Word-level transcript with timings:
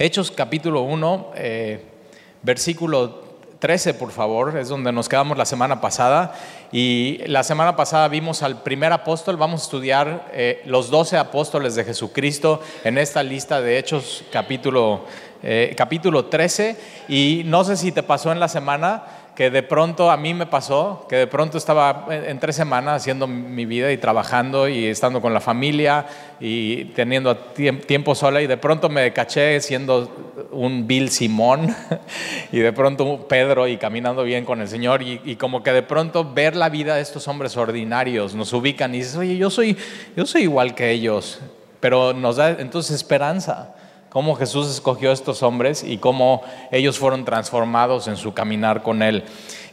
Hechos 0.00 0.30
capítulo 0.30 0.82
1, 0.82 1.32
eh, 1.34 1.82
versículo 2.44 3.24
13, 3.58 3.94
por 3.94 4.12
favor, 4.12 4.56
es 4.56 4.68
donde 4.68 4.92
nos 4.92 5.08
quedamos 5.08 5.36
la 5.36 5.44
semana 5.44 5.80
pasada. 5.80 6.34
Y 6.70 7.18
la 7.26 7.42
semana 7.42 7.74
pasada 7.74 8.06
vimos 8.06 8.44
al 8.44 8.62
primer 8.62 8.92
apóstol, 8.92 9.36
vamos 9.36 9.62
a 9.62 9.64
estudiar 9.64 10.30
eh, 10.32 10.62
los 10.66 10.90
12 10.90 11.16
apóstoles 11.16 11.74
de 11.74 11.82
Jesucristo 11.82 12.60
en 12.84 12.96
esta 12.96 13.24
lista 13.24 13.60
de 13.60 13.76
Hechos 13.76 14.22
capítulo, 14.30 15.04
eh, 15.42 15.74
capítulo 15.76 16.26
13. 16.26 16.76
Y 17.08 17.42
no 17.46 17.64
sé 17.64 17.76
si 17.76 17.90
te 17.90 18.04
pasó 18.04 18.30
en 18.30 18.38
la 18.38 18.46
semana, 18.46 19.02
que 19.38 19.50
de 19.50 19.62
pronto 19.62 20.10
a 20.10 20.16
mí 20.16 20.34
me 20.34 20.46
pasó, 20.46 21.06
que 21.08 21.14
de 21.14 21.28
pronto 21.28 21.58
estaba 21.58 22.06
en 22.10 22.40
tres 22.40 22.56
semanas 22.56 22.96
haciendo 22.96 23.28
mi 23.28 23.66
vida 23.66 23.92
y 23.92 23.96
trabajando 23.96 24.68
y 24.68 24.86
estando 24.86 25.20
con 25.20 25.32
la 25.32 25.40
familia 25.40 26.06
y 26.40 26.86
teniendo 26.86 27.36
tiempo 27.36 28.16
sola 28.16 28.42
y 28.42 28.48
de 28.48 28.56
pronto 28.56 28.88
me 28.88 29.12
caché 29.12 29.60
siendo 29.60 30.10
un 30.50 30.88
Bill 30.88 31.08
Simón 31.10 31.72
y 32.50 32.58
de 32.58 32.72
pronto 32.72 33.28
Pedro 33.28 33.68
y 33.68 33.76
caminando 33.76 34.24
bien 34.24 34.44
con 34.44 34.60
el 34.60 34.66
Señor 34.66 35.02
y, 35.02 35.36
como 35.36 35.62
que 35.62 35.72
de 35.72 35.84
pronto 35.84 36.32
ver 36.34 36.56
la 36.56 36.68
vida 36.68 36.96
de 36.96 37.02
estos 37.02 37.28
hombres 37.28 37.56
ordinarios 37.56 38.34
nos 38.34 38.52
ubican 38.52 38.92
y 38.92 38.98
dices, 38.98 39.14
oye, 39.14 39.36
yo 39.36 39.50
soy, 39.50 39.76
yo 40.16 40.26
soy 40.26 40.42
igual 40.42 40.74
que 40.74 40.90
ellos, 40.90 41.38
pero 41.78 42.12
nos 42.12 42.38
da 42.38 42.56
entonces 42.58 42.96
esperanza 42.96 43.76
cómo 44.10 44.34
Jesús 44.34 44.70
escogió 44.70 45.10
a 45.10 45.12
estos 45.12 45.42
hombres 45.42 45.84
y 45.84 45.98
cómo 45.98 46.42
ellos 46.70 46.98
fueron 46.98 47.24
transformados 47.24 48.08
en 48.08 48.16
su 48.16 48.32
caminar 48.32 48.82
con 48.82 49.02
Él. 49.02 49.24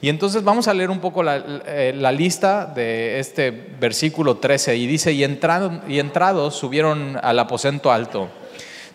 Y 0.01 0.09
entonces 0.09 0.43
vamos 0.43 0.67
a 0.67 0.73
leer 0.73 0.89
un 0.89 0.99
poco 0.99 1.23
la, 1.23 1.43
eh, 1.65 1.93
lista 2.15 2.65
de 2.65 3.19
este 3.19 3.51
versículo 3.51 4.37
13 4.37 4.75
y 4.75 4.87
dice, 4.87 5.13
y, 5.13 5.23
entrado, 5.23 5.81
y 5.87 5.99
entrados 5.99 6.55
subieron 6.55 7.17
al 7.21 7.39
aposento 7.39 7.91
alto, 7.91 8.27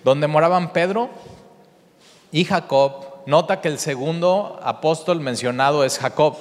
donde 0.05 0.27
moraban 0.27 0.73
Pedro 0.73 1.11
y 2.33 2.45
Jacob. 2.45 3.07
Nota 3.27 3.61
que 3.61 3.69
el 3.69 3.79
segundo 3.79 4.59
apóstol 4.63 5.21
mencionado 5.21 5.85
es 5.85 5.99
Jacob. 5.99 6.37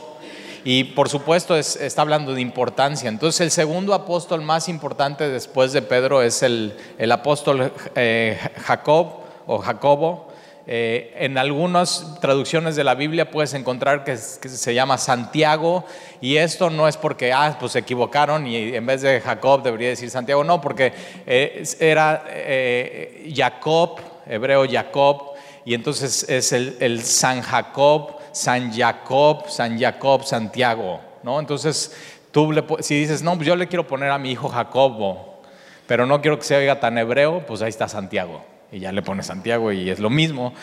Y 0.64 0.84
por 0.84 1.10
supuesto 1.10 1.56
está 1.56 2.02
hablando 2.02 2.34
de 2.34 2.42
importancia. 2.42 3.10
Entonces 3.10 3.42
el 3.42 3.52
segundo 3.52 3.94
apóstol 3.94 4.42
más 4.42 4.70
importante 4.70 5.30
después 5.30 5.74
de 5.74 5.82
Pedro 5.82 6.22
es 6.22 6.44
el, 6.44 6.74
apóstol 7.12 7.72
eh, 7.96 8.38
Jacob 8.64 9.20
o 9.48 9.60
Jacobo. 9.60 10.28
Eh, 10.72 11.16
en 11.18 11.40
algunas 11.40 12.20
traducciones 12.22 12.76
de 12.76 12.84
la 12.84 12.94
Biblia 12.94 13.32
puedes 13.32 13.56
encontrar 13.56 14.04
que, 14.04 14.18
se 14.18 14.74
llama 14.76 15.00
Santiago 15.00 15.84
y 16.22 16.36
esto 16.36 16.70
no 16.70 16.88
es 16.88 16.96
porque, 16.96 17.34
ah, 17.34 17.58
pues 17.60 17.72
se 17.72 17.80
equivocaron 17.80 18.46
y 18.46 18.76
en 18.76 18.86
vez 18.86 19.02
de 19.02 19.20
Jacob 19.20 19.64
debería 19.64 19.90
decir 19.90 20.12
Santiago, 20.12 20.44
no, 20.44 20.62
porque 20.62 20.94
eh, 21.26 21.64
era 21.80 22.24
Jacob, 23.34 24.00
hebreo 24.28 24.68
Jacob, 24.70 25.32
y 25.66 25.74
entonces 25.74 26.28
es 26.30 26.52
el, 26.52 26.78
el 26.80 27.02
San 27.04 27.42
Jacob 27.42 28.19
San 28.32 28.74
Jacob, 28.74 29.50
San 29.50 29.80
Jacob, 29.80 30.24
Santiago, 30.24 31.00
¿no? 31.24 31.40
Entonces, 31.40 31.96
tú 32.32 32.52
le, 32.52 32.64
si 32.80 33.00
dices, 33.00 33.22
no, 33.22 33.36
pues 33.36 33.48
yo 33.48 33.56
le 33.56 33.68
quiero 33.68 33.88
poner 33.88 34.12
a 34.12 34.18
mi 34.18 34.32
hijo 34.32 34.50
Jacobo, 34.50 35.42
pero 35.88 36.06
no 36.06 36.22
quiero 36.22 36.38
que 36.38 36.46
se 36.46 36.56
oiga 36.56 36.80
tan 36.80 36.98
hebreo, 36.98 37.46
pues 37.46 37.62
ahí 37.62 37.70
está 37.70 37.88
Santiago. 37.88 38.44
Y 38.72 38.80
ya 38.80 38.92
le 38.92 39.02
pone 39.02 39.24
Santiago 39.24 39.72
y 39.72 39.90
es 39.90 40.00
lo 40.00 40.10
mismo. 40.10 40.54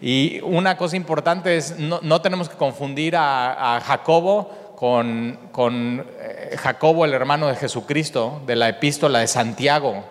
Y 0.00 0.40
una 0.42 0.76
cosa 0.76 0.96
importante 0.96 1.56
es, 1.56 1.76
no, 1.78 2.22
tenemos 2.22 2.48
que 2.48 2.56
confundir 2.56 3.14
a, 3.16 3.80
Jacobo 3.84 4.74
con, 4.76 5.38
con 5.52 6.06
eh, 6.18 6.56
Jacobo, 6.58 7.04
el 7.04 7.12
hermano 7.12 7.48
de 7.48 7.56
Jesucristo, 7.56 8.40
de 8.46 8.56
la 8.56 8.70
epístola 8.70 9.18
de 9.18 9.26
Santiago. 9.26 10.04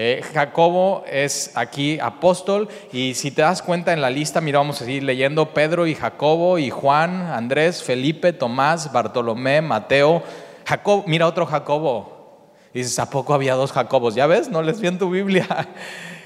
Eh, 0.00 0.22
Jacobo 0.32 1.02
es 1.10 1.50
aquí 1.56 1.98
apóstol 1.98 2.68
y 2.92 3.14
si 3.14 3.32
te 3.32 3.42
das 3.42 3.62
cuenta 3.62 3.92
en 3.92 4.00
la 4.00 4.10
lista, 4.10 4.40
mira, 4.40 4.60
vamos 4.60 4.80
a 4.80 4.84
seguir 4.84 5.02
leyendo 5.02 5.52
Pedro 5.52 5.88
y 5.88 5.96
Jacobo 5.96 6.56
y 6.56 6.70
Juan, 6.70 7.22
Andrés, 7.22 7.82
Felipe, 7.82 8.32
Tomás, 8.32 8.92
Bartolomé, 8.92 9.60
Mateo, 9.60 10.22
Jacob, 10.64 11.02
mira 11.08 11.26
otro 11.26 11.46
Jacobo. 11.46 12.52
dices, 12.72 12.96
¿a 13.00 13.10
poco 13.10 13.34
había 13.34 13.56
dos 13.56 13.72
Jacobos? 13.72 14.14
¿Ya 14.14 14.28
ves? 14.28 14.48
No 14.48 14.62
les 14.62 14.80
vi 14.80 14.86
en 14.86 14.98
tu 14.98 15.10
Biblia. 15.10 15.48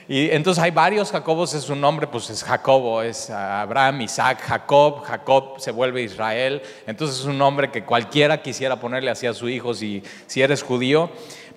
Y 0.08 0.30
entonces 0.30 0.62
hay 0.62 0.72
varios 0.72 1.12
Jacobos, 1.12 1.54
es 1.54 1.62
su 1.62 1.76
nombre, 1.76 2.08
pues 2.08 2.28
es 2.28 2.42
Jacobo, 2.42 3.02
es 3.02 3.30
Abraham, 3.30 4.00
Isaac, 4.02 4.40
Jacob, 4.42 5.04
Jacob 5.04 5.54
se 5.58 5.70
vuelve 5.70 6.02
Israel, 6.02 6.60
entonces 6.88 7.20
es 7.20 7.24
un 7.24 7.38
nombre 7.38 7.70
que 7.70 7.84
cualquiera 7.84 8.42
quisiera 8.42 8.80
ponerle 8.80 9.10
así 9.10 9.28
a 9.28 9.32
su 9.32 9.48
hijo 9.48 9.72
si, 9.72 10.02
si 10.26 10.42
eres 10.42 10.62
judío. 10.62 11.08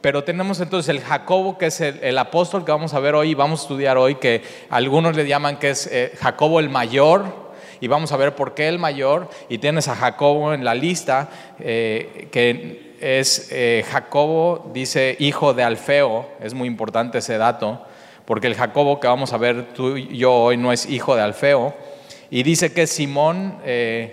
Pero 0.05 0.23
tenemos 0.23 0.59
entonces 0.59 0.89
el 0.89 1.01
Jacobo, 1.01 1.57
que 1.57 1.65
es 1.65 1.81
el, 1.81 2.15
apóstol 2.19 2.63
que 2.63 2.71
vamos 2.71 2.93
a 2.93 2.99
ver 2.99 3.15
hoy, 3.15 3.33
vamos 3.33 3.61
a 3.61 3.63
estudiar 3.63 3.97
hoy, 3.97 4.13
que 4.13 4.43
algunos 4.69 5.15
le 5.15 5.27
llaman 5.27 5.57
que 5.57 5.71
es 5.71 5.89
eh, 5.91 6.11
Jacobo 6.19 6.59
el 6.59 6.69
mayor, 6.69 7.25
y 7.81 7.87
vamos 7.87 8.11
a 8.11 8.17
ver 8.17 8.35
por 8.35 8.53
qué 8.53 8.67
el 8.67 8.77
mayor, 8.77 9.31
y 9.49 9.57
tienes 9.57 9.87
a 9.87 9.95
Jacobo 9.95 10.53
en 10.53 10.63
la 10.63 10.75
lista, 10.75 11.29
eh, 11.57 12.27
que 12.31 12.93
es 13.01 13.47
eh, 13.51 13.83
Jacobo, 13.89 14.69
dice 14.75 15.15
hijo 15.17 15.55
de 15.55 15.63
Alfeo, 15.63 16.29
es 16.39 16.53
muy 16.53 16.67
importante 16.67 17.17
ese 17.17 17.39
dato, 17.39 17.81
porque 18.25 18.45
el 18.45 18.53
Jacobo 18.53 18.99
que 18.99 19.07
vamos 19.07 19.33
a 19.33 19.37
ver 19.37 19.73
tú 19.73 19.97
y 19.97 20.19
yo 20.19 20.31
hoy 20.35 20.55
no 20.55 20.71
es 20.71 20.87
hijo 20.87 21.15
de 21.15 21.23
Alfeo, 21.23 21.73
y 22.29 22.43
dice 22.43 22.73
que 22.73 22.87
Simón, 22.87 23.59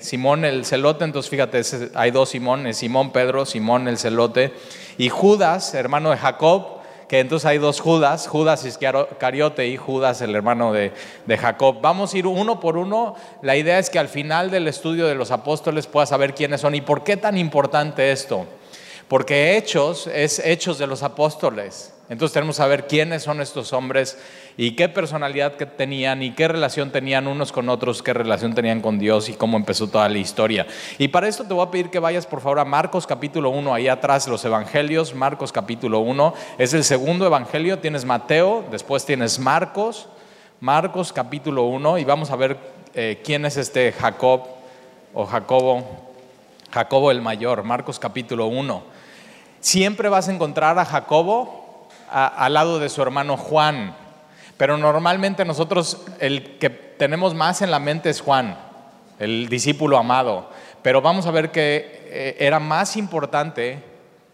Simón 0.01 0.45
el 0.45 0.65
celote, 0.65 1.05
entonces 1.05 1.31
fíjate, 1.31 1.63
hay 1.95 2.11
dos 2.11 2.31
Simones, 2.31 2.77
Simón 2.77 3.11
Pedro, 3.11 3.47
Simón 3.47 3.89
el 3.89 3.99
celote, 3.99 4.53
y 4.99 5.09
Judas, 5.09 5.75
hermano 5.75 6.11
de 6.11 6.17
Jacob, 6.17 6.83
que 7.13 7.21
entonces 7.21 7.45
hay 7.45 7.59
dos 7.59 7.79
Judas, 7.81 8.27
Judas 8.27 8.65
Iscariote 8.65 9.69
y 9.69 9.77
Judas, 9.77 10.23
el 10.23 10.35
hermano 10.35 10.73
de, 10.73 10.93
de, 11.27 11.37
Jacob. 11.37 11.77
Vamos 11.83 12.15
a 12.15 12.19
ir 12.19 12.27
uno 12.27 12.59
por 12.59 12.79
uno. 12.79 13.17
La 13.43 13.55
idea 13.55 13.79
es 13.79 13.91
que 13.91 13.99
al 13.99 14.09
final 14.09 14.51
del 14.51 14.67
estudio 14.67 15.07
de 15.07 15.15
los 15.15 15.31
apóstoles 15.31 15.87
puedas 15.87 16.09
saber 16.09 16.35
quiénes 16.35 16.63
son 16.63 16.75
y 16.75 16.81
por 16.81 17.05
qué 17.05 17.19
tan 17.19 17.37
importante 17.37 18.13
esto. 18.13 18.47
Porque 19.09 19.59
Hechos 19.59 20.07
es 20.07 20.39
Hechos 20.39 20.79
de 20.79 20.87
los 20.87 21.03
apóstoles. 21.03 21.93
Entonces 22.09 22.33
tenemos 22.33 22.57
que 22.57 22.63
saber 22.63 22.87
quiénes 22.87 23.23
son 23.23 23.43
estos 23.43 23.75
hombres 23.75 24.17
y 24.57 24.73
qué 24.73 24.89
personalidad 24.89 25.55
que 25.55 25.67
tenían 25.67 26.23
y 26.23 26.33
qué 26.33 26.49
relación 26.49 26.91
tenían 26.91 27.27
unos 27.27 27.53
con 27.53 27.69
otros, 27.69 28.03
qué 28.03 28.13
relación 28.13 28.55
tenían 28.55 28.81
con 28.81 28.99
Dios 28.99 29.29
y 29.29 29.35
cómo 29.35 29.57
empezó 29.57 29.89
toda 29.89 30.09
la 30.09 30.19
historia. 30.19 30.67
Y 30.99 31.09
para 31.09 31.29
esto 31.29 31.45
te 31.45 31.55
voy 31.55 31.67
a 31.67 31.71
pedir 31.71 31.91
que 31.91 31.99
vayas 31.99 32.27
por 32.27 32.41
favor 32.41 32.59
a 32.59 32.65
Marcos 32.65 33.07
capítulo 33.07 33.51
1, 33.51 33.75
ahí 33.75 33.89
atrás 33.89 34.29
los 34.29 34.45
evangelios, 34.45 35.15
Marcos 35.15 35.53
capítulo 35.53 36.01
1, 36.01 36.35
es 36.59 36.75
el 36.75 36.85
segundo 36.85 37.27
evangelio, 37.27 37.79
tienes 37.79 38.05
Mateo, 38.05 38.65
después 38.71 39.05
tienes 39.05 39.39
Marcos, 39.39 40.09
Marcos 40.61 41.13
capítulo 41.13 41.65
1 41.65 41.99
y 41.99 42.05
vamos 42.05 42.31
a 42.31 42.37
ver 42.37 42.57
eh, 42.95 43.21
quién 43.25 43.45
es 43.45 43.57
este 43.57 43.93
Jacob 43.93 44.43
o 45.15 45.27
Jacobo, 45.27 45.85
Jacobo 46.71 47.11
el 47.11 47.21
mayor, 47.21 47.65
Marcos 47.65 47.99
capítulo 47.99 48.47
1. 48.47 48.83
Siempre 49.61 50.09
vas 50.09 50.29
a 50.29 50.33
encontrar 50.33 50.79
a 50.79 50.85
Jacobo 50.85 51.89
al 52.11 52.53
lado 52.55 52.79
de 52.79 52.89
su 52.89 53.01
hermano 53.01 53.37
Juan. 53.37 53.97
Pero 54.63 54.79
normalmente 54.79 55.45
nosotros 55.45 56.03
el 56.21 56.57
que 56.61 56.71
tenemos 56.71 57.35
más 57.35 57.63
en 57.63 57.73
la 57.73 57.81
mente 57.81 58.11
es 58.11 58.21
Juan, 58.21 58.57
el 59.19 59.49
discípulo 59.49 59.99
amado. 59.99 60.51
Pero 60.83 61.03
vamos 61.03 61.27
a 61.27 61.33
ver 61.33 61.51
que 61.51 62.07
eh, 62.07 62.37
era 62.39 62.61
más 62.61 62.97
importante 62.97 63.83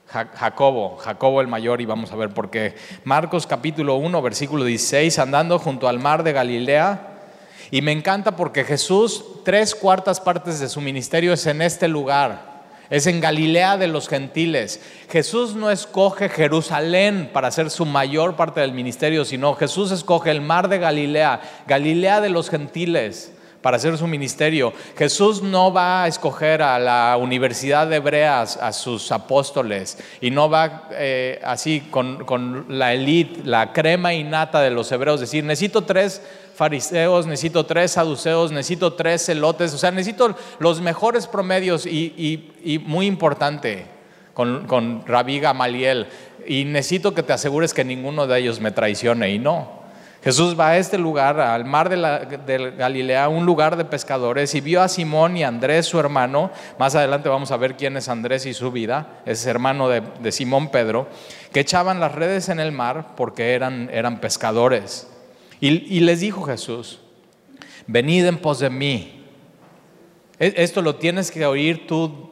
Jacobo, 0.06 0.98
Jacobo 0.98 1.40
el 1.40 1.48
mayor, 1.48 1.80
y 1.80 1.86
vamos 1.86 2.12
a 2.12 2.16
ver 2.16 2.34
por 2.34 2.50
qué. 2.50 2.74
Marcos 3.04 3.46
capítulo 3.46 3.94
1, 3.94 4.20
versículo 4.20 4.64
16, 4.64 5.18
andando 5.18 5.58
junto 5.58 5.88
al 5.88 5.98
mar 5.98 6.22
de 6.22 6.34
Galilea. 6.34 7.08
Y 7.70 7.80
me 7.80 7.92
encanta 7.92 8.36
porque 8.36 8.64
Jesús, 8.64 9.24
tres 9.46 9.74
cuartas 9.74 10.20
partes 10.20 10.60
de 10.60 10.68
su 10.68 10.82
ministerio 10.82 11.32
es 11.32 11.46
en 11.46 11.62
este 11.62 11.88
lugar. 11.88 12.57
Es 12.90 13.06
en 13.06 13.20
Galilea 13.20 13.76
de 13.76 13.86
los 13.86 14.08
gentiles. 14.08 14.80
Jesús 15.10 15.54
no 15.54 15.70
escoge 15.70 16.28
Jerusalén 16.28 17.30
para 17.32 17.48
hacer 17.48 17.70
su 17.70 17.84
mayor 17.84 18.36
parte 18.36 18.60
del 18.60 18.72
ministerio, 18.72 19.24
sino 19.24 19.54
Jesús 19.54 19.90
escoge 19.90 20.30
el 20.30 20.40
mar 20.40 20.68
de 20.68 20.78
Galilea, 20.78 21.40
Galilea 21.66 22.20
de 22.20 22.30
los 22.30 22.48
gentiles 22.48 23.32
para 23.62 23.76
hacer 23.76 23.98
su 23.98 24.06
ministerio. 24.06 24.72
Jesús 24.96 25.42
no 25.42 25.72
va 25.72 26.04
a 26.04 26.08
escoger 26.08 26.62
a 26.62 26.78
la 26.78 27.16
Universidad 27.20 27.86
de 27.86 27.96
Hebreas 27.96 28.56
a 28.56 28.72
sus 28.72 29.10
apóstoles 29.12 29.98
y 30.20 30.30
no 30.30 30.48
va 30.48 30.88
eh, 30.92 31.40
así 31.44 31.80
con, 31.90 32.24
con 32.24 32.66
la 32.68 32.94
élite, 32.94 33.40
la 33.44 33.72
crema 33.72 34.14
innata 34.14 34.60
de 34.60 34.70
los 34.70 34.90
hebreos, 34.92 35.20
decir, 35.20 35.44
necesito 35.44 35.82
tres 35.82 36.22
fariseos, 36.58 37.24
necesito 37.28 37.64
tres 37.66 37.92
saduceos, 37.92 38.50
necesito 38.50 38.94
tres 38.94 39.24
celotes, 39.24 39.72
o 39.74 39.78
sea, 39.78 39.92
necesito 39.92 40.34
los 40.58 40.80
mejores 40.80 41.28
promedios 41.28 41.86
y, 41.86 42.82
muy 42.84 43.06
importante 43.06 43.86
con, 44.34 44.66
con 44.66 45.06
Rabí 45.06 45.38
Gamaliel, 45.38 46.08
y 46.44 46.64
necesito 46.64 47.14
que 47.14 47.22
te 47.22 47.32
asegures 47.32 47.72
que 47.72 47.84
ninguno 47.84 48.26
de 48.26 48.40
ellos 48.40 48.58
me 48.58 48.72
traicione, 48.72 49.30
y 49.30 49.38
no. 49.38 49.78
Jesús 50.24 50.58
va 50.58 50.70
a 50.70 50.78
este 50.78 50.98
lugar, 50.98 51.38
al 51.38 51.64
mar 51.64 51.88
de, 51.88 51.96
la, 51.96 52.24
Galilea, 52.76 53.28
un 53.28 53.46
lugar 53.46 53.76
de 53.76 53.84
pescadores, 53.84 54.52
y 54.56 54.60
vio 54.60 54.82
a 54.82 54.88
Simón 54.88 55.36
y 55.36 55.44
Andrés, 55.44 55.86
su 55.86 56.00
hermano. 56.00 56.50
Más 56.76 56.96
adelante 56.96 57.28
vamos 57.28 57.52
a 57.52 57.56
ver 57.56 57.76
quién 57.76 57.96
es 57.96 58.08
Andrés 58.08 58.46
y 58.46 58.52
su 58.52 58.72
vida, 58.72 59.20
es 59.26 59.46
hermano 59.46 59.88
de, 59.88 60.32
Simón 60.32 60.72
Pedro, 60.72 61.06
que 61.52 61.60
echaban 61.60 62.00
las 62.00 62.16
redes 62.16 62.48
en 62.48 62.58
el 62.58 62.72
mar 62.72 63.14
porque 63.16 63.54
eran, 63.54 63.88
eran 63.92 64.20
pescadores. 64.20 65.06
Y, 65.60 66.00
les 66.00 66.20
dijo 66.20 66.42
Jesús, 66.42 67.00
venid 67.86 68.26
en 68.26 68.38
pos 68.38 68.60
de 68.60 68.70
mí. 68.70 69.24
E, 70.38 70.54
esto 70.56 70.82
lo 70.82 70.96
tienes 70.96 71.30
que 71.30 71.44
oír 71.44 71.86
tú 71.86 72.30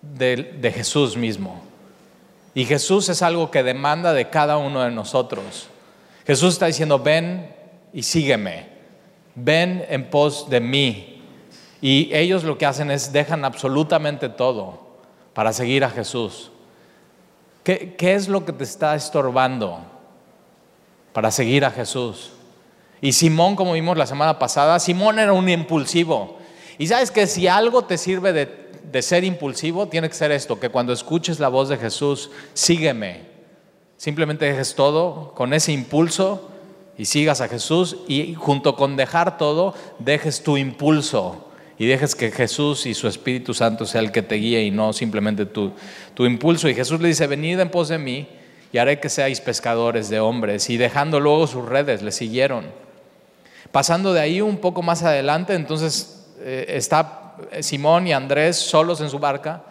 de, 0.00 0.72
Jesús 0.74 1.16
mismo. 1.16 1.60
Y 2.54 2.64
Jesús 2.64 3.08
es 3.08 3.22
algo 3.22 3.50
que 3.50 3.62
demanda 3.62 4.12
de 4.12 4.30
cada 4.30 4.58
uno 4.58 4.82
de 4.82 4.90
nosotros. 4.90 5.68
Jesús 6.26 6.54
está 6.54 6.66
diciendo, 6.66 6.98
ven 6.98 7.52
y 7.92 8.02
sígueme, 8.02 8.68
ven 9.34 9.84
en 9.88 10.08
pos 10.08 10.48
de 10.48 10.60
mí. 10.60 11.22
Y 11.80 12.10
ellos 12.12 12.44
lo 12.44 12.58
que 12.58 12.66
hacen 12.66 12.90
es 12.90 13.12
dejan 13.12 13.44
absolutamente 13.44 14.28
todo 14.28 14.86
para 15.34 15.52
seguir 15.52 15.84
a 15.84 15.90
Jesús. 15.90 16.50
¿Qué, 17.64 17.94
qué 17.96 18.14
es 18.14 18.28
lo 18.28 18.44
que 18.44 18.52
te 18.52 18.64
está 18.64 18.94
estorbando 18.94 19.80
para 21.12 21.30
seguir 21.30 21.64
a 21.64 21.70
Jesús? 21.70 22.32
Y 23.00 23.12
Simón, 23.12 23.56
como 23.56 23.74
vimos 23.74 23.96
la 23.96 24.06
semana 24.06 24.38
pasada, 24.38 24.78
Simón 24.80 25.18
era 25.18 25.32
un 25.32 25.48
impulsivo. 25.48 26.38
Y 26.78 26.86
sabes 26.86 27.10
que 27.10 27.26
si 27.26 27.46
algo 27.48 27.82
te 27.82 27.98
sirve 27.98 28.32
de, 28.32 29.02
ser 29.02 29.24
impulsivo, 29.24 29.88
tiene 29.88 30.08
que 30.08 30.14
ser 30.14 30.32
esto, 30.32 30.58
que 30.58 30.70
cuando 30.70 30.92
escuches 30.92 31.40
la 31.40 31.48
voz 31.48 31.68
de 31.68 31.76
Jesús, 31.76 32.30
sígueme. 32.54 33.22
Simplemente 33.96 34.44
dejes 34.44 34.74
todo 34.74 35.32
con 35.34 35.52
ese 35.52 35.72
impulso 35.72 36.48
y 36.96 37.04
sigas 37.04 37.40
a 37.40 37.48
Jesús 37.48 37.96
y 38.06 38.34
junto 38.34 38.76
con 38.76 38.96
dejar 38.96 39.38
todo, 39.38 39.74
dejes 39.98 40.42
tu 40.42 40.56
impulso 40.56 41.48
y 41.78 41.86
dejes 41.86 42.14
que 42.14 42.30
Jesús 42.30 42.86
y 42.86 42.94
su 42.94 43.08
Espíritu 43.08 43.54
Santo 43.54 43.86
sea 43.86 44.00
el 44.00 44.12
que 44.12 44.22
te 44.22 44.36
guíe 44.36 44.62
y 44.62 44.70
no 44.70 44.92
simplemente 44.92 45.46
tu, 45.46 45.72
tu 46.14 46.26
impulso. 46.26 46.68
Y 46.68 46.74
Jesús 46.74 47.00
le 47.00 47.08
dice, 47.08 47.26
venid 47.26 47.58
en 47.58 47.70
pos 47.70 47.88
de 47.88 47.98
mí 47.98 48.28
y 48.72 48.78
haré 48.78 49.00
que 49.00 49.08
seáis 49.08 49.40
pescadores 49.40 50.08
de 50.08 50.20
hombres. 50.20 50.70
Y 50.70 50.76
dejando 50.76 51.20
luego 51.20 51.46
sus 51.46 51.64
redes, 51.64 52.02
le 52.02 52.12
siguieron. 52.12 52.66
Pasando 53.72 54.12
de 54.12 54.20
ahí 54.20 54.40
un 54.40 54.58
poco 54.58 54.82
más 54.82 55.02
adelante, 55.02 55.54
entonces 55.54 56.26
eh, 56.40 56.66
está 56.68 57.34
Simón 57.60 58.06
y 58.06 58.12
Andrés 58.12 58.56
solos 58.56 59.00
en 59.00 59.10
su 59.10 59.18
barca. 59.18 59.62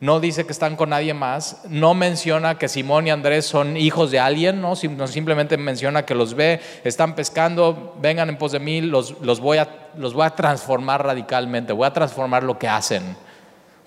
No 0.00 0.20
dice 0.20 0.46
que 0.46 0.52
están 0.52 0.76
con 0.76 0.90
nadie 0.90 1.12
más. 1.12 1.62
No 1.68 1.92
menciona 1.94 2.56
que 2.56 2.68
Simón 2.68 3.08
y 3.08 3.10
Andrés 3.10 3.46
son 3.46 3.76
hijos 3.76 4.12
de 4.12 4.20
alguien, 4.20 4.60
¿no? 4.60 4.76
simplemente 4.76 5.56
menciona 5.56 6.04
que 6.04 6.14
los 6.14 6.34
ve, 6.34 6.60
están 6.84 7.16
pescando, 7.16 7.96
vengan 8.00 8.28
en 8.28 8.38
pos 8.38 8.52
de 8.52 8.60
mí, 8.60 8.80
los, 8.80 9.18
voy 9.40 9.58
a, 9.58 9.68
los 9.96 10.14
voy 10.14 10.24
a 10.24 10.30
transformar 10.30 11.04
radicalmente, 11.04 11.72
voy 11.72 11.86
a 11.86 11.92
transformar 11.92 12.44
lo 12.44 12.58
que 12.58 12.68
hacen. 12.68 13.16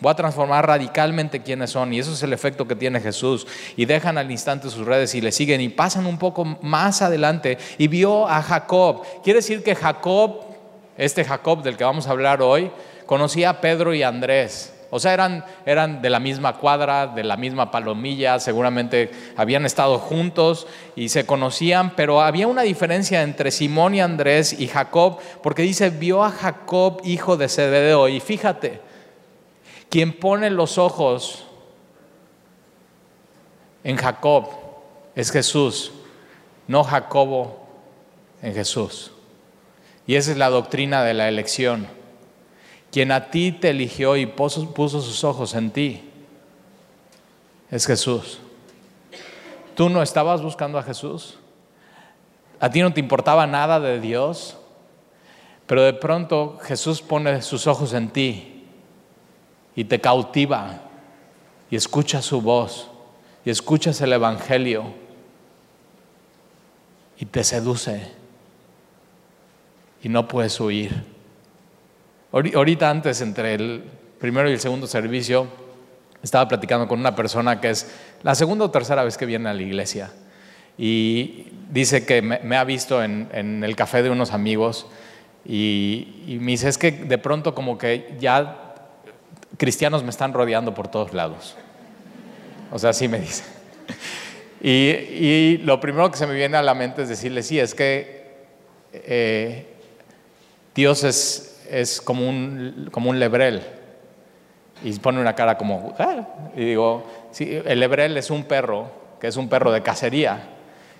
Voy 0.01 0.11
a 0.11 0.15
transformar 0.15 0.65
radicalmente 0.65 1.43
quiénes 1.43 1.69
son. 1.69 1.93
Y 1.93 1.99
eso 1.99 2.13
es 2.13 2.23
el 2.23 2.33
efecto 2.33 2.67
que 2.67 2.75
tiene 2.75 2.99
Jesús. 2.99 3.45
Y 3.77 3.85
dejan 3.85 4.17
al 4.17 4.31
instante 4.31 4.69
sus 4.71 4.85
redes 4.85 5.13
y 5.13 5.21
le 5.21 5.31
siguen 5.31 5.61
y 5.61 5.69
pasan 5.69 6.07
un 6.07 6.17
poco 6.17 6.43
más 6.43 7.03
adelante. 7.03 7.59
Y 7.77 7.87
vio 7.87 8.27
a 8.27 8.41
Jacob. 8.41 9.03
Quiere 9.23 9.37
decir 9.37 9.63
que 9.63 9.75
Jacob, 9.75 10.41
este 10.97 11.23
Jacob 11.23 11.61
del 11.61 11.77
que 11.77 11.83
vamos 11.83 12.07
a 12.07 12.11
hablar 12.11 12.41
hoy, 12.41 12.71
conocía 13.05 13.51
a 13.51 13.61
Pedro 13.61 13.93
y 13.93 14.01
Andrés. 14.01 14.73
O 14.89 14.99
sea, 14.99 15.13
eran, 15.13 15.45
eran 15.65 16.01
de 16.01 16.09
la 16.09 16.19
misma 16.19 16.57
cuadra, 16.57 17.07
de 17.07 17.23
la 17.23 17.37
misma 17.37 17.71
palomilla, 17.71 18.39
seguramente 18.39 19.09
habían 19.37 19.65
estado 19.65 19.99
juntos 19.99 20.67
y 20.97 21.09
se 21.09 21.25
conocían, 21.25 21.91
pero 21.95 22.21
había 22.21 22.47
una 22.47 22.63
diferencia 22.63 23.21
entre 23.21 23.51
Simón 23.51 23.95
y 23.95 24.01
Andrés 24.01 24.59
y 24.59 24.67
Jacob, 24.67 25.19
porque 25.41 25.61
dice, 25.61 25.91
vio 25.91 26.25
a 26.25 26.31
Jacob, 26.31 26.99
hijo 27.05 27.37
de 27.37 27.47
Zebedeo. 27.47 28.09
Y 28.09 28.19
fíjate, 28.19 28.81
quien 29.91 30.13
pone 30.13 30.49
los 30.49 30.77
ojos 30.77 31.43
en 33.83 33.97
Jacob 33.97 34.47
es 35.15 35.31
Jesús, 35.31 35.91
no 36.65 36.85
Jacobo 36.85 37.67
en 38.41 38.53
Jesús. 38.53 39.11
Y 40.07 40.15
esa 40.15 40.31
es 40.31 40.37
la 40.37 40.49
doctrina 40.49 41.03
de 41.03 41.13
la 41.13 41.27
elección. 41.27 41.87
Quien 42.89 43.11
a 43.11 43.31
ti 43.31 43.51
te 43.51 43.71
eligió 43.71 44.15
y 44.15 44.25
puso, 44.25 45.01
sus 45.01 45.25
ojos 45.25 45.53
en 45.55 45.71
ti 45.71 46.09
es 47.69 47.85
Jesús. 47.85 48.39
¿Tú 49.75 49.89
no 49.89 50.01
estabas 50.01 50.41
buscando 50.41 50.77
a 50.77 50.83
Jesús? 50.83 51.37
¿A 52.61 52.69
ti 52.69 52.81
no 52.81 52.93
te 52.93 53.01
importaba 53.01 53.45
nada 53.45 53.81
de 53.81 53.99
Dios? 53.99 54.55
Pero 55.67 55.81
de 55.81 55.93
pronto 55.93 56.59
Jesús 56.63 57.01
pone 57.01 57.41
sus 57.41 57.67
ojos 57.67 57.93
en 57.93 58.09
ti 58.09 58.50
y 59.75 59.85
te 59.85 59.99
cautiva 59.99 60.81
y 61.69 61.75
escuchas 61.75 62.25
su 62.25 62.41
voz 62.41 62.89
y 63.45 63.49
escuchas 63.49 64.01
el 64.01 64.13
Evangelio 64.13 64.93
y 67.17 67.25
te 67.25 67.43
seduce 67.43 68.11
y 70.03 70.09
no 70.09 70.27
puedes 70.27 70.59
huir. 70.59 71.03
Ahorita 72.31 72.89
antes, 72.89 73.21
entre 73.21 73.55
el 73.55 73.83
primero 74.19 74.49
y 74.49 74.53
el 74.53 74.59
segundo 74.59 74.87
servicio, 74.87 75.47
estaba 76.23 76.47
platicando 76.47 76.87
con 76.87 76.99
una 76.99 77.15
persona 77.15 77.59
que 77.59 77.69
es 77.69 77.91
la 78.23 78.35
segunda 78.35 78.65
o 78.65 78.71
tercera 78.71 79.03
vez 79.03 79.17
que 79.17 79.25
viene 79.25 79.49
a 79.49 79.53
la 79.53 79.61
iglesia 79.61 80.11
y 80.77 81.47
dice 81.69 82.05
que 82.05 82.21
me, 82.21 82.57
ha 82.57 82.63
visto 82.63 83.03
en, 83.03 83.63
el 83.63 83.75
café 83.75 84.03
de 84.03 84.09
unos 84.09 84.31
amigos 84.31 84.87
y, 85.45 86.23
y 86.27 86.37
me 86.39 86.51
dice, 86.51 86.69
es 86.69 86.77
que 86.77 86.91
de 86.91 87.17
pronto 87.17 87.53
como 87.53 87.77
que 87.77 88.15
ya 88.19 88.70
cristianos 89.57 90.03
me 90.03 90.09
están 90.09 90.33
rodeando 90.33 90.73
por 90.73 90.87
todos 90.87 91.13
lados. 91.13 91.55
O 92.71 92.79
sea, 92.79 92.91
así 92.91 93.07
me 93.07 93.19
dice. 93.19 93.43
Y, 94.63 95.57
lo 95.63 95.79
primero 95.79 96.11
que 96.11 96.17
se 96.17 96.27
me 96.27 96.35
viene 96.35 96.55
a 96.55 96.61
la 96.61 96.75
mente 96.75 97.01
es 97.01 97.09
decirle, 97.09 97.41
sí, 97.41 97.59
es 97.59 97.73
que 97.73 98.35
eh, 98.93 99.65
Dios 100.75 101.03
es, 101.03 102.01
como, 102.01 102.29
un, 102.29 102.89
como 102.91 103.13
lebrel. 103.13 103.63
Y 104.83 104.97
pone 104.99 105.19
una 105.19 105.35
cara 105.35 105.57
como, 105.57 105.95
ah", 105.99 106.27
y 106.55 106.65
digo, 106.65 107.05
sí, 107.31 107.59
el 107.65 107.79
lebrel 107.79 108.17
es 108.17 108.29
un 108.29 108.45
perro, 108.45 108.91
que 109.19 109.27
es 109.27 109.37
un 109.37 109.49
perro 109.49 109.71
de 109.71 109.83
cacería, 109.83 110.49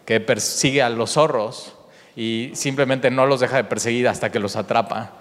que 0.05 0.19
persigue 0.19 0.81
a 0.81 0.89
los 0.89 1.13
zorros 1.13 1.75
y 2.15 2.51
simplemente 2.53 3.09
no 3.09 3.25
los 3.25 3.39
deja 3.39 3.57
de 3.57 3.63
perseguir 3.63 4.07
hasta 4.07 4.31
que 4.31 4.39
los 4.39 4.55
atrapa. 4.55 5.20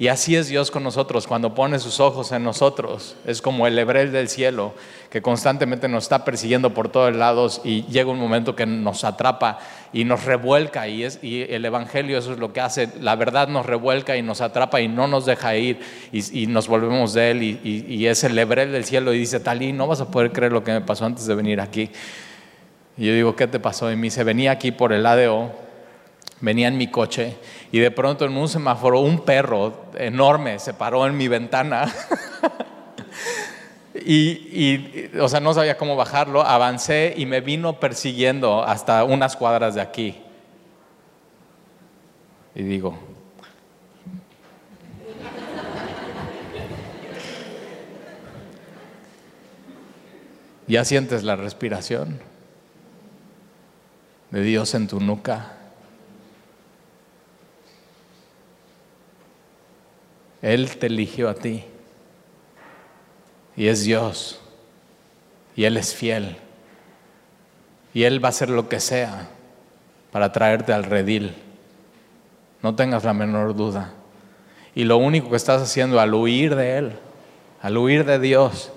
Y 0.00 0.08
así 0.08 0.34
es 0.34 0.48
Dios 0.48 0.70
con 0.70 0.82
nosotros, 0.82 1.26
cuando 1.26 1.54
pone 1.54 1.78
sus 1.78 2.00
ojos 2.00 2.32
en 2.32 2.42
nosotros. 2.42 3.16
Es 3.26 3.42
como 3.42 3.66
el 3.66 3.78
hebreo 3.78 4.10
del 4.10 4.30
cielo, 4.30 4.72
que 5.10 5.20
constantemente 5.20 5.88
nos 5.88 6.04
está 6.04 6.24
persiguiendo 6.24 6.72
por 6.72 6.88
todos 6.88 7.14
lados 7.14 7.60
y 7.64 7.82
llega 7.82 8.10
un 8.10 8.18
momento 8.18 8.56
que 8.56 8.64
nos 8.64 9.04
atrapa 9.04 9.58
y 9.92 10.04
nos 10.04 10.24
revuelca. 10.24 10.88
Y, 10.88 11.04
es, 11.04 11.18
y 11.20 11.42
el 11.42 11.66
Evangelio 11.66 12.16
eso 12.16 12.32
es 12.32 12.38
lo 12.38 12.50
que 12.54 12.62
hace. 12.62 12.88
La 12.98 13.14
verdad 13.14 13.48
nos 13.48 13.66
revuelca 13.66 14.16
y 14.16 14.22
nos 14.22 14.40
atrapa 14.40 14.80
y 14.80 14.88
no 14.88 15.06
nos 15.06 15.26
deja 15.26 15.54
ir 15.56 15.80
y, 16.12 16.46
nos 16.46 16.66
volvemos 16.66 17.12
de 17.12 17.32
Él. 17.32 17.42
Y, 17.42 18.06
es 18.06 18.24
el 18.24 18.38
hebreo 18.38 18.72
del 18.72 18.86
cielo 18.86 19.12
y 19.12 19.18
dice, 19.18 19.38
Talí, 19.38 19.74
no 19.74 19.86
vas 19.86 20.00
a 20.00 20.10
poder 20.10 20.32
creer 20.32 20.52
lo 20.52 20.64
que 20.64 20.72
me 20.72 20.80
pasó 20.80 21.04
antes 21.04 21.26
de 21.26 21.34
venir 21.34 21.60
aquí. 21.60 21.90
Y 22.96 23.04
yo 23.04 23.12
digo, 23.12 23.36
¿qué 23.36 23.46
te 23.46 23.60
pasó? 23.60 23.92
Y 23.92 23.96
me 23.96 24.04
dice, 24.04 24.24
venía 24.24 24.52
aquí 24.52 24.72
por 24.72 24.94
el 24.94 25.04
ADO, 25.04 25.52
venía 26.40 26.68
en 26.68 26.76
mi 26.76 26.88
coche 26.88 27.36
y 27.70 27.78
de 27.78 27.90
pronto 27.90 28.24
en 28.24 28.36
un 28.36 28.48
semáforo 28.48 29.00
un 29.00 29.20
perro 29.20 29.90
enorme 29.96 30.58
se 30.58 30.74
paró 30.74 31.06
en 31.06 31.16
mi 31.16 31.28
ventana. 31.28 31.92
y, 33.94 35.08
o 35.18 35.28
sea, 35.28 35.40
no 35.40 35.52
sabía 35.54 35.76
cómo 35.76 35.96
bajarlo, 35.96 36.42
avancé 36.42 37.14
y 37.16 37.26
me 37.26 37.40
vino 37.40 37.78
persiguiendo 37.78 38.62
hasta 38.62 39.04
unas 39.04 39.36
cuadras 39.36 39.74
de 39.74 39.80
aquí. 39.80 40.16
Y 42.54 42.62
digo, 42.62 42.98
¿ya 50.66 50.84
sientes 50.84 51.22
la 51.22 51.36
respiración 51.36 52.20
de 54.30 54.42
Dios 54.42 54.74
en 54.74 54.88
tu 54.88 55.00
nuca? 55.00 55.59
Él 60.42 60.76
te 60.76 60.86
eligió 60.86 61.28
a 61.28 61.34
ti. 61.34 61.64
Y 63.56 63.68
es 63.68 63.84
Dios. 63.84 64.40
Y 65.56 65.64
Él 65.64 65.76
es 65.76 65.94
fiel. 65.94 66.36
Y 67.92 68.04
Él 68.04 68.22
va 68.22 68.28
a 68.28 68.30
hacer 68.30 68.48
lo 68.48 68.68
que 68.68 68.80
sea 68.80 69.28
para 70.12 70.32
traerte 70.32 70.72
al 70.72 70.84
redil. 70.84 71.34
No 72.62 72.74
tengas 72.74 73.04
la 73.04 73.12
menor 73.12 73.54
duda. 73.54 73.92
Y 74.74 74.84
lo 74.84 74.98
único 74.98 75.30
que 75.30 75.36
estás 75.36 75.60
haciendo 75.60 76.00
al 76.00 76.14
huir 76.14 76.54
de 76.54 76.78
Él, 76.78 76.92
al 77.60 77.76
huir 77.76 78.04
de 78.04 78.18
Dios, 78.18 78.70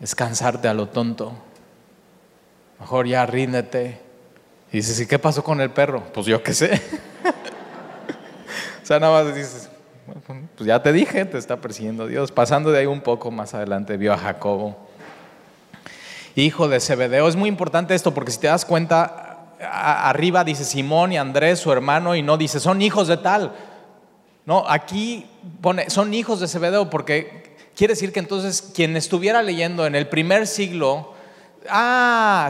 es 0.00 0.14
cansarte 0.14 0.68
a 0.68 0.74
lo 0.74 0.88
tonto. 0.88 1.32
Mejor 2.80 3.06
ya 3.06 3.24
ríndete. 3.26 4.00
Y 4.72 4.78
dices, 4.78 5.00
¿y 5.00 5.06
qué 5.06 5.18
pasó 5.18 5.42
con 5.42 5.60
el 5.60 5.70
perro? 5.70 6.04
Pues 6.12 6.26
yo 6.26 6.42
qué 6.42 6.52
sé. 6.52 6.74
o 8.82 8.86
sea, 8.86 9.00
nada 9.00 9.24
más 9.24 9.34
dices, 9.34 9.70
pues 10.58 10.66
ya 10.66 10.82
te 10.82 10.92
dije, 10.92 11.24
te 11.24 11.38
está 11.38 11.58
persiguiendo 11.58 12.08
Dios. 12.08 12.32
Pasando 12.32 12.72
de 12.72 12.80
ahí 12.80 12.86
un 12.86 13.00
poco 13.00 13.30
más 13.30 13.54
adelante, 13.54 13.96
vio 13.96 14.12
a 14.12 14.18
Jacobo, 14.18 14.76
hijo 16.34 16.66
de 16.66 16.80
Zebedeo. 16.80 17.28
Es 17.28 17.36
muy 17.36 17.48
importante 17.48 17.94
esto 17.94 18.12
porque 18.12 18.32
si 18.32 18.40
te 18.40 18.48
das 18.48 18.64
cuenta, 18.64 19.54
arriba 19.60 20.42
dice 20.42 20.64
Simón 20.64 21.12
y 21.12 21.16
Andrés, 21.16 21.60
su 21.60 21.70
hermano, 21.70 22.16
y 22.16 22.22
no 22.22 22.36
dice, 22.36 22.58
son 22.58 22.82
hijos 22.82 23.06
de 23.06 23.18
tal. 23.18 23.52
No, 24.46 24.64
aquí 24.68 25.26
pone, 25.60 25.90
son 25.90 26.12
hijos 26.12 26.40
de 26.40 26.48
Zebedeo 26.48 26.90
porque 26.90 27.56
quiere 27.76 27.92
decir 27.92 28.12
que 28.12 28.18
entonces 28.18 28.72
quien 28.74 28.96
estuviera 28.96 29.44
leyendo 29.44 29.86
en 29.86 29.94
el 29.94 30.08
primer 30.08 30.48
siglo, 30.48 31.14
ah, 31.70 32.48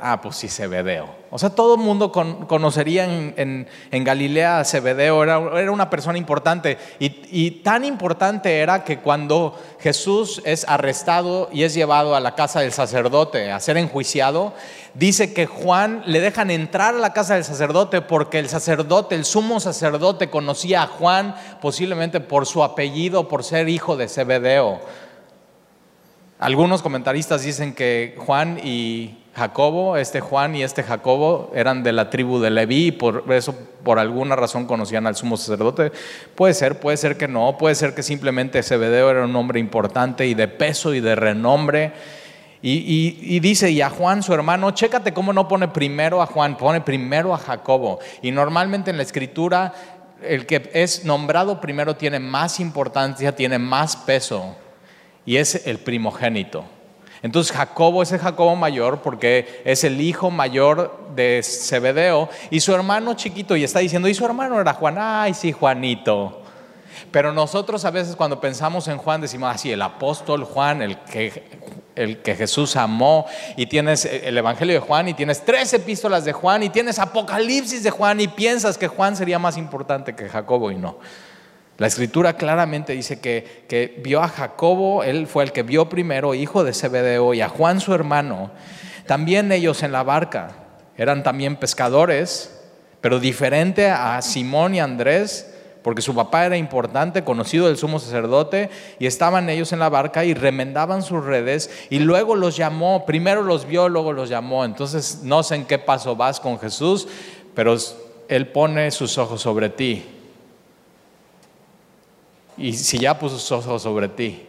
ah 0.00 0.20
pues 0.20 0.36
sí, 0.36 0.48
Zebedeo. 0.48 1.18
O 1.30 1.38
sea, 1.38 1.50
todo 1.50 1.74
el 1.74 1.80
mundo 1.82 2.10
conocería 2.10 3.04
en, 3.04 3.66
Galilea 3.90 4.60
a 4.60 4.64
Zebedeo, 4.64 5.22
era, 5.22 5.38
una 5.70 5.90
persona 5.90 6.16
importante. 6.16 6.78
Y, 6.98 7.50
tan 7.62 7.84
importante 7.84 8.60
era 8.60 8.82
que 8.82 9.00
cuando 9.00 9.54
Jesús 9.78 10.40
es 10.46 10.66
arrestado 10.66 11.50
y 11.52 11.64
es 11.64 11.74
llevado 11.74 12.16
a 12.16 12.20
la 12.20 12.34
casa 12.34 12.60
del 12.60 12.72
sacerdote 12.72 13.52
a 13.52 13.60
ser 13.60 13.76
enjuiciado, 13.76 14.54
dice 14.94 15.34
que 15.34 15.44
Juan 15.44 16.02
le 16.06 16.20
dejan 16.20 16.50
entrar 16.50 16.94
a 16.94 16.98
la 16.98 17.12
casa 17.12 17.34
del 17.34 17.44
sacerdote 17.44 18.00
porque 18.00 18.38
el 18.38 18.48
sacerdote, 18.48 19.14
el 19.14 19.26
sumo 19.26 19.60
sacerdote, 19.60 20.30
conocía 20.30 20.84
a 20.84 20.86
Juan 20.86 21.34
posiblemente 21.60 22.20
por 22.20 22.46
su 22.46 22.64
apellido, 22.64 23.28
por 23.28 23.44
ser 23.44 23.68
hijo 23.68 23.98
de 23.98 24.08
Zebedeo. 24.08 24.80
Algunos 26.38 26.82
comentaristas 26.82 27.42
dicen 27.42 27.74
que 27.74 28.14
Juan 28.16 28.60
y 28.62 29.16
Jacobo, 29.34 29.96
este 29.96 30.20
Juan 30.20 30.54
y 30.54 30.62
este 30.62 30.84
Jacobo 30.84 31.50
eran 31.52 31.82
de 31.82 31.92
la 31.92 32.10
tribu 32.10 32.38
de 32.38 32.50
Leví 32.50 32.86
y 32.86 32.92
por 32.92 33.24
eso 33.32 33.56
por 33.82 33.98
alguna 33.98 34.36
razón 34.36 34.66
conocían 34.66 35.08
al 35.08 35.16
sumo 35.16 35.36
sacerdote. 35.36 35.90
Puede 36.36 36.54
ser, 36.54 36.78
puede 36.78 36.96
ser 36.96 37.16
que 37.16 37.26
no, 37.26 37.58
puede 37.58 37.74
ser 37.74 37.92
que 37.92 38.04
simplemente 38.04 38.62
Zebedeo 38.62 39.10
era 39.10 39.24
un 39.24 39.34
hombre 39.34 39.58
importante 39.58 40.26
y 40.26 40.34
de 40.34 40.46
peso 40.46 40.94
y 40.94 41.00
de 41.00 41.16
renombre. 41.16 41.92
Y, 42.60 43.38
dice, 43.40 43.70
y 43.70 43.80
a 43.80 43.90
Juan, 43.90 44.22
su 44.22 44.34
hermano, 44.34 44.72
chécate 44.72 45.12
cómo 45.12 45.32
no 45.32 45.46
pone 45.46 45.68
primero 45.68 46.20
a 46.20 46.26
Juan, 46.26 46.56
pone 46.56 46.80
primero 46.80 47.34
a 47.34 47.38
Jacobo. 47.38 48.00
Y 48.22 48.32
normalmente 48.32 48.90
en 48.90 48.96
la 48.96 49.04
escritura, 49.04 49.72
el 50.22 50.46
que 50.46 50.70
es 50.74 51.04
nombrado 51.04 51.60
primero 51.60 51.94
tiene 51.96 52.18
más 52.18 52.58
importancia, 52.58 53.34
tiene 53.34 53.58
más 53.60 53.96
peso, 53.96 54.56
y 55.28 55.36
es 55.36 55.66
el 55.66 55.76
primogénito. 55.76 56.64
Entonces 57.20 57.54
Jacobo 57.54 58.02
es 58.02 58.10
el 58.12 58.18
Jacobo 58.18 58.56
mayor 58.56 59.02
porque 59.02 59.60
es 59.66 59.84
el 59.84 60.00
hijo 60.00 60.30
mayor 60.30 61.10
de 61.14 61.42
Zebedeo 61.44 62.30
y 62.48 62.60
su 62.60 62.74
hermano 62.74 63.12
chiquito 63.12 63.54
y 63.54 63.62
está 63.62 63.80
diciendo, 63.80 64.08
y 64.08 64.14
su 64.14 64.24
hermano 64.24 64.58
era 64.58 64.72
Juan, 64.72 64.96
ay 64.98 65.34
sí, 65.34 65.52
Juanito. 65.52 66.40
Pero 67.10 67.34
nosotros 67.34 67.84
a 67.84 67.90
veces 67.90 68.16
cuando 68.16 68.40
pensamos 68.40 68.88
en 68.88 68.96
Juan 68.96 69.20
decimos, 69.20 69.54
así, 69.54 69.70
ah, 69.70 69.74
el 69.74 69.82
apóstol 69.82 70.44
Juan, 70.44 70.80
el 70.80 70.96
que, 71.00 71.42
el 71.94 72.22
que 72.22 72.34
Jesús 72.34 72.74
amó, 72.76 73.26
y 73.54 73.66
tienes 73.66 74.06
el 74.06 74.38
Evangelio 74.38 74.76
de 74.76 74.80
Juan, 74.80 75.08
y 75.08 75.14
tienes 75.14 75.44
tres 75.44 75.74
epístolas 75.74 76.24
de 76.24 76.32
Juan, 76.32 76.62
y 76.62 76.70
tienes 76.70 76.98
Apocalipsis 76.98 77.82
de 77.82 77.90
Juan, 77.90 78.18
y 78.20 78.28
piensas 78.28 78.78
que 78.78 78.88
Juan 78.88 79.14
sería 79.14 79.38
más 79.38 79.58
importante 79.58 80.14
que 80.14 80.26
Jacobo, 80.26 80.70
y 80.70 80.76
no. 80.76 80.98
La 81.78 81.86
escritura 81.86 82.32
claramente 82.32 82.92
dice 82.92 83.20
que, 83.20 84.00
vio 84.02 84.20
a 84.20 84.28
Jacobo, 84.28 85.04
él 85.04 85.28
fue 85.28 85.44
el 85.44 85.52
que 85.52 85.62
vio 85.62 85.88
primero, 85.88 86.34
hijo 86.34 86.64
de 86.64 86.74
Zebedeo, 86.74 87.34
y 87.34 87.40
a 87.40 87.48
Juan 87.48 87.80
su 87.80 87.94
hermano. 87.94 88.50
También 89.06 89.52
ellos 89.52 89.84
en 89.84 89.92
la 89.92 90.02
barca 90.02 90.56
eran 90.96 91.22
también 91.22 91.54
pescadores, 91.54 92.60
pero 93.00 93.20
diferente 93.20 93.88
a 93.90 94.20
Simón 94.22 94.74
y 94.74 94.80
Andrés, 94.80 95.54
porque 95.84 96.02
su 96.02 96.16
papá 96.16 96.46
era 96.46 96.56
importante, 96.56 97.22
conocido 97.22 97.68
del 97.68 97.76
sumo 97.76 98.00
sacerdote, 98.00 98.70
y 98.98 99.06
estaban 99.06 99.48
ellos 99.48 99.72
en 99.72 99.78
la 99.78 99.88
barca 99.88 100.24
y 100.24 100.34
remendaban 100.34 101.04
sus 101.04 101.24
redes, 101.24 101.70
y 101.90 102.00
luego 102.00 102.34
los 102.34 102.56
llamó, 102.56 103.06
primero 103.06 103.44
los 103.44 103.68
vio, 103.68 103.88
luego 103.88 104.12
los 104.12 104.28
llamó. 104.28 104.64
Entonces 104.64 105.20
no 105.22 105.44
sé 105.44 105.54
en 105.54 105.64
qué 105.64 105.78
paso 105.78 106.16
vas 106.16 106.40
con 106.40 106.58
Jesús, 106.58 107.06
pero 107.54 107.76
Él 108.28 108.48
pone 108.48 108.90
sus 108.90 109.16
ojos 109.16 109.40
sobre 109.40 109.68
ti 109.68 110.16
y 112.58 112.72
si 112.72 112.98
ya 112.98 113.18
puso 113.18 113.38
sus 113.38 113.52
ojos 113.52 113.82
sobre 113.82 114.08
ti, 114.08 114.46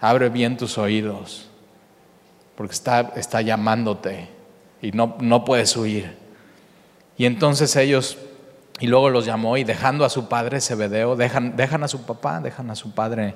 abre 0.00 0.28
bien 0.28 0.56
tus 0.56 0.78
oídos, 0.78 1.48
porque 2.54 2.74
está, 2.74 3.12
está 3.16 3.42
llamándote 3.42 4.28
y 4.80 4.92
no, 4.92 5.16
no 5.20 5.44
puedes 5.44 5.76
huir. 5.76 6.16
Y 7.16 7.26
entonces 7.26 7.74
ellos, 7.76 8.16
y 8.78 8.86
luego 8.86 9.10
los 9.10 9.26
llamó 9.26 9.56
y 9.56 9.64
dejando 9.64 10.04
a 10.04 10.08
su 10.08 10.28
padre 10.28 10.60
Zebedeo, 10.60 11.16
dejan, 11.16 11.56
dejan 11.56 11.82
a 11.82 11.88
su 11.88 12.02
papá, 12.06 12.40
dejan 12.40 12.70
a 12.70 12.76
su 12.76 12.92
padre. 12.92 13.34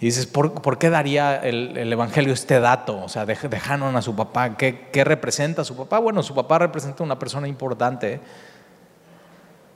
Y 0.00 0.06
dices, 0.06 0.26
¿por, 0.26 0.78
qué 0.78 0.90
daría 0.90 1.36
el, 1.36 1.92
Evangelio 1.92 2.34
este 2.34 2.60
dato? 2.60 3.02
O 3.02 3.08
sea, 3.08 3.24
dejaron 3.24 3.96
a 3.96 4.02
su 4.02 4.14
papá. 4.14 4.56
¿Qué, 4.56 4.88
¿Qué 4.92 5.04
representa 5.04 5.64
su 5.64 5.76
papá? 5.76 6.00
Bueno, 6.00 6.22
su 6.22 6.34
papá 6.34 6.58
representa 6.58 7.02
una 7.04 7.18
persona 7.18 7.48
importante 7.48 8.20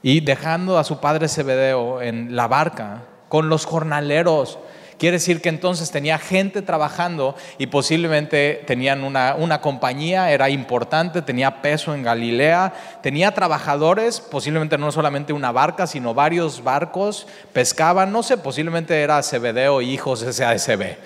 y 0.03 0.21
dejando 0.21 0.77
a 0.77 0.83
su 0.83 0.99
padre 0.99 1.27
Zebedeo 1.27 2.01
en 2.01 2.35
la 2.35 2.47
barca 2.47 3.03
con 3.29 3.49
los 3.49 3.65
jornaleros. 3.65 4.59
Quiere 4.97 5.17
decir 5.17 5.41
que 5.41 5.49
entonces 5.49 5.89
tenía 5.89 6.19
gente 6.19 6.61
trabajando 6.61 7.35
y 7.57 7.67
posiblemente 7.67 8.63
tenían 8.67 9.03
una, 9.03 9.35
una, 9.35 9.59
compañía, 9.59 10.29
era 10.29 10.47
importante, 10.51 11.23
tenía 11.23 11.63
peso 11.63 11.95
en 11.95 12.03
Galilea, 12.03 12.71
tenía 13.01 13.31
trabajadores, 13.33 14.19
posiblemente 14.19 14.77
no 14.77 14.91
solamente 14.91 15.33
una 15.33 15.51
barca, 15.51 15.87
sino 15.87 16.13
varios 16.13 16.63
barcos, 16.63 17.25
pescaban, 17.51 18.11
no 18.11 18.21
sé, 18.21 18.37
posiblemente 18.37 19.01
era 19.01 19.23
Zebedeo, 19.23 19.81
hijos 19.81 20.19
SASB. 20.19 20.97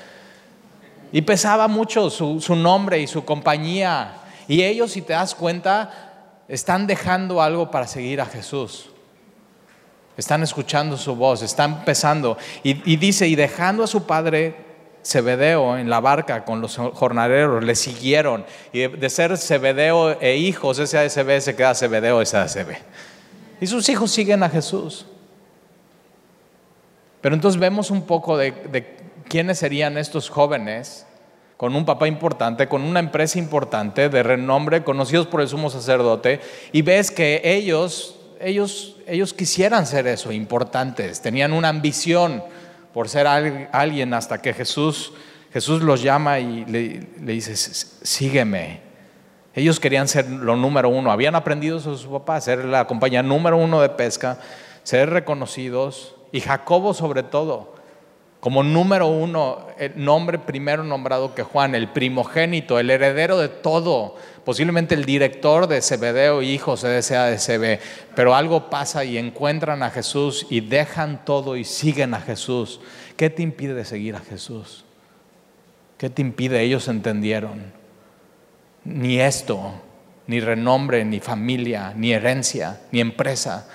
Y 1.13 1.21
pesaba 1.21 1.69
mucho 1.69 2.09
su, 2.09 2.41
su 2.41 2.53
nombre 2.53 2.99
y 2.99 3.07
su 3.07 3.23
compañía. 3.23 4.15
Y 4.49 4.63
ellos, 4.63 4.91
si 4.91 5.01
te 5.01 5.13
das 5.13 5.33
cuenta, 5.33 6.04
están 6.47 6.87
dejando 6.87 7.41
algo 7.41 7.71
para 7.71 7.87
seguir 7.87 8.21
a 8.21 8.25
Jesús. 8.25 8.89
Están 10.17 10.43
escuchando 10.43 10.97
su 10.97 11.15
voz, 11.15 11.41
están 11.41 11.79
empezando. 11.79 12.37
Y, 12.63 12.95
dice, 12.95 13.27
y 13.27 13.35
dejando 13.35 13.83
a 13.83 13.87
su 13.87 14.05
padre 14.05 14.55
Zebedeo 15.03 15.77
en 15.77 15.89
la 15.89 15.99
barca 15.99 16.45
con 16.45 16.61
los 16.61 16.77
jornaleros, 16.77 17.63
le 17.63 17.75
siguieron. 17.75 18.45
Y 18.71 18.87
de, 18.87 19.09
ser 19.09 19.37
Zebedeo 19.37 20.19
e 20.21 20.37
hijos, 20.37 20.79
ese 20.79 20.97
ASB 20.97 21.41
se 21.41 21.55
queda 21.55 21.75
Zebedeo, 21.75 22.21
ese 22.21 22.37
ASB. 22.37 22.69
Y 23.59 23.67
sus 23.67 23.89
hijos 23.89 24.11
siguen 24.11 24.41
a 24.43 24.49
Jesús. 24.49 25.05
Pero 27.21 27.35
entonces 27.35 27.59
vemos 27.59 27.91
un 27.91 28.03
poco 28.03 28.37
de, 28.37 28.51
de 28.51 28.97
quiénes 29.27 29.59
serían 29.59 29.97
estos 29.97 30.29
jóvenes 30.29 31.05
con 31.57 31.75
un 31.75 31.85
papá 31.85 32.07
importante, 32.07 32.67
con 32.67 32.81
una 32.81 32.99
empresa 32.99 33.39
importante 33.39 34.09
de 34.09 34.23
renombre, 34.23 34.83
conocidos 34.83 35.27
por 35.27 35.41
el 35.41 35.47
sumo 35.47 35.69
sacerdote, 35.69 36.41
y 36.71 36.81
ves 36.81 37.11
que 37.11 37.41
ellos, 37.43 38.19
ellos, 38.41 38.97
ellos 39.07 39.33
quisieran 39.33 39.85
ser 39.85 40.07
eso, 40.07 40.31
importantes, 40.31 41.21
tenían 41.21 41.53
una 41.53 41.69
ambición 41.69 42.43
por 42.93 43.09
ser 43.09 43.27
alguien 43.27 44.13
hasta 44.13 44.41
que 44.41 44.53
Jesús, 44.53 45.13
Jesús 45.51 45.81
los 45.81 46.01
llama 46.01 46.39
y 46.39 46.65
le, 46.65 47.07
dice, 47.33 47.55
sígueme. 47.55 48.83
Ellos 49.53 49.79
querían 49.79 50.09
ser 50.09 50.29
lo 50.29 50.57
número 50.57 50.89
uno, 50.89 51.11
habían 51.11 51.35
aprendido 51.35 51.77
eso 51.77 51.91
de 51.91 51.97
su 51.97 52.11
papá, 52.11 52.41
ser 52.41 52.65
la 52.65 52.87
compañía 52.87 53.23
número 53.23 53.57
uno 53.57 53.79
de 53.81 53.87
pesca, 53.87 54.39
ser 54.83 55.09
reconocidos, 55.09 56.15
y 56.33 56.41
Jacobo 56.41 56.93
sobre 56.93 57.23
todo 57.23 57.74
como 58.45 58.61
número 58.61 59.07
uno, 59.07 59.69
el 59.79 59.93
nombre 59.95 60.37
primero 60.37 60.83
nombrado 60.83 61.33
que 61.33 61.41
Juan, 61.41 61.73
el 61.73 61.89
primogénito, 61.89 62.77
el 62.77 62.91
heredero 62.91 63.39
de 63.39 63.49
todo, 63.49 64.17
posiblemente 64.43 64.93
el 64.93 65.03
director 65.03 65.65
de 65.65 65.81
Zebedeo, 65.81 66.43
hijos 66.43 66.83
de 66.83 67.01
CB, 67.01 67.79
pero 68.15 68.35
algo 68.35 68.69
pasa 68.69 69.03
y 69.03 69.17
encuentran 69.17 69.81
a 69.81 69.89
Jesús 69.89 70.45
y 70.51 70.61
dejan 70.61 71.25
todo 71.25 71.57
y 71.57 71.63
siguen 71.63 72.13
a 72.13 72.21
Jesús. 72.21 72.81
¿Qué 73.17 73.31
te 73.31 73.41
impide 73.41 73.83
seguir 73.83 74.15
a 74.15 74.19
Jesús? 74.19 74.85
¿Qué 75.97 76.11
te 76.11 76.21
impide? 76.21 76.61
Ellos 76.61 76.87
entendieron. 76.87 77.73
Ni 78.83 79.19
esto, 79.21 79.73
ni 80.27 80.39
renombre, 80.39 81.03
ni 81.03 81.19
familia, 81.19 81.95
ni 81.97 82.13
herencia, 82.13 82.79
ni 82.91 82.99
empresa 83.01 83.67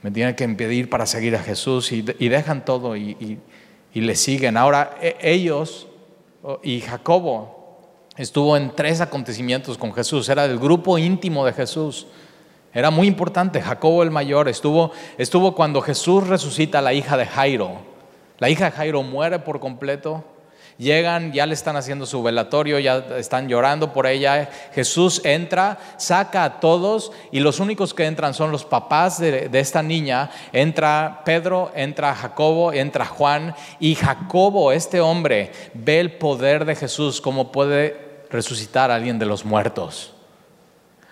me 0.00 0.12
tiene 0.12 0.36
que 0.36 0.44
impedir 0.44 0.88
para 0.88 1.06
seguir 1.06 1.34
a 1.34 1.42
Jesús 1.42 1.90
y, 1.90 2.02
dejan 2.02 2.64
todo 2.64 2.94
y 2.94 3.40
le 4.00 4.16
siguen. 4.16 4.56
Ahora, 4.56 4.96
e, 5.00 5.16
ellos 5.20 5.86
y 6.62 6.80
Jacobo 6.80 7.78
estuvo 8.16 8.56
en 8.56 8.74
tres 8.74 9.00
acontecimientos 9.00 9.78
con 9.78 9.92
Jesús, 9.92 10.28
era 10.28 10.46
del 10.46 10.58
grupo 10.58 10.98
íntimo 10.98 11.44
de 11.46 11.52
Jesús. 11.52 12.06
Era 12.72 12.90
muy 12.90 13.06
importante, 13.06 13.60
Jacobo 13.62 14.02
el 14.02 14.10
mayor 14.10 14.48
estuvo, 14.48 14.90
estuvo 15.16 15.54
cuando 15.54 15.80
Jesús 15.80 16.26
resucita 16.26 16.80
a 16.80 16.82
la 16.82 16.92
hija 16.92 17.16
de 17.16 17.24
Jairo. 17.24 17.78
La 18.38 18.50
hija 18.50 18.66
de 18.66 18.70
Jairo 18.72 19.02
muere 19.04 19.38
por 19.38 19.60
completo 19.60 20.24
Llegan, 20.76 21.32
ya 21.32 21.46
le 21.46 21.54
están 21.54 21.76
haciendo 21.76 22.04
su 22.04 22.20
velatorio, 22.20 22.80
ya 22.80 22.96
están 23.16 23.48
llorando 23.48 23.92
por 23.92 24.08
ella. 24.08 24.50
Jesús 24.72 25.20
entra, 25.24 25.78
saca 25.98 26.42
a 26.42 26.58
todos 26.58 27.12
y 27.30 27.38
los 27.38 27.60
únicos 27.60 27.94
que 27.94 28.06
entran 28.06 28.34
son 28.34 28.50
los 28.50 28.64
papás 28.64 29.20
de, 29.20 29.48
esta 29.52 29.84
niña. 29.84 30.30
Entra 30.52 31.22
Pedro, 31.24 31.70
entra 31.76 32.14
Jacobo, 32.16 32.72
entra 32.72 33.06
Juan 33.06 33.54
y 33.78 33.94
Jacobo, 33.94 34.72
este 34.72 35.00
hombre, 35.00 35.52
ve 35.74 36.00
el 36.00 36.12
poder 36.12 36.64
de 36.64 36.74
Jesús, 36.74 37.20
cómo 37.20 37.52
puede 37.52 38.26
resucitar 38.30 38.90
a 38.90 38.96
alguien 38.96 39.20
de 39.20 39.26
los 39.26 39.44
muertos. 39.44 40.12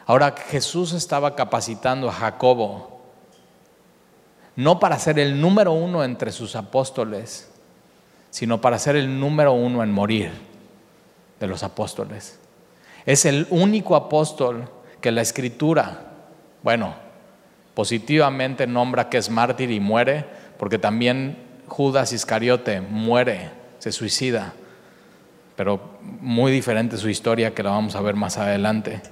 Ahora 0.07 0.35
Jesús 0.51 0.93
estaba 0.93 1.37
capacitando 1.37 2.09
a 2.09 2.13
Jacobo, 2.13 3.01
no 4.57 4.81
para 4.81 4.99
ser 4.99 5.21
el 5.21 5.41
número 5.41 5.71
uno 5.73 6.03
entre 6.03 6.33
sus 6.33 6.57
apóstoles, 6.57 7.52
sino 8.33 8.63
para 8.63 8.79
ser 8.79 8.97
el 8.97 9.21
número 9.21 9.53
uno 9.53 9.83
en 9.83 9.93
morir 9.93 10.31
de 11.39 11.47
los 11.47 11.63
apóstoles. 11.63 12.41
Es 13.05 13.27
el 13.27 13.47
único 13.51 13.95
apóstol 13.95 14.71
que 15.03 15.13
la 15.13 15.21
escritura, 15.21 16.15
bueno, 16.63 16.95
positivamente 17.75 18.67
nombra 18.67 19.11
que 19.11 19.19
es 19.19 19.29
mártir 19.29 19.71
y 19.71 19.81
muere, 19.81 20.25
porque 20.59 20.79
también 20.79 21.37
Judas 21.69 22.13
Iscariote 22.13 22.81
muere, 22.81 23.51
se 23.79 23.93
suicida, 23.93 24.55
pero 25.55 25.99
muy 26.01 26.53
diferente 26.53 26.97
su 26.97 27.11
historia 27.11 27.55
que 27.55 27.63
la 27.63 27.71
vamos 27.71 27.97
a 27.97 28.01
ver 28.01 28.15
más 28.15 28.39
adelante. 28.39 29.03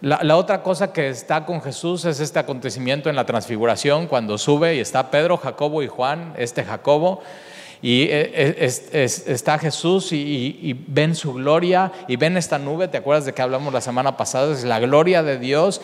La, 0.00 0.36
otra 0.36 0.62
cosa 0.62 0.92
que 0.92 1.10
está 1.10 1.44
con 1.44 1.60
Jesús 1.60 2.06
es 2.06 2.18
este 2.18 2.38
acontecimiento 2.38 3.10
en 3.10 3.14
la 3.14 3.26
transfiguración, 3.26 4.06
cuando 4.06 4.38
sube 4.38 4.74
y 4.74 4.80
está 4.80 5.10
Pedro, 5.10 5.36
Jacobo 5.36 5.82
y 5.82 5.86
Juan, 5.86 6.32
este 6.38 6.64
Jacobo, 6.64 7.22
y 7.82 8.02
eh, 8.04 8.30
eh, 8.32 9.04
está 9.26 9.58
Jesús 9.58 10.12
y, 10.12 10.72
ven 10.86 11.16
su 11.16 11.34
gloria 11.34 11.90
y 12.06 12.14
ven 12.14 12.36
esta 12.36 12.56
nube, 12.56 12.86
¿te 12.86 12.98
acuerdas 12.98 13.24
de 13.24 13.34
que 13.34 13.42
hablamos 13.42 13.74
la 13.74 13.80
semana 13.80 14.16
pasada? 14.16 14.52
Es 14.52 14.62
la 14.62 14.78
gloria 14.78 15.24
de 15.24 15.38
Dios, 15.38 15.80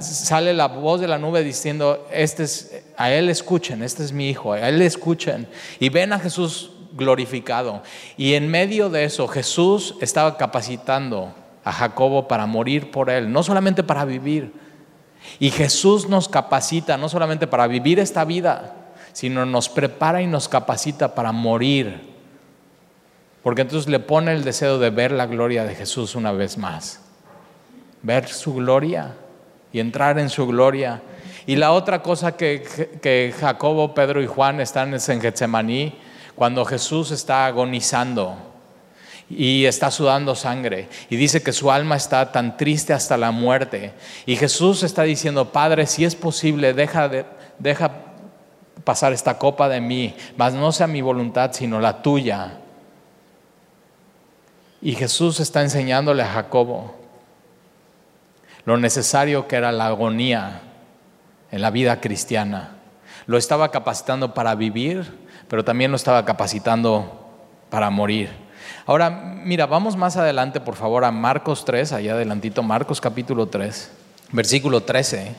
sale 0.00 0.52
la 0.52 0.68
voz 0.68 1.00
de 1.00 1.08
la 1.08 1.18
nube 1.18 1.42
diciendo, 1.42 2.06
este 2.12 2.42
es, 2.42 2.82
a 2.98 3.10
Él 3.10 3.30
escuchen, 3.30 3.82
este 3.82 4.04
es 4.04 4.12
mi 4.12 4.28
hijo, 4.28 4.52
a 4.52 4.68
Él 4.68 4.82
escuchen. 4.82 5.48
Y 5.78 5.88
ven 5.88 6.12
a 6.12 6.18
Jesús 6.18 6.72
glorificado. 6.92 7.82
Y 8.18 8.34
en 8.34 8.48
medio 8.48 8.90
de 8.90 9.04
eso 9.04 9.26
Jesús 9.26 9.94
estaba 10.02 10.36
capacitando 10.36 11.32
a 11.64 11.72
Jacobo 11.72 12.28
para 12.28 12.44
morir 12.46 12.90
por 12.90 13.08
él, 13.08 13.32
no 13.32 13.42
solamente 13.42 13.82
para 13.82 14.04
vivir. 14.04 14.52
Y 15.38 15.50
Jesús 15.50 16.08
nos 16.08 16.28
capacita 16.28 16.96
no 16.96 17.08
solamente 17.08 17.46
para 17.46 17.66
vivir 17.66 17.98
esta 17.98 18.24
vida, 18.24 18.79
sino 19.12 19.46
nos 19.46 19.68
prepara 19.68 20.22
y 20.22 20.26
nos 20.26 20.48
capacita 20.48 21.14
para 21.14 21.32
morir. 21.32 22.10
Porque 23.42 23.62
entonces 23.62 23.88
le 23.88 24.00
pone 24.00 24.32
el 24.32 24.44
deseo 24.44 24.78
de 24.78 24.90
ver 24.90 25.12
la 25.12 25.26
gloria 25.26 25.64
de 25.64 25.74
Jesús 25.74 26.14
una 26.14 26.32
vez 26.32 26.58
más. 26.58 27.00
Ver 28.02 28.28
su 28.28 28.54
gloria 28.54 29.14
y 29.72 29.80
entrar 29.80 30.18
en 30.18 30.28
su 30.28 30.46
gloria. 30.46 31.02
Y 31.46 31.56
la 31.56 31.72
otra 31.72 32.02
cosa 32.02 32.36
que, 32.36 32.62
que 33.00 33.34
Jacobo, 33.38 33.94
Pedro 33.94 34.22
y 34.22 34.26
Juan 34.26 34.60
están 34.60 34.94
en 34.94 35.20
Getsemaní, 35.20 35.94
cuando 36.34 36.64
Jesús 36.64 37.10
está 37.10 37.46
agonizando 37.46 38.36
y 39.28 39.64
está 39.64 39.90
sudando 39.90 40.34
sangre 40.34 40.88
y 41.08 41.16
dice 41.16 41.42
que 41.42 41.52
su 41.52 41.70
alma 41.70 41.96
está 41.96 42.32
tan 42.32 42.56
triste 42.56 42.92
hasta 42.92 43.16
la 43.16 43.30
muerte. 43.30 43.92
Y 44.26 44.36
Jesús 44.36 44.82
está 44.82 45.04
diciendo, 45.04 45.52
Padre, 45.52 45.86
si 45.86 46.04
es 46.04 46.16
posible, 46.16 46.74
deja, 46.74 47.08
de, 47.08 47.24
deja 47.58 48.09
pasar 48.90 49.12
esta 49.12 49.38
copa 49.38 49.68
de 49.68 49.80
mí, 49.80 50.16
mas 50.36 50.52
no 50.52 50.72
sea 50.72 50.88
mi 50.88 51.00
voluntad, 51.00 51.52
sino 51.52 51.78
la 51.78 52.02
tuya. 52.02 52.54
Y 54.82 54.96
Jesús 54.96 55.38
está 55.38 55.62
enseñándole 55.62 56.24
a 56.24 56.26
Jacobo 56.26 56.96
lo 58.64 58.78
necesario 58.78 59.46
que 59.46 59.54
era 59.54 59.70
la 59.70 59.86
agonía 59.86 60.62
en 61.52 61.62
la 61.62 61.70
vida 61.70 62.00
cristiana. 62.00 62.78
Lo 63.26 63.38
estaba 63.38 63.70
capacitando 63.70 64.34
para 64.34 64.56
vivir, 64.56 65.20
pero 65.46 65.64
también 65.64 65.92
lo 65.92 65.96
estaba 65.96 66.24
capacitando 66.24 67.30
para 67.70 67.90
morir. 67.90 68.30
Ahora, 68.86 69.08
mira, 69.08 69.66
vamos 69.66 69.96
más 69.96 70.16
adelante, 70.16 70.58
por 70.58 70.74
favor, 70.74 71.04
a 71.04 71.12
Marcos 71.12 71.64
3, 71.64 71.92
allá 71.92 72.14
adelantito, 72.14 72.64
Marcos 72.64 73.00
capítulo 73.00 73.46
3, 73.46 73.88
versículo 74.32 74.80
13. 74.82 75.32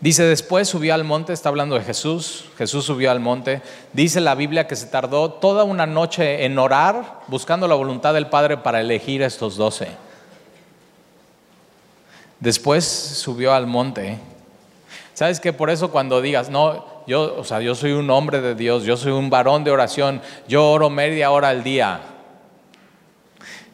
Dice, 0.00 0.22
después 0.22 0.68
subió 0.68 0.94
al 0.94 1.02
monte, 1.02 1.32
está 1.32 1.48
hablando 1.48 1.74
de 1.74 1.82
Jesús, 1.82 2.44
Jesús 2.56 2.84
subió 2.84 3.10
al 3.10 3.18
monte. 3.18 3.62
Dice 3.92 4.20
la 4.20 4.36
Biblia 4.36 4.68
que 4.68 4.76
se 4.76 4.86
tardó 4.86 5.32
toda 5.32 5.64
una 5.64 5.86
noche 5.86 6.44
en 6.44 6.56
orar, 6.58 7.20
buscando 7.26 7.66
la 7.66 7.74
voluntad 7.74 8.14
del 8.14 8.28
Padre 8.28 8.58
para 8.58 8.80
elegir 8.80 9.24
a 9.24 9.26
estos 9.26 9.56
doce. 9.56 9.88
Después 12.38 12.84
subió 12.84 13.52
al 13.52 13.66
monte. 13.66 14.18
¿Sabes 15.14 15.40
que 15.40 15.52
por 15.52 15.68
eso 15.68 15.90
cuando 15.90 16.20
digas, 16.20 16.48
no, 16.48 16.84
yo, 17.08 17.36
o 17.36 17.42
sea, 17.42 17.60
yo 17.60 17.74
soy 17.74 17.90
un 17.90 18.08
hombre 18.10 18.40
de 18.40 18.54
Dios, 18.54 18.84
yo 18.84 18.96
soy 18.96 19.10
un 19.10 19.30
varón 19.30 19.64
de 19.64 19.72
oración, 19.72 20.22
yo 20.46 20.70
oro 20.70 20.90
media 20.90 21.32
hora 21.32 21.48
al 21.48 21.64
día, 21.64 22.02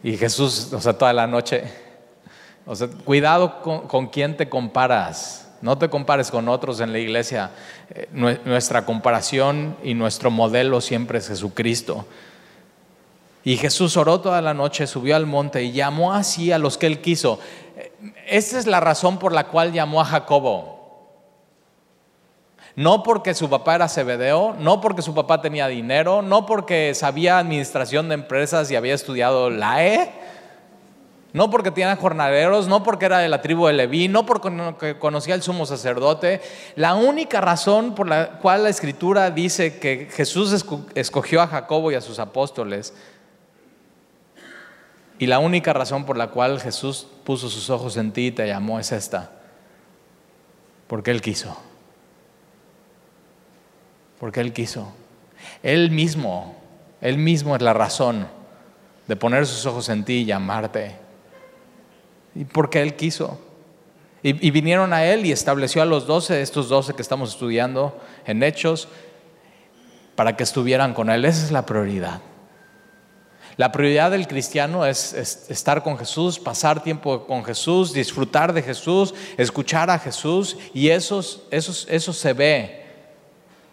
y 0.04 0.18
Jesús, 0.18 0.70
o 0.74 0.80
sea, 0.82 0.92
toda 0.92 1.14
la 1.14 1.26
noche. 1.26 1.64
O 2.66 2.76
sea, 2.76 2.88
cuidado 2.88 3.62
con, 3.62 3.88
con 3.88 4.06
quién 4.06 4.36
te 4.36 4.50
comparas. 4.50 5.43
No 5.64 5.78
te 5.78 5.88
compares 5.88 6.30
con 6.30 6.50
otros 6.50 6.80
en 6.80 6.92
la 6.92 6.98
iglesia. 6.98 7.52
Eh, 7.88 8.06
nuestra 8.44 8.84
comparación 8.84 9.78
y 9.82 9.94
nuestro 9.94 10.30
modelo 10.30 10.82
siempre 10.82 11.16
es 11.16 11.28
Jesucristo. 11.28 12.04
Y 13.44 13.56
Jesús 13.56 13.96
oró 13.96 14.20
toda 14.20 14.42
la 14.42 14.52
noche, 14.52 14.86
subió 14.86 15.16
al 15.16 15.24
monte 15.24 15.62
y 15.62 15.72
llamó 15.72 16.12
así 16.12 16.52
a 16.52 16.58
los 16.58 16.76
que 16.76 16.86
él 16.86 17.00
quiso. 17.00 17.40
Eh, 17.78 17.92
esa 18.26 18.58
es 18.58 18.66
la 18.66 18.78
razón 18.80 19.18
por 19.18 19.32
la 19.32 19.46
cual 19.46 19.72
llamó 19.72 20.02
a 20.02 20.04
Jacobo. 20.04 21.08
No 22.76 23.02
porque 23.02 23.32
su 23.32 23.48
papá 23.48 23.76
era 23.76 23.88
Cebedeo, 23.88 24.56
no 24.58 24.82
porque 24.82 25.00
su 25.00 25.14
papá 25.14 25.40
tenía 25.40 25.66
dinero, 25.66 26.20
no 26.20 26.44
porque 26.44 26.94
sabía 26.94 27.38
administración 27.38 28.10
de 28.10 28.16
empresas 28.16 28.70
y 28.70 28.76
había 28.76 28.92
estudiado 28.92 29.48
la 29.48 29.82
E, 29.82 30.12
no 31.34 31.50
porque 31.50 31.70
tenía 31.70 31.94
jornaleros, 31.96 32.66
no 32.66 32.82
porque 32.82 33.04
era 33.04 33.18
de 33.18 33.28
la 33.28 33.42
tribu 33.42 33.66
de 33.66 33.74
Leví, 33.74 34.08
no 34.08 34.24
porque 34.24 34.96
conocía 34.98 35.34
al 35.34 35.42
sumo 35.42 35.66
sacerdote. 35.66 36.40
La 36.74 36.94
única 36.94 37.42
razón 37.42 37.94
por 37.94 38.08
la 38.08 38.38
cual 38.38 38.62
la 38.62 38.70
escritura 38.70 39.30
dice 39.30 39.78
que 39.78 40.08
Jesús 40.10 40.64
escogió 40.94 41.42
a 41.42 41.46
Jacobo 41.46 41.92
y 41.92 41.96
a 41.96 42.00
sus 42.00 42.18
apóstoles, 42.18 42.94
y 45.18 45.26
la 45.26 45.38
única 45.38 45.74
razón 45.74 46.06
por 46.06 46.16
la 46.16 46.28
cual 46.28 46.58
Jesús 46.58 47.06
puso 47.24 47.50
sus 47.50 47.68
ojos 47.68 47.98
en 47.98 48.12
ti 48.12 48.28
y 48.28 48.32
te 48.32 48.46
llamó 48.46 48.80
es 48.80 48.92
esta, 48.92 49.30
porque 50.86 51.10
Él 51.10 51.20
quiso 51.20 51.54
porque 54.24 54.40
Él 54.40 54.54
quiso. 54.54 54.90
Él 55.62 55.90
mismo, 55.90 56.56
Él 57.02 57.18
mismo 57.18 57.54
es 57.56 57.60
la 57.60 57.74
razón 57.74 58.26
de 59.06 59.16
poner 59.16 59.46
sus 59.46 59.66
ojos 59.66 59.90
en 59.90 60.02
ti 60.04 60.20
y 60.20 60.24
llamarte. 60.24 60.96
Porque 62.52 62.82
Él 62.82 62.96
quiso. 62.96 63.40
Y, 64.22 64.50
vinieron 64.50 64.94
a 64.94 65.04
Él 65.04 65.26
y 65.26 65.32
estableció 65.32 65.82
a 65.82 65.84
los 65.84 66.06
doce, 66.06 66.40
estos 66.40 66.70
doce 66.70 66.94
que 66.94 67.02
estamos 67.02 67.30
estudiando 67.30 68.00
en 68.24 68.42
Hechos, 68.42 68.88
para 70.14 70.34
que 70.34 70.42
estuvieran 70.42 70.94
con 70.94 71.10
Él. 71.10 71.26
Esa 71.26 71.44
es 71.44 71.52
la 71.52 71.66
prioridad. 71.66 72.22
La 73.56 73.70
prioridad 73.70 74.10
del 74.10 74.26
cristiano 74.26 74.86
es, 74.86 75.12
estar 75.50 75.82
con 75.82 75.98
Jesús, 75.98 76.40
pasar 76.40 76.82
tiempo 76.82 77.26
con 77.26 77.44
Jesús, 77.44 77.92
disfrutar 77.92 78.52
de 78.52 78.62
Jesús, 78.62 79.14
escuchar 79.36 79.90
a 79.90 79.98
Jesús 79.98 80.56
y 80.72 80.88
eso, 80.88 81.20
eso, 81.50 81.86
eso 81.88 82.12
se 82.12 82.32
ve 82.32 82.82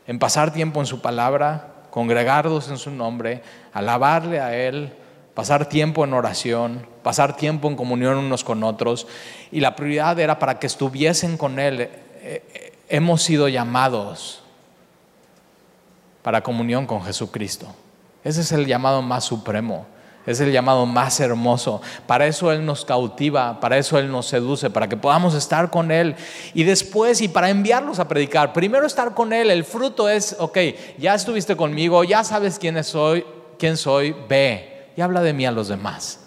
en 0.05 0.19
pasar 0.19 0.53
tiempo 0.53 0.81
en 0.81 0.85
su 0.85 0.99
palabra, 0.99 1.85
congregarnos 1.89 2.69
en 2.69 2.77
su 2.77 2.91
nombre, 2.91 3.41
alabarle 3.71 4.39
a 4.39 4.55
Él, 4.55 4.93
pasar 5.33 5.67
tiempo 5.67 6.03
en 6.03 6.13
oración, 6.13 6.85
pasar 7.03 7.35
tiempo 7.35 7.67
en 7.67 7.75
comunión 7.75 8.17
unos 8.17 8.43
con 8.43 8.63
otros. 8.63 9.07
Y 9.51 9.59
la 9.59 9.75
prioridad 9.75 10.19
era 10.19 10.39
para 10.39 10.59
que 10.59 10.67
estuviesen 10.67 11.37
con 11.37 11.59
Él. 11.59 11.81
Eh, 11.81 11.89
eh, 12.21 12.73
hemos 12.89 13.21
sido 13.21 13.47
llamados 13.47 14.43
para 16.21 16.43
comunión 16.43 16.85
con 16.85 17.03
Jesucristo. 17.03 17.67
Ese 18.23 18.41
es 18.41 18.51
el 18.51 18.65
llamado 18.65 19.01
más 19.01 19.23
supremo. 19.23 19.87
Es 20.27 20.39
el 20.39 20.51
llamado 20.51 20.85
más 20.85 21.19
hermoso. 21.19 21.81
Para 22.05 22.27
eso 22.27 22.51
Él 22.51 22.63
nos 22.63 22.85
cautiva, 22.85 23.59
para 23.59 23.79
eso 23.79 23.97
Él 23.97 24.11
nos 24.11 24.27
seduce, 24.27 24.69
para 24.69 24.87
que 24.87 24.95
podamos 24.95 25.33
estar 25.33 25.71
con 25.71 25.89
Él. 25.89 26.15
Y 26.53 26.63
después, 26.63 27.21
y 27.21 27.27
para 27.27 27.49
enviarlos 27.49 27.97
a 27.97 28.07
predicar, 28.07 28.53
primero 28.53 28.85
estar 28.85 29.15
con 29.15 29.33
Él. 29.33 29.49
El 29.49 29.63
fruto 29.63 30.07
es, 30.07 30.35
ok, 30.37 30.57
ya 30.99 31.15
estuviste 31.15 31.55
conmigo, 31.55 32.03
ya 32.03 32.23
sabes 32.23 32.59
quién 32.59 32.83
soy, 32.83 33.25
quién 33.57 33.77
soy, 33.77 34.15
ve 34.29 34.70
y 34.95 35.01
habla 35.01 35.21
de 35.21 35.33
mí 35.33 35.45
a 35.45 35.51
los 35.51 35.67
demás. 35.67 36.19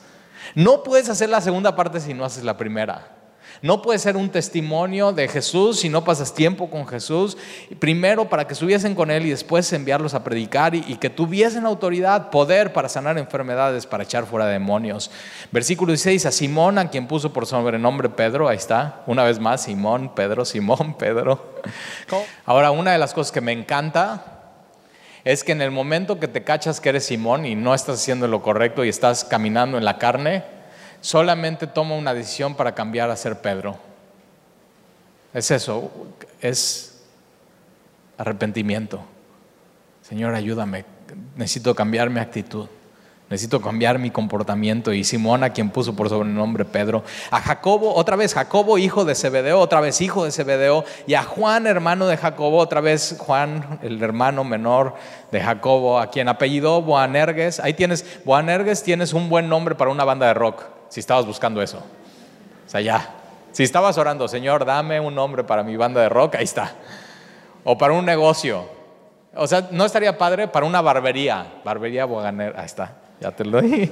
No 0.55 0.83
puedes 0.83 1.09
hacer 1.09 1.29
la 1.29 1.40
segunda 1.40 1.74
parte 1.74 2.00
si 2.00 2.14
no 2.14 2.24
haces 2.24 2.44
la 2.44 2.57
primera. 2.57 3.14
No 3.62 3.83
puede 3.83 3.98
ser 3.98 4.16
un 4.16 4.29
testimonio 4.29 5.12
de 5.12 5.29
Jesús 5.29 5.81
si 5.81 5.88
no 5.88 6.05
pasas 6.05 6.35
tiempo 6.35 6.68
con 6.68 6.87
Jesús. 6.87 7.37
Primero 7.79 8.29
para 8.29 8.46
que 8.46 8.53
estuviesen 8.53 8.94
con 8.94 9.11
Él 9.11 9.27
y 9.27 9.31
después 9.31 9.72
enviarlos 9.72 10.14
a 10.14 10.24
predicar 10.24 10.74
y, 10.74 10.96
que 10.96 11.11
tuviesen 11.11 11.64
autoridad, 11.64 12.31
poder 12.31 12.72
para 12.72 12.88
sanar 12.88 13.16
enfermedades, 13.16 13.87
para 13.87 14.05
echar 14.05 14.27
fuera 14.27 14.46
demonios. 14.46 15.11
Versículo 15.50 15.92
16, 15.92 16.27
a 16.27 16.31
Simón, 16.31 16.79
a 16.79 16.90
quien 16.90 17.07
puso 17.07 17.33
por 17.33 17.46
sobrenombre 17.46 18.09
Pedro, 18.09 18.48
ahí 18.48 18.57
está, 18.57 19.03
una 19.07 19.24
vez 19.24 19.38
más, 19.38 19.62
Simón, 19.62 20.14
Pedro, 20.14 20.44
Simón, 20.44 20.96
Pedro. 20.98 21.55
Ahora, 22.44 22.70
una 22.70 22.92
de 22.92 22.98
las 22.98 23.14
cosas 23.14 23.33
que 23.33 23.40
me 23.40 23.53
encanta 23.53 24.33
es 25.24 25.42
que 25.42 25.52
en 25.52 25.62
el 25.62 25.70
momento 25.70 26.20
que 26.20 26.28
te 26.28 26.44
cachas 26.44 26.80
que 26.80 26.90
eres 26.90 27.06
Simón 27.06 27.46
y 27.46 27.54
no 27.54 27.74
estás 27.74 28.00
haciendo 28.00 28.28
lo 28.28 28.42
correcto 28.42 28.84
y 28.84 28.90
estás 28.90 29.24
caminando 29.24 29.78
en 29.78 29.84
la 29.84 29.98
carne, 29.98 30.44
solamente 31.00 31.66
toma 31.66 31.94
una 31.94 32.12
decisión 32.12 32.54
para 32.54 32.74
cambiar 32.74 33.10
a 33.10 33.16
ser 33.16 33.40
Pedro. 33.40 33.78
Es 35.32 35.50
eso, 35.50 35.90
es 36.40 37.02
arrepentimiento. 38.18 39.02
Señor, 40.02 40.34
ayúdame, 40.34 40.84
necesito 41.37 41.74
cambiar 41.74 42.10
mi 42.10 42.20
actitud. 42.20 42.68
Necesito 43.30 43.60
cambiar 43.60 43.98
mi 43.98 44.10
comportamiento. 44.10 44.92
Y 44.92 45.02
Simón, 45.02 45.44
a 45.44 45.50
quien 45.50 45.70
puso 45.70 45.96
por 45.96 46.08
sobrenombre 46.08 46.64
Pedro. 46.64 47.02
A 47.30 47.40
Jacobo, 47.40 47.94
otra 47.94 48.16
vez 48.16 48.34
Jacobo, 48.34 48.76
hijo 48.76 49.04
de 49.04 49.14
Zebedeo, 49.14 49.58
otra 49.58 49.80
vez 49.80 50.00
hijo 50.02 50.24
de 50.24 50.30
Zebedeo. 50.30 50.84
Y 51.06 51.14
a 51.14 51.22
Juan, 51.22 51.66
hermano 51.66 52.06
de 52.06 52.18
Jacobo, 52.18 52.58
otra 52.58 52.80
vez 52.82 53.16
Juan, 53.18 53.78
el 53.82 54.02
hermano 54.02 54.44
menor 54.44 54.94
de 55.32 55.40
Jacobo, 55.40 55.98
a 55.98 56.10
quien 56.10 56.28
apellidó 56.28 56.82
Boanerges. 56.82 57.60
Ahí 57.60 57.72
tienes, 57.72 58.04
Boanerges, 58.24 58.82
tienes 58.82 59.14
un 59.14 59.30
buen 59.30 59.48
nombre 59.48 59.74
para 59.74 59.90
una 59.90 60.04
banda 60.04 60.26
de 60.26 60.34
rock, 60.34 60.62
si 60.90 61.00
estabas 61.00 61.24
buscando 61.26 61.62
eso. 61.62 61.78
O 61.78 62.68
sea, 62.68 62.82
ya. 62.82 63.14
Si 63.52 63.62
estabas 63.62 63.96
orando, 63.98 64.28
Señor, 64.28 64.64
dame 64.64 65.00
un 65.00 65.14
nombre 65.14 65.44
para 65.44 65.62
mi 65.62 65.76
banda 65.76 66.00
de 66.00 66.08
rock, 66.08 66.34
ahí 66.34 66.44
está. 66.44 66.72
O 67.64 67.78
para 67.78 67.94
un 67.94 68.04
negocio. 68.04 68.68
O 69.34 69.46
sea, 69.46 69.68
no 69.70 69.84
estaría 69.84 70.18
padre 70.18 70.46
para 70.46 70.66
una 70.66 70.80
barbería. 70.82 71.46
Barbería 71.64 72.04
Boanerges, 72.04 72.58
ahí 72.58 72.66
está. 72.66 73.03
Ya 73.24 73.30
te 73.30 73.42
lo 73.42 73.62
di. 73.62 73.90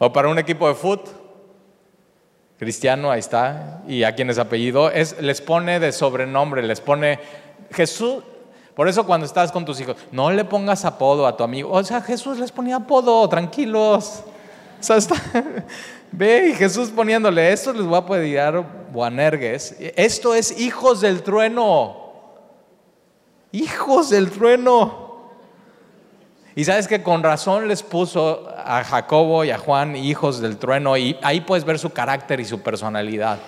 o 0.00 0.12
para 0.12 0.28
un 0.28 0.40
equipo 0.40 0.66
de 0.66 0.74
foot. 0.74 1.08
Cristiano, 2.58 3.12
ahí 3.12 3.20
está. 3.20 3.84
Y 3.86 4.02
a 4.02 4.12
quienes 4.16 4.38
apellido 4.38 4.90
es, 4.90 5.20
les 5.20 5.40
pone 5.40 5.78
de 5.78 5.92
sobrenombre, 5.92 6.64
les 6.64 6.80
pone 6.80 7.20
Jesús. 7.70 8.24
Por 8.74 8.88
eso 8.88 9.06
cuando 9.06 9.24
estás 9.24 9.52
con 9.52 9.64
tus 9.64 9.78
hijos, 9.78 9.94
no 10.10 10.32
le 10.32 10.44
pongas 10.44 10.84
apodo 10.84 11.24
a 11.24 11.36
tu 11.36 11.44
amigo. 11.44 11.70
O 11.70 11.84
sea, 11.84 12.00
Jesús 12.00 12.40
les 12.40 12.50
ponía 12.50 12.74
apodo, 12.74 13.28
tranquilos. 13.28 14.24
O 14.80 14.82
sea, 14.82 14.96
está, 14.96 15.14
ve 16.10 16.48
y 16.48 16.54
Jesús 16.54 16.90
poniéndole, 16.90 17.52
esto 17.52 17.72
les 17.72 17.86
voy 17.86 17.98
a 17.98 18.04
pedir 18.04 18.64
Boanergues. 18.92 19.76
Esto 19.94 20.34
es 20.34 20.58
hijos 20.58 21.00
del 21.00 21.22
trueno. 21.22 21.98
Hijos 23.52 24.10
del 24.10 24.28
trueno. 24.28 25.11
Y 26.54 26.64
sabes 26.64 26.86
que 26.86 27.02
con 27.02 27.22
razón 27.22 27.68
les 27.68 27.82
puso 27.82 28.48
a 28.56 28.84
Jacobo 28.84 29.44
y 29.44 29.50
a 29.50 29.58
Juan 29.58 29.96
hijos 29.96 30.40
del 30.40 30.58
trueno 30.58 30.96
y 30.96 31.16
ahí 31.22 31.40
puedes 31.40 31.64
ver 31.64 31.78
su 31.78 31.90
carácter 31.90 32.40
y 32.40 32.44
su 32.44 32.60
personalidad. 32.60 33.38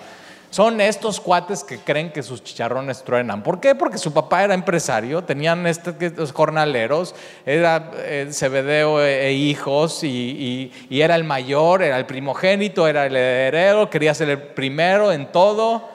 Son 0.49 0.79
estos 0.79 1.19
cuates 1.19 1.65
que 1.65 1.79
creen 1.79 2.13
que 2.13 2.23
sus 2.23 2.41
chicharrones 2.41 3.03
truenan. 3.03 3.43
¿Por 3.43 3.59
qué? 3.59 3.75
Porque 3.75 3.97
su 3.97 4.13
papá 4.13 4.45
era 4.45 4.53
empresario, 4.53 5.21
tenían 5.21 5.67
estos 5.67 6.31
jornaleros, 6.31 7.13
era 7.45 7.91
eh, 7.97 8.29
Cebedeo 8.31 9.01
e, 9.01 9.27
e 9.27 9.33
hijos 9.33 10.03
y, 10.03 10.71
y 10.89 11.01
era 11.01 11.15
el 11.15 11.25
mayor, 11.25 11.83
era 11.83 11.97
el 11.97 12.05
primogénito, 12.05 12.87
era 12.87 13.05
el 13.05 13.15
heredero, 13.17 13.89
quería 13.89 14.13
ser 14.13 14.29
el 14.29 14.41
primero 14.41 15.11
en 15.11 15.31
todo. 15.31 15.94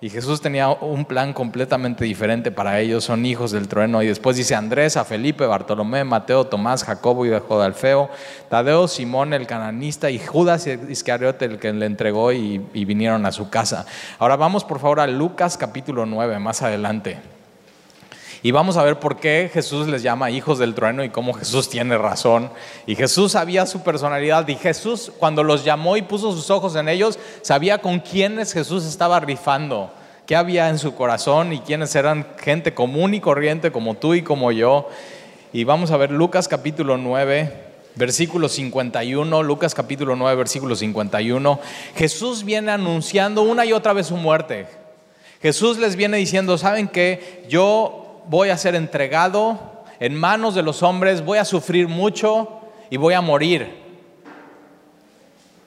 Y 0.00 0.10
Jesús 0.10 0.42
tenía 0.42 0.68
un 0.68 1.06
plan 1.06 1.32
completamente 1.32 2.04
diferente 2.04 2.50
para 2.50 2.80
ellos, 2.80 3.04
son 3.04 3.24
hijos 3.24 3.50
del 3.50 3.66
trueno. 3.66 4.02
Y 4.02 4.06
después 4.06 4.36
dice 4.36 4.54
Andrés, 4.54 4.96
a 4.98 5.04
Felipe, 5.04 5.46
Bartolomé, 5.46 6.04
Mateo, 6.04 6.46
Tomás, 6.46 6.84
Jacobo 6.84 7.24
y 7.24 7.32
Alfeo, 7.32 8.10
Tadeo, 8.50 8.88
Simón 8.88 9.32
el 9.32 9.46
cananista 9.46 10.10
y 10.10 10.18
Judas 10.18 10.66
Iscariote 10.66 11.46
el 11.46 11.58
que 11.58 11.72
le 11.72 11.86
entregó 11.86 12.32
y, 12.32 12.60
y 12.74 12.84
vinieron 12.84 13.24
a 13.24 13.32
su 13.32 13.48
casa. 13.48 13.86
Ahora 14.18 14.36
vamos 14.36 14.64
por 14.64 14.80
favor 14.80 15.00
a 15.00 15.06
Lucas 15.06 15.56
capítulo 15.56 16.04
9, 16.04 16.38
más 16.40 16.60
adelante. 16.60 17.35
Y 18.46 18.52
vamos 18.52 18.76
a 18.76 18.84
ver 18.84 19.00
por 19.00 19.16
qué 19.16 19.50
Jesús 19.52 19.88
les 19.88 20.04
llama 20.04 20.30
hijos 20.30 20.60
del 20.60 20.72
trueno 20.72 21.02
y 21.02 21.10
cómo 21.10 21.32
Jesús 21.32 21.68
tiene 21.68 21.98
razón. 21.98 22.48
Y 22.86 22.94
Jesús 22.94 23.32
sabía 23.32 23.66
su 23.66 23.82
personalidad. 23.82 24.46
Y 24.46 24.54
Jesús, 24.54 25.10
cuando 25.18 25.42
los 25.42 25.64
llamó 25.64 25.96
y 25.96 26.02
puso 26.02 26.30
sus 26.30 26.48
ojos 26.50 26.76
en 26.76 26.88
ellos, 26.88 27.18
sabía 27.42 27.78
con 27.78 27.98
quiénes 27.98 28.52
Jesús 28.52 28.84
estaba 28.84 29.18
rifando, 29.18 29.90
qué 30.26 30.36
había 30.36 30.68
en 30.68 30.78
su 30.78 30.94
corazón 30.94 31.52
y 31.52 31.58
quiénes 31.58 31.92
eran 31.96 32.24
gente 32.38 32.72
común 32.72 33.14
y 33.14 33.20
corriente 33.20 33.72
como 33.72 33.94
tú 33.96 34.14
y 34.14 34.22
como 34.22 34.52
yo. 34.52 34.90
Y 35.52 35.64
vamos 35.64 35.90
a 35.90 35.96
ver 35.96 36.12
Lucas 36.12 36.46
capítulo 36.46 36.98
9, 36.98 37.52
versículo 37.96 38.48
51. 38.48 39.42
Lucas 39.42 39.74
capítulo 39.74 40.14
9, 40.14 40.36
versículo 40.36 40.76
51. 40.76 41.58
Jesús 41.96 42.44
viene 42.44 42.70
anunciando 42.70 43.42
una 43.42 43.66
y 43.66 43.72
otra 43.72 43.92
vez 43.92 44.06
su 44.06 44.16
muerte. 44.16 44.68
Jesús 45.42 45.78
les 45.78 45.96
viene 45.96 46.18
diciendo, 46.18 46.56
¿saben 46.56 46.86
qué? 46.86 47.44
Yo 47.48 48.04
voy 48.28 48.50
a 48.50 48.56
ser 48.56 48.74
entregado 48.74 49.58
en 50.00 50.14
manos 50.14 50.54
de 50.54 50.62
los 50.62 50.82
hombres, 50.82 51.24
voy 51.24 51.38
a 51.38 51.44
sufrir 51.44 51.88
mucho 51.88 52.60
y 52.90 52.96
voy 52.96 53.14
a 53.14 53.20
morir. 53.20 53.84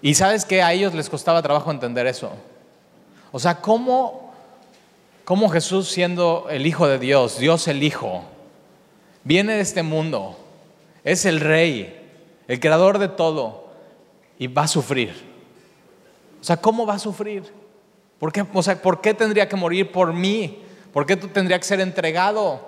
Y 0.02 0.14
sabes 0.14 0.46
que 0.46 0.62
a 0.62 0.72
ellos 0.72 0.94
les 0.94 1.10
costaba 1.10 1.42
trabajo 1.42 1.72
entender 1.72 2.08
eso. 2.08 2.32
O 3.32 3.40
sea, 3.40 3.56
¿cómo, 3.62 4.34
¿cómo 5.26 5.50
Jesús 5.50 5.90
siendo 5.90 6.48
el 6.50 6.66
Hijo 6.66 6.88
de 6.88 7.00
Dios, 7.00 7.38
Dios 7.38 7.68
el 7.68 7.84
Hijo, 7.84 8.24
viene 9.24 9.54
de 9.54 9.62
este 9.62 9.84
mundo, 9.84 10.38
es 11.04 11.26
el 11.26 11.40
Rey, 11.40 11.96
el 12.48 12.60
creador 12.60 12.98
de 12.98 13.10
todo, 13.10 13.70
y 14.38 14.48
va 14.48 14.64
a 14.64 14.68
sufrir? 14.68 15.14
O 16.40 16.44
sea, 16.44 16.58
¿cómo 16.58 16.86
va 16.86 16.96
a 16.96 17.00
sufrir? 17.00 17.44
¿Por 18.20 18.32
qué, 18.32 18.46
o 18.54 18.64
sea, 18.64 18.82
¿por 18.82 19.02
qué 19.02 19.14
tendría 19.14 19.50
que 19.50 19.56
morir 19.56 19.92
por 19.92 20.14
mí? 20.14 20.60
¿Por 20.94 21.06
qué 21.06 21.16
tú 21.16 21.28
tendrías 21.28 21.60
que 21.60 21.66
ser 21.66 21.82
entregado? 21.82 22.62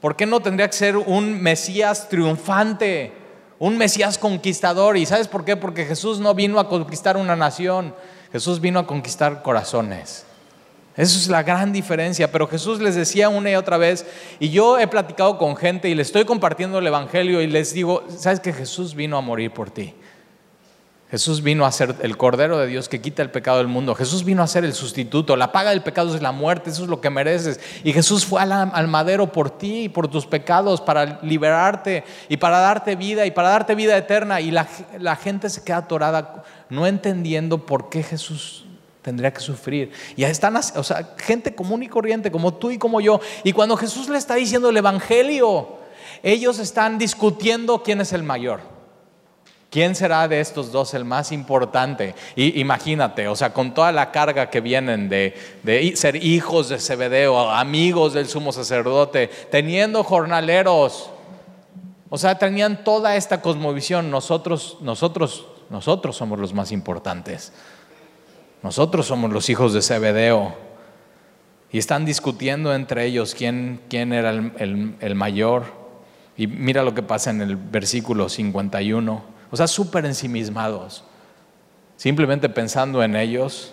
¿Por 0.00 0.14
qué 0.16 0.26
no 0.26 0.40
tendría 0.40 0.68
que 0.68 0.76
ser 0.76 0.96
un 0.96 1.42
Mesías 1.42 2.08
triunfante? 2.08 3.12
Un 3.58 3.76
Mesías 3.76 4.18
conquistador. 4.18 4.96
¿Y 4.96 5.06
sabes 5.06 5.26
por 5.26 5.44
qué? 5.44 5.56
Porque 5.56 5.84
Jesús 5.84 6.20
no 6.20 6.34
vino 6.34 6.60
a 6.60 6.68
conquistar 6.68 7.16
una 7.16 7.34
nación, 7.34 7.94
Jesús 8.30 8.60
vino 8.60 8.78
a 8.78 8.86
conquistar 8.86 9.42
corazones. 9.42 10.24
Eso 10.96 11.16
es 11.16 11.28
la 11.28 11.44
gran 11.44 11.72
diferencia, 11.72 12.32
pero 12.32 12.48
Jesús 12.48 12.80
les 12.80 12.96
decía 12.96 13.28
una 13.28 13.52
y 13.52 13.54
otra 13.54 13.76
vez, 13.76 14.04
y 14.40 14.50
yo 14.50 14.80
he 14.80 14.88
platicado 14.88 15.38
con 15.38 15.56
gente 15.56 15.88
y 15.88 15.94
les 15.94 16.08
estoy 16.08 16.24
compartiendo 16.24 16.80
el 16.80 16.86
Evangelio 16.88 17.40
y 17.40 17.46
les 17.46 17.72
digo, 17.72 18.04
¿sabes 18.16 18.40
que 18.40 18.52
Jesús 18.52 18.96
vino 18.96 19.16
a 19.16 19.20
morir 19.20 19.52
por 19.52 19.70
ti? 19.70 19.94
Jesús 21.10 21.42
vino 21.42 21.64
a 21.64 21.72
ser 21.72 21.96
el 22.02 22.18
Cordero 22.18 22.58
de 22.58 22.66
Dios 22.66 22.90
que 22.90 23.00
quita 23.00 23.22
el 23.22 23.30
pecado 23.30 23.58
del 23.58 23.66
mundo. 23.66 23.94
Jesús 23.94 24.24
vino 24.24 24.42
a 24.42 24.46
ser 24.46 24.66
el 24.66 24.74
sustituto. 24.74 25.36
La 25.36 25.52
paga 25.52 25.70
del 25.70 25.80
pecado 25.80 26.14
es 26.14 26.20
la 26.20 26.32
muerte, 26.32 26.68
eso 26.68 26.82
es 26.82 26.90
lo 26.90 27.00
que 27.00 27.08
mereces. 27.08 27.60
Y 27.82 27.94
Jesús 27.94 28.26
fue 28.26 28.42
al, 28.42 28.88
madero 28.88 29.32
por 29.32 29.48
ti 29.48 29.84
y 29.84 29.88
por 29.88 30.08
tus 30.08 30.26
pecados 30.26 30.82
para 30.82 31.18
liberarte 31.22 32.04
y 32.28 32.36
para 32.36 32.58
darte 32.58 32.94
vida 32.94 33.24
y 33.24 33.30
para 33.30 33.48
darte 33.48 33.74
vida 33.74 33.96
eterna. 33.96 34.42
Y 34.42 34.50
la, 34.50 34.68
la 34.98 35.16
gente 35.16 35.48
se 35.48 35.64
queda 35.64 35.78
atorada 35.78 36.44
no 36.68 36.86
entendiendo 36.86 37.64
por 37.64 37.88
qué 37.88 38.02
Jesús 38.02 38.66
tendría 39.00 39.32
que 39.32 39.40
sufrir. 39.40 39.90
Y 40.14 40.24
están, 40.24 40.56
o 40.56 40.82
sea, 40.84 41.14
gente 41.16 41.54
común 41.54 41.82
y 41.82 41.88
corriente 41.88 42.30
como 42.30 42.52
tú 42.52 42.70
y 42.70 42.76
como 42.76 43.00
yo. 43.00 43.18
Y 43.44 43.54
cuando 43.54 43.78
Jesús 43.78 44.10
le 44.10 44.18
está 44.18 44.34
diciendo 44.34 44.68
el 44.68 44.76
Evangelio, 44.76 45.78
ellos 46.22 46.58
están 46.58 46.98
discutiendo 46.98 47.82
quién 47.82 48.02
es 48.02 48.12
el 48.12 48.24
mayor. 48.24 48.77
¿Quién 49.70 49.94
será 49.94 50.26
de 50.28 50.40
estos 50.40 50.72
dos 50.72 50.94
el 50.94 51.04
más 51.04 51.30
importante? 51.30 52.14
Y 52.34 52.58
imagínate, 52.58 53.28
o 53.28 53.36
sea, 53.36 53.52
con 53.52 53.74
toda 53.74 53.92
la 53.92 54.10
carga 54.10 54.48
que 54.48 54.62
vienen 54.62 55.10
de, 55.10 55.34
ser 55.94 56.16
hijos 56.24 56.70
de 56.70 56.78
Zebedeo, 56.78 57.50
amigos 57.50 58.14
del 58.14 58.28
sumo 58.28 58.50
sacerdote, 58.50 59.28
teniendo 59.50 60.02
jornaleros, 60.04 61.10
o 62.08 62.16
sea, 62.16 62.38
tenían 62.38 62.82
toda 62.82 63.16
esta 63.16 63.42
cosmovisión. 63.42 64.10
Nosotros, 64.10 64.78
nosotros, 64.80 65.46
nosotros 65.68 66.16
somos 66.16 66.38
los 66.38 66.54
más 66.54 66.72
importantes. 66.72 67.52
Nosotros 68.62 69.04
somos 69.04 69.30
los 69.30 69.50
hijos 69.50 69.74
de 69.74 69.82
Zebedeo. 69.82 70.54
Y 71.70 71.76
están 71.76 72.06
discutiendo 72.06 72.74
entre 72.74 73.04
ellos 73.04 73.34
quién, 73.34 73.82
quién 73.90 74.14
era 74.14 74.30
el, 74.30 74.94
el 74.98 75.14
mayor. 75.14 75.64
Y 76.38 76.46
mira 76.46 76.82
lo 76.82 76.94
que 76.94 77.02
pasa 77.02 77.28
en 77.28 77.42
el 77.42 77.56
versículo 77.56 78.30
51. 78.30 79.37
O 79.50 79.56
sea, 79.56 79.66
súper 79.66 80.04
ensimismados. 80.04 81.04
Simplemente 81.96 82.48
pensando 82.48 83.02
en 83.02 83.16
ellos. 83.16 83.72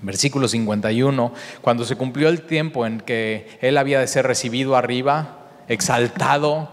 Versículo 0.00 0.48
51, 0.48 1.32
cuando 1.62 1.84
se 1.84 1.96
cumplió 1.96 2.28
el 2.28 2.42
tiempo 2.42 2.84
en 2.84 3.00
que 3.00 3.58
él 3.62 3.78
había 3.78 4.00
de 4.00 4.06
ser 4.06 4.26
recibido 4.26 4.76
arriba, 4.76 5.38
exaltado, 5.66 6.68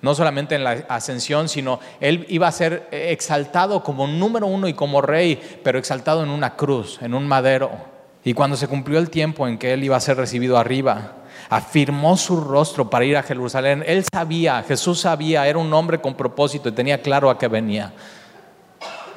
no 0.00 0.14
solamente 0.14 0.54
en 0.54 0.64
la 0.64 0.84
ascensión, 0.88 1.50
sino 1.50 1.80
él 2.00 2.24
iba 2.30 2.48
a 2.48 2.52
ser 2.52 2.88
exaltado 2.90 3.82
como 3.82 4.06
número 4.06 4.46
uno 4.46 4.68
y 4.68 4.74
como 4.74 5.02
rey, 5.02 5.38
pero 5.62 5.78
exaltado 5.78 6.22
en 6.22 6.30
una 6.30 6.56
cruz, 6.56 6.98
en 7.02 7.12
un 7.12 7.28
madero. 7.28 7.91
Y 8.24 8.34
cuando 8.34 8.56
se 8.56 8.68
cumplió 8.68 8.98
el 8.98 9.10
tiempo 9.10 9.48
en 9.48 9.58
que 9.58 9.72
él 9.72 9.82
iba 9.82 9.96
a 9.96 10.00
ser 10.00 10.16
recibido 10.16 10.56
arriba, 10.56 11.16
afirmó 11.48 12.16
su 12.16 12.40
rostro 12.40 12.88
para 12.88 13.04
ir 13.04 13.16
a 13.16 13.22
Jerusalén. 13.22 13.82
Él 13.86 14.04
sabía, 14.12 14.62
Jesús 14.62 15.00
sabía, 15.00 15.46
era 15.46 15.58
un 15.58 15.72
hombre 15.72 16.00
con 16.00 16.14
propósito 16.14 16.68
y 16.68 16.72
tenía 16.72 17.02
claro 17.02 17.30
a 17.30 17.38
qué 17.38 17.48
venía. 17.48 17.92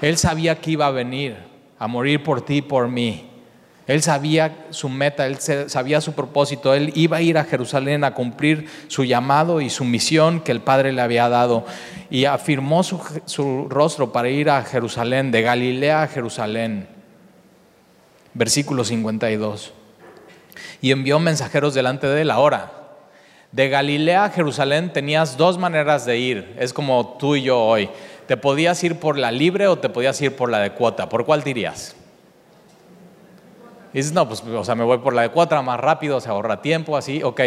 Él 0.02 0.18
sabía 0.18 0.60
que 0.60 0.72
iba 0.72 0.88
a 0.88 0.92
venir 0.92 1.38
a 1.78 1.88
morir 1.88 2.24
por 2.24 2.42
ti 2.42 2.58
y 2.58 2.62
por 2.62 2.88
mí. 2.88 3.30
Él 3.88 4.02
sabía 4.02 4.66
su 4.72 4.90
meta, 4.90 5.28
él 5.28 5.38
sabía 5.40 6.02
su 6.02 6.14
propósito, 6.14 6.74
él 6.74 6.92
iba 6.96 7.18
a 7.18 7.22
ir 7.22 7.38
a 7.38 7.44
Jerusalén 7.44 8.04
a 8.04 8.16
cumplir 8.16 8.68
su 8.88 9.04
llamado 9.04 9.62
y 9.62 9.70
su 9.70 9.86
misión 9.86 10.40
que 10.40 10.52
el 10.52 10.62
Padre 10.62 10.92
le 10.92 11.02
había 11.02 11.30
dado. 11.30 11.66
Y 12.10 12.26
afirmó 12.26 12.82
su, 12.82 13.00
su 13.26 13.68
rostro 13.70 14.12
para 14.12 14.30
ir 14.30 14.50
a 14.50 14.64
Jerusalén, 14.64 15.30
de 15.30 15.44
Galilea 15.44 16.02
a 16.02 16.08
Jerusalén. 16.08 16.95
Versículo 18.36 18.84
52. 18.84 19.74
Y 20.82 20.92
envió 20.92 21.20
mensajeros 21.20 21.74
delante 21.74 22.06
de 22.06 22.22
él 22.22 22.30
ahora. 22.30 22.72
De 23.52 23.70
Galilea 23.70 24.26
a 24.26 24.30
Jerusalén 24.30 24.94
tenías 24.94 25.38
dos 25.38 25.58
maneras 25.58 26.06
de 26.06 26.18
ir. 26.20 26.56
Es 26.60 26.74
como 26.74 27.18
tú 27.18 27.36
y 27.36 27.44
yo 27.44 27.60
hoy. 27.60 27.90
Te 28.28 28.38
podías 28.38 28.84
ir 28.84 29.00
por 29.00 29.18
la 29.18 29.32
libre 29.32 29.68
o 29.68 29.78
te 29.78 29.90
podías 29.90 30.22
ir 30.22 30.36
por 30.36 30.52
la 30.52 30.60
de 30.60 30.74
cuota. 30.74 31.10
¿Por 31.10 31.26
cuál 31.26 31.42
dirías? 31.44 31.96
Y 33.94 34.00
dices, 34.00 34.12
no, 34.12 34.28
pues, 34.28 34.44
o 34.44 34.64
sea, 34.66 34.76
me 34.76 34.84
voy 34.84 34.98
por 34.98 35.14
la 35.14 35.22
de 35.22 35.30
cuota 35.30 35.62
más 35.62 35.80
rápido, 35.80 36.20
se 36.20 36.28
ahorra 36.28 36.62
tiempo, 36.62 36.98
así, 36.98 37.24
ok. 37.24 37.42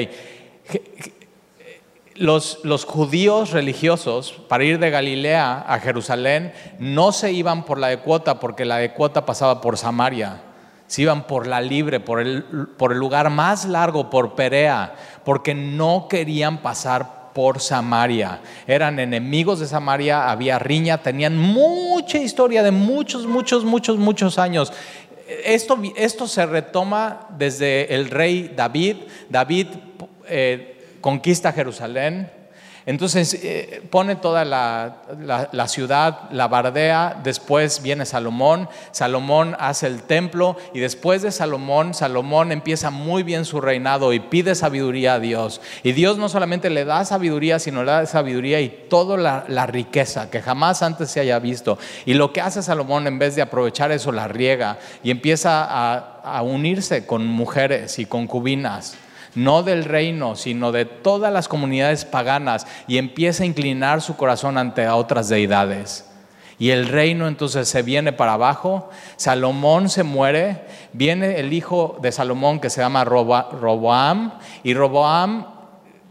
Los, 2.15 2.61
los, 2.65 2.87
judíos 2.87 3.51
religiosos, 3.51 4.33
para 4.49 4.65
ir 4.65 4.79
de 4.79 4.89
Galilea 4.89 5.65
a 5.69 5.79
Jerusalén, 5.79 6.55
no 6.79 7.13
se 7.13 7.33
iban 7.33 7.65
por 7.65 7.79
la 7.79 7.89
de 7.89 7.99
cuota, 7.99 8.41
porque 8.41 8.65
la 8.65 8.79
de 8.79 8.93
cuota 8.93 9.27
pasaba 9.27 9.61
por 9.61 9.77
Samaria. 9.77 10.41
Se 10.89 11.03
iban 11.03 11.27
por 11.27 11.47
la 11.47 11.61
libre, 11.61 12.01
por 12.01 12.19
el, 12.19 12.43
por 12.77 12.93
el 12.93 12.99
lugar 12.99 13.31
más 13.31 13.65
largo, 13.67 14.11
por 14.11 14.35
Perea, 14.35 14.95
porque 15.25 15.55
no 15.55 16.09
querían 16.09 16.59
pasar 16.59 17.31
por 17.39 17.61
Samaria. 17.61 18.41
Eran 18.67 18.99
enemigos 18.99 19.61
de 19.61 19.69
Samaria, 19.69 20.29
había 20.29 20.59
riña, 20.59 20.99
tenían 20.99 21.39
mucha 21.39 22.19
historia 22.19 22.65
de 22.65 22.73
muchos, 22.73 23.27
muchos, 23.27 23.65
muchos, 23.65 23.97
muchos 23.97 24.39
años. 24.41 24.73
Esto, 25.45 25.79
esto 25.95 26.27
se 26.27 26.47
retoma 26.47 27.29
desde 27.39 27.95
el 27.95 28.11
rey 28.11 28.53
David. 28.57 28.97
David 29.29 29.69
eh, 30.27 30.97
conquista 31.01 31.53
Jerusalén, 31.53 32.29
entonces 32.89 33.35
eh, 33.35 33.83
pone 33.91 34.17
toda 34.17 34.47
la, 34.47 35.69
ciudad, 35.69 36.21
la 36.31 36.49
bardea, 36.49 37.21
después 37.23 37.83
viene 37.83 38.07
Salomón, 38.07 38.67
Salomón 38.93 39.55
hace 39.61 39.87
el 39.87 40.01
templo 40.05 40.57
y 40.73 40.81
después 40.81 41.21
de 41.21 41.31
Salomón, 41.31 41.93
Salomón 41.93 42.51
empieza 42.51 42.89
muy 42.89 43.25
bien 43.25 43.45
su 43.45 43.61
reinado 43.61 44.15
y 44.15 44.21
pide 44.21 44.55
sabiduría 44.55 45.13
a 45.13 45.21
Dios. 45.21 45.61
Y 45.83 45.93
Dios 45.93 46.17
no 46.17 46.31
solamente 46.31 46.71
le 46.71 46.87
da 46.87 47.05
sabiduría, 47.05 47.59
sino 47.59 47.85
le 47.85 47.91
da 47.91 48.07
sabiduría 48.07 48.59
y 48.63 48.87
toda 48.89 49.19
la, 49.19 49.67
riqueza 49.67 50.31
que 50.31 50.41
jamás 50.41 50.83
antes 50.83 51.11
se 51.11 51.21
haya 51.21 51.39
visto. 51.41 51.79
Y 52.07 52.15
lo 52.15 52.33
que 52.33 52.41
hace 52.41 52.63
Salomón 52.63 53.07
en 53.07 53.19
vez 53.19 53.37
de 53.37 53.43
aprovechar 53.43 53.93
eso, 53.93 54.13
la 54.13 54.29
riega 54.29 54.79
y 55.03 55.11
empieza 55.11 55.63
a, 55.63 56.23
a 56.25 56.41
unirse 56.41 57.05
con 57.05 57.27
mujeres 57.27 57.99
y 57.99 58.07
concubinas 58.07 58.97
no 59.35 59.63
del 59.63 59.85
reino, 59.85 60.37
sino 60.37 60.73
de 60.73 60.85
todas 60.85 61.33
las 61.33 61.49
comunidades 61.49 62.05
paganas, 62.05 62.67
y 62.87 62.99
empieza 62.99 63.43
a 63.43 63.47
inclinar 63.47 64.01
su 64.01 64.17
corazón 64.17 64.59
ante 64.59 64.89
otras 64.89 65.29
deidades. 65.29 66.05
Y 66.59 66.71
el 66.71 66.89
reino 66.89 67.29
entonces 67.29 67.69
se 67.69 67.83
viene 67.83 68.13
para 68.13 68.33
abajo, 68.33 68.91
Salomón 69.17 69.89
se 69.89 70.03
muere, 70.03 70.63
viene 70.93 71.39
el 71.39 71.53
hijo 71.53 71.99
de 72.03 72.11
Salomón 72.11 72.59
que 72.59 72.69
se 72.69 72.81
llama 72.81 73.05
Roboam, 73.05 74.33
y 74.65 74.75
Roboam 74.75 75.47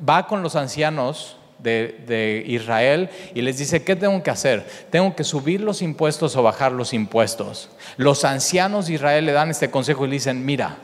va 0.07 0.25
con 0.27 0.41
los 0.43 0.55
ancianos 0.55 1.37
de, 1.59 2.43
Israel 2.47 3.09
y 3.33 3.41
les 3.41 3.57
dice, 3.57 3.83
¿qué 3.83 3.95
tengo 3.95 4.21
que 4.23 4.31
hacer? 4.31 4.65
Tengo 4.89 5.15
que 5.15 5.23
subir 5.23 5.61
los 5.61 5.81
impuestos 5.81 6.35
o 6.35 6.43
bajar 6.43 6.71
los 6.71 6.93
impuestos. 6.93 7.69
Los 7.97 8.23
ancianos 8.25 8.87
de 8.87 8.93
Israel 8.93 9.25
le 9.25 9.31
dan 9.31 9.49
este 9.49 9.69
consejo 9.69 10.05
y 10.05 10.09
le 10.09 10.13
dicen, 10.13 10.45
mira, 10.45 10.77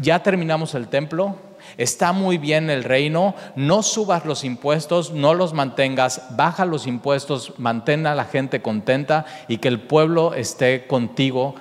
ya 0.00 0.22
terminamos 0.22 0.74
el 0.74 0.88
templo, 0.88 1.36
está 1.76 2.12
muy 2.12 2.38
bien 2.38 2.70
el 2.70 2.84
reino, 2.84 3.34
no 3.56 3.82
subas 3.82 4.24
los 4.24 4.44
impuestos, 4.44 5.12
no 5.12 5.34
los 5.34 5.52
mantengas, 5.52 6.22
baja 6.36 6.64
los 6.64 6.86
impuestos, 6.86 7.54
mantén 7.58 8.06
a 8.06 8.14
la 8.14 8.24
gente 8.24 8.62
contenta 8.62 9.26
y 9.48 9.58
que 9.58 9.68
el 9.68 9.80
pueblo 9.80 10.34
esté 10.34 10.86
contigo 10.86 11.54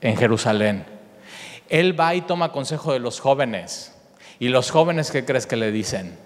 en 0.00 0.16
Jerusalén. 0.16 0.84
Él 1.68 1.98
va 1.98 2.14
y 2.14 2.20
toma 2.22 2.52
consejo 2.52 2.92
de 2.92 3.00
los 3.00 3.20
jóvenes. 3.20 3.92
¿Y 4.38 4.48
los 4.48 4.70
jóvenes 4.70 5.10
qué 5.10 5.24
crees 5.24 5.46
que 5.46 5.56
le 5.56 5.72
dicen? 5.72 6.18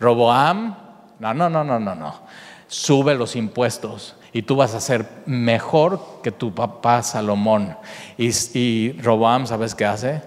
Roboam, 0.00 0.76
no, 1.20 1.34
no, 1.34 1.48
no, 1.48 1.62
no, 1.62 1.78
no, 1.78 1.94
no. 1.94 2.20
Sube 2.66 3.14
los 3.14 3.36
impuestos 3.36 4.16
y 4.32 4.42
tú 4.42 4.56
vas 4.56 4.74
a 4.74 4.80
ser 4.80 5.06
mejor 5.26 6.00
que 6.22 6.32
tu 6.32 6.54
papá 6.54 7.02
Salomón. 7.02 7.76
Y, 8.16 8.28
y 8.28 8.96
¿sabes 9.44 9.74
qué 9.74 9.84
hace? 9.84 10.22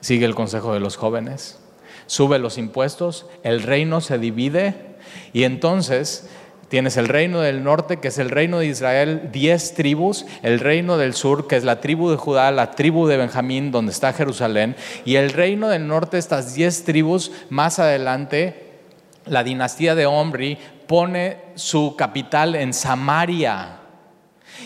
Sigue 0.00 0.26
el 0.26 0.34
consejo 0.34 0.74
de 0.74 0.80
los 0.80 0.96
jóvenes, 0.96 1.60
sube 2.06 2.38
los 2.38 2.58
impuestos, 2.58 3.26
el 3.42 3.62
reino 3.62 4.00
se 4.00 4.18
divide 4.18 4.74
y 5.32 5.44
entonces 5.44 6.28
tienes 6.68 6.96
el 6.96 7.08
reino 7.08 7.40
del 7.40 7.62
norte, 7.62 8.00
que 8.00 8.08
es 8.08 8.18
el 8.18 8.30
reino 8.30 8.58
de 8.58 8.66
Israel, 8.66 9.28
diez 9.30 9.74
tribus, 9.74 10.24
el 10.42 10.58
reino 10.58 10.96
del 10.96 11.12
sur, 11.12 11.46
que 11.46 11.56
es 11.56 11.64
la 11.64 11.80
tribu 11.80 12.10
de 12.10 12.16
Judá, 12.16 12.50
la 12.50 12.70
tribu 12.70 13.06
de 13.06 13.18
Benjamín, 13.18 13.70
donde 13.70 13.92
está 13.92 14.14
Jerusalén, 14.14 14.74
y 15.04 15.16
el 15.16 15.34
reino 15.34 15.68
del 15.68 15.86
norte, 15.86 16.16
estas 16.16 16.54
diez 16.54 16.84
tribus, 16.84 17.30
más 17.50 17.78
adelante, 17.78 18.72
la 19.26 19.44
dinastía 19.44 19.94
de 19.94 20.06
Omri 20.06 20.58
pone 20.86 21.38
su 21.54 21.94
capital 21.96 22.54
en 22.54 22.72
Samaria. 22.72 23.78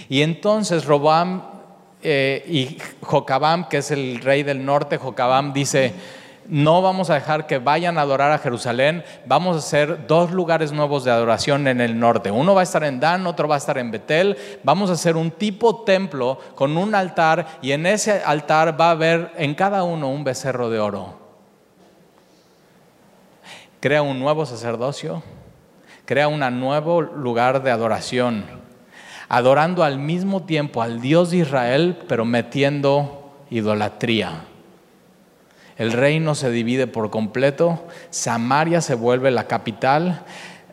Y 0.09 0.23
entonces 0.23 0.85
Robam 0.85 1.43
eh, 2.03 2.45
y 2.47 2.79
Jocabam, 3.01 3.69
que 3.69 3.79
es 3.79 3.91
el 3.91 4.21
rey 4.21 4.43
del 4.43 4.65
norte, 4.65 4.99
Jocabam 4.99 5.53
dice, 5.53 5.95
no 6.49 6.83
vamos 6.83 7.11
a 7.11 7.15
dejar 7.15 7.47
que 7.47 7.59
vayan 7.59 7.99
a 7.99 8.03
adorar 8.03 8.33
a 8.33 8.39
Jerusalén, 8.39 9.05
vamos 9.27 9.57
a 9.57 9.59
hacer 9.59 10.07
dos 10.07 10.31
lugares 10.31 10.73
nuevos 10.73 11.05
de 11.05 11.11
adoración 11.11 11.67
en 11.67 11.81
el 11.81 11.99
norte. 11.99 12.31
Uno 12.31 12.55
va 12.55 12.61
a 12.61 12.65
estar 12.65 12.85
en 12.85 13.01
Dan, 13.01 13.27
otro 13.27 13.49
va 13.49 13.57
a 13.57 13.59
estar 13.59 13.79
en 13.79 13.91
Betel. 13.91 14.37
Vamos 14.63 14.91
a 14.91 14.95
hacer 14.95 15.17
un 15.17 15.31
tipo 15.31 15.83
templo 15.83 16.39
con 16.55 16.77
un 16.77 16.95
altar 16.95 17.47
y 17.63 17.73
en 17.73 17.87
ese 17.87 18.23
altar 18.23 18.81
va 18.81 18.89
a 18.89 18.93
haber 18.93 19.33
en 19.37 19.55
cada 19.55 19.83
uno 19.83 20.09
un 20.09 20.25
becerro 20.25 20.71
de 20.71 20.79
oro. 20.79 21.19
Crea 23.81 24.03
un 24.03 24.19
nuevo 24.19 24.47
sacerdocio, 24.47 25.23
crea 26.07 26.29
un 26.29 26.41
nuevo 26.59 27.03
lugar 27.03 27.63
de 27.63 27.71
adoración 27.71 28.57
adorando 29.29 29.83
al 29.83 29.99
mismo 29.99 30.43
tiempo 30.45 30.83
al 30.83 31.01
Dios 31.01 31.31
de 31.31 31.39
Israel, 31.39 31.99
pero 32.09 32.25
metiendo 32.25 33.33
idolatría. 33.51 34.45
El 35.77 35.93
reino 35.93 36.35
se 36.35 36.51
divide 36.51 36.87
por 36.87 37.11
completo, 37.11 37.85
Samaria 38.11 38.81
se 38.81 38.95
vuelve 38.95 39.31
la 39.31 39.47
capital. 39.47 40.25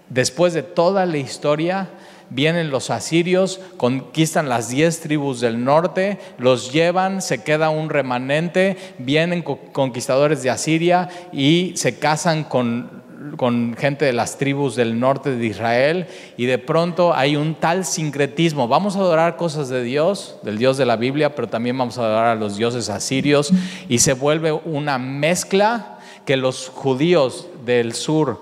Después 0.09 0.53
de 0.53 0.63
toda 0.63 1.05
la 1.05 1.17
historia, 1.17 1.89
vienen 2.29 2.71
los 2.71 2.89
asirios, 2.89 3.59
conquistan 3.77 4.47
las 4.47 4.69
diez 4.69 5.01
tribus 5.01 5.41
del 5.41 5.63
norte, 5.63 6.19
los 6.37 6.71
llevan, 6.71 7.21
se 7.21 7.43
queda 7.43 7.69
un 7.69 7.89
remanente, 7.89 8.77
vienen 8.97 9.41
conquistadores 9.41 10.41
de 10.41 10.51
Asiria 10.51 11.09
y 11.33 11.73
se 11.75 11.99
casan 11.99 12.43
con 12.45 13.02
con 13.37 13.75
gente 13.77 14.05
de 14.05 14.13
las 14.13 14.37
tribus 14.37 14.75
del 14.75 14.99
norte 14.99 15.35
de 15.35 15.45
Israel 15.45 16.07
y 16.37 16.45
de 16.45 16.57
pronto 16.57 17.13
hay 17.13 17.35
un 17.35 17.55
tal 17.55 17.85
sincretismo. 17.85 18.67
Vamos 18.67 18.95
a 18.95 18.99
adorar 18.99 19.37
cosas 19.37 19.69
de 19.69 19.83
Dios, 19.83 20.37
del 20.43 20.57
Dios 20.57 20.77
de 20.77 20.85
la 20.85 20.95
Biblia, 20.95 21.35
pero 21.35 21.47
también 21.47 21.77
vamos 21.77 21.97
a 21.97 22.01
adorar 22.01 22.27
a 22.27 22.35
los 22.35 22.57
dioses 22.57 22.89
asirios 22.89 23.51
y 23.87 23.99
se 23.99 24.13
vuelve 24.13 24.51
una 24.51 24.97
mezcla 24.97 25.99
que 26.25 26.37
los 26.37 26.69
judíos 26.69 27.47
del 27.65 27.93
sur, 27.93 28.41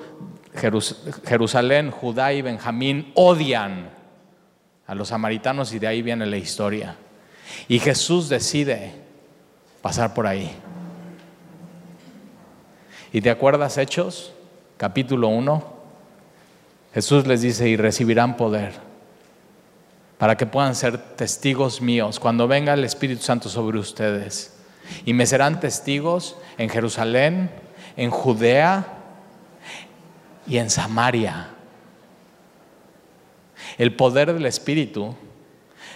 Jerusalén, 1.25 1.91
Judá 1.91 2.33
y 2.33 2.41
Benjamín, 2.41 3.11
odian 3.15 3.89
a 4.87 4.95
los 4.95 5.09
samaritanos 5.09 5.73
y 5.73 5.79
de 5.79 5.87
ahí 5.87 6.01
viene 6.01 6.25
la 6.25 6.37
historia. 6.37 6.95
Y 7.67 7.79
Jesús 7.79 8.29
decide 8.29 8.93
pasar 9.81 10.13
por 10.13 10.27
ahí. 10.27 10.51
¿Y 13.13 13.21
te 13.21 13.29
acuerdas 13.29 13.77
Hechos? 13.77 14.33
Capítulo 14.81 15.27
1, 15.27 15.63
Jesús 16.95 17.27
les 17.27 17.41
dice, 17.41 17.69
y 17.69 17.77
recibirán 17.77 18.35
poder 18.35 18.73
para 20.17 20.35
que 20.35 20.47
puedan 20.47 20.73
ser 20.73 20.97
testigos 20.97 21.81
míos 21.81 22.19
cuando 22.19 22.47
venga 22.47 22.73
el 22.73 22.83
Espíritu 22.83 23.21
Santo 23.21 23.47
sobre 23.47 23.77
ustedes. 23.77 24.57
Y 25.05 25.13
me 25.13 25.27
serán 25.27 25.59
testigos 25.59 26.35
en 26.57 26.67
Jerusalén, 26.67 27.51
en 27.95 28.09
Judea 28.09 28.87
y 30.47 30.57
en 30.57 30.71
Samaria. 30.71 31.49
El 33.77 33.95
poder 33.95 34.33
del 34.33 34.47
Espíritu 34.47 35.13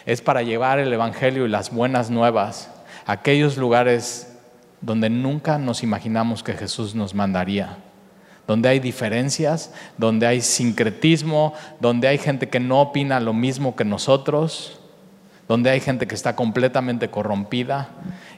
es 0.05 0.21
para 0.21 0.43
llevar 0.43 0.77
el 0.77 0.93
Evangelio 0.93 1.47
y 1.47 1.49
las 1.49 1.71
buenas 1.71 2.11
nuevas 2.11 2.69
a 3.07 3.13
aquellos 3.13 3.57
lugares 3.57 4.31
donde 4.79 5.09
nunca 5.09 5.57
nos 5.57 5.81
imaginamos 5.81 6.43
que 6.43 6.53
Jesús 6.53 6.93
nos 6.93 7.15
mandaría 7.15 7.79
donde 8.47 8.69
hay 8.69 8.79
diferencias, 8.79 9.71
donde 9.97 10.27
hay 10.27 10.41
sincretismo, 10.41 11.53
donde 11.79 12.07
hay 12.07 12.17
gente 12.17 12.49
que 12.49 12.59
no 12.59 12.81
opina 12.81 13.19
lo 13.19 13.33
mismo 13.33 13.75
que 13.75 13.85
nosotros, 13.85 14.79
donde 15.47 15.69
hay 15.69 15.79
gente 15.79 16.07
que 16.07 16.15
está 16.15 16.35
completamente 16.35 17.09
corrompida. 17.09 17.89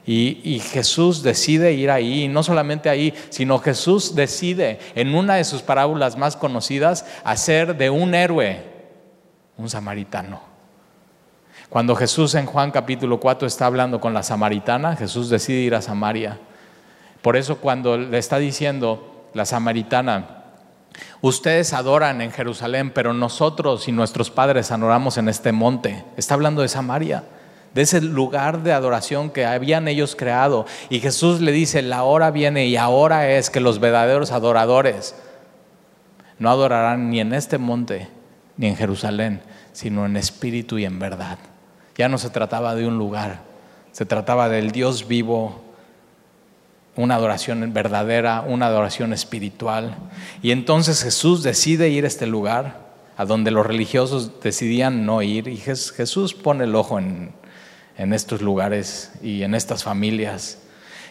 Y, 0.06 0.60
Jesús 0.60 1.22
decide 1.22 1.74
ir 1.74 1.92
ahí, 1.92 2.30
no 2.30 2.42
solamente 2.42 2.90
ahí, 2.90 3.14
sino 3.30 3.60
Jesús 3.60 4.16
decide 4.16 4.80
en 4.96 5.14
una 5.14 5.36
de 5.36 5.44
sus 5.44 5.62
parábolas 5.62 6.18
más 6.18 6.38
conocidas 6.38 7.06
hacer 7.26 7.76
de 7.76 7.90
un 7.90 8.16
héroe 8.16 8.64
un 9.58 9.70
samaritano. 9.70 10.40
Cuando 11.70 11.96
Jesús 11.96 12.36
en 12.36 12.46
Juan 12.46 12.72
capítulo 12.72 13.20
4 13.20 13.46
está 13.48 13.66
hablando 13.66 14.00
con 14.00 14.14
la 14.14 14.24
samaritana, 14.24 14.96
Jesús 14.96 15.30
decide 15.30 15.60
ir 15.60 15.76
a 15.76 15.82
Samaria. 15.82 16.40
Por 17.22 17.36
eso 17.36 17.58
cuando 17.58 17.98
le 17.98 18.18
está 18.18 18.38
diciendo 18.38 19.17
la 19.34 19.46
samaritana, 19.46 20.44
ustedes 21.22 21.74
adoran 21.74 22.22
en 22.22 22.32
Jerusalén, 22.32 22.92
pero 22.92 23.14
nosotros 23.14 23.88
y 23.88 23.92
nuestros 23.92 24.32
padres 24.32 24.72
adoramos 24.72 25.18
en 25.18 25.30
este 25.30 25.52
monte, 25.52 26.04
está 26.18 26.34
hablando 26.34 26.62
de 26.62 26.68
Samaria 26.68 27.24
de 27.78 27.84
ese 27.84 28.02
lugar 28.02 28.64
de 28.64 28.74
adoración 28.74 29.30
que 29.30 29.46
habían 29.46 29.88
ellos 29.88 30.16
creado. 30.16 30.66
Y 30.90 31.00
Jesús 31.00 31.42
le 31.42 31.52
dice, 31.52 31.84
la 31.84 32.02
hora 32.02 32.32
viene 32.32 32.66
y 32.66 32.76
ahora 32.76 33.30
es 33.30 33.52
que 33.52 33.60
los 33.60 33.80
verdaderos 33.80 34.32
adoradores 34.32 35.14
no 36.40 36.50
adorarán 36.50 37.12
ni 37.12 37.20
en 37.20 37.34
este 37.34 37.60
monte 37.60 38.10
ni 38.58 38.66
en 38.66 38.76
Jerusalén, 38.76 39.42
sino 39.74 40.08
en 40.08 40.18
espíritu 40.18 40.80
y 40.80 40.86
en 40.86 40.98
verdad. 40.98 41.38
Ya 41.96 42.10
no 42.10 42.18
se 42.18 42.32
trataba 42.32 42.74
de 42.74 42.88
un 42.88 42.98
lugar, 42.98 43.42
se 43.92 44.08
trataba 44.08 44.50
del 44.50 44.72
Dios 44.72 45.08
vivo, 45.08 45.62
una 46.98 47.16
adoración 47.16 47.74
verdadera, 47.74 48.42
una 48.42 48.66
adoración 48.66 49.14
espiritual. 49.14 49.96
Y 50.42 50.52
entonces 50.52 51.04
Jesús 51.04 51.44
decide 51.44 51.90
ir 51.90 52.04
a 52.04 52.08
este 52.08 52.28
lugar 52.28 52.88
a 53.16 53.26
donde 53.26 53.52
los 53.52 53.66
religiosos 53.66 54.42
decidían 54.42 55.06
no 55.06 55.22
ir 55.22 55.48
y 55.48 55.58
Jesús 55.58 56.34
pone 56.34 56.66
el 56.66 56.76
ojo 56.76 57.00
en, 57.00 57.32
en 57.98 58.14
estos 58.14 58.42
lugares 58.42 59.12
y 59.22 59.44
en 59.44 59.56
estas 59.56 59.84
familias. 59.84 60.60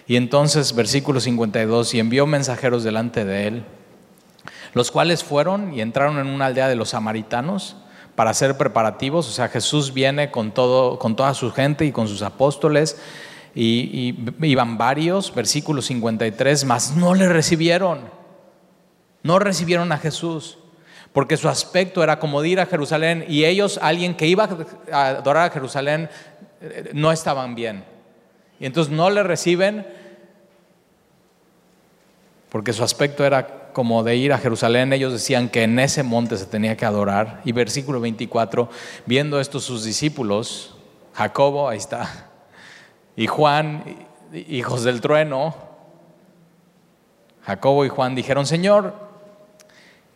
Y 0.06 0.16
entonces, 0.16 0.74
versículo 0.74 1.20
52, 1.20 1.94
y 1.94 2.00
envió 2.00 2.26
mensajeros 2.26 2.84
delante 2.84 3.24
de 3.24 3.48
él, 3.48 3.64
los 4.72 4.90
cuales 4.90 5.24
fueron 5.24 5.74
y 5.74 5.80
entraron 5.80 6.18
en 6.18 6.28
una 6.28 6.46
aldea 6.46 6.68
de 6.68 6.76
los 6.76 6.90
samaritanos 6.90 7.76
para 8.14 8.30
hacer 8.30 8.56
preparativos. 8.56 9.28
O 9.28 9.32
sea, 9.32 9.48
Jesús 9.48 9.92
viene 9.92 10.30
con, 10.30 10.52
todo, 10.52 10.98
con 10.98 11.16
toda 11.16 11.34
su 11.34 11.50
gente 11.50 11.84
y 11.84 11.92
con 11.92 12.06
sus 12.06 12.22
apóstoles, 12.22 12.98
y, 13.58 14.14
iban 14.42 14.76
varios, 14.76 15.34
versículo 15.34 15.80
53, 15.80 16.64
mas 16.66 16.94
no 16.94 17.14
le 17.14 17.28
recibieron, 17.28 18.00
no 19.22 19.38
recibieron 19.38 19.90
a 19.92 19.98
Jesús 19.98 20.58
porque 21.16 21.38
su 21.38 21.48
aspecto 21.48 22.04
era 22.04 22.18
como 22.18 22.42
de 22.42 22.50
ir 22.50 22.60
a 22.60 22.66
Jerusalén 22.66 23.24
y 23.26 23.46
ellos, 23.46 23.80
alguien 23.80 24.14
que 24.14 24.26
iba 24.26 24.46
a 24.92 25.06
adorar 25.06 25.48
a 25.48 25.50
Jerusalén, 25.50 26.10
no 26.92 27.10
estaban 27.10 27.54
bien. 27.54 27.84
Y 28.60 28.66
entonces 28.66 28.92
no 28.92 29.08
le 29.08 29.22
reciben 29.22 29.86
porque 32.50 32.74
su 32.74 32.84
aspecto 32.84 33.24
era 33.24 33.72
como 33.72 34.02
de 34.02 34.16
ir 34.16 34.34
a 34.34 34.38
Jerusalén. 34.38 34.92
Ellos 34.92 35.12
decían 35.12 35.48
que 35.48 35.62
en 35.62 35.78
ese 35.78 36.02
monte 36.02 36.36
se 36.36 36.44
tenía 36.44 36.76
que 36.76 36.84
adorar. 36.84 37.40
Y 37.46 37.52
versículo 37.52 37.98
24, 38.00 38.68
viendo 39.06 39.40
esto 39.40 39.58
sus 39.58 39.84
discípulos, 39.84 40.76
Jacobo, 41.14 41.68
ahí 41.68 41.78
está, 41.78 42.28
y 43.16 43.26
Juan, 43.26 44.06
hijos 44.32 44.84
del 44.84 45.00
trueno, 45.00 45.54
Jacobo 47.42 47.84
y 47.84 47.88
Juan 47.88 48.14
dijeron, 48.14 48.46
Señor, 48.46 48.94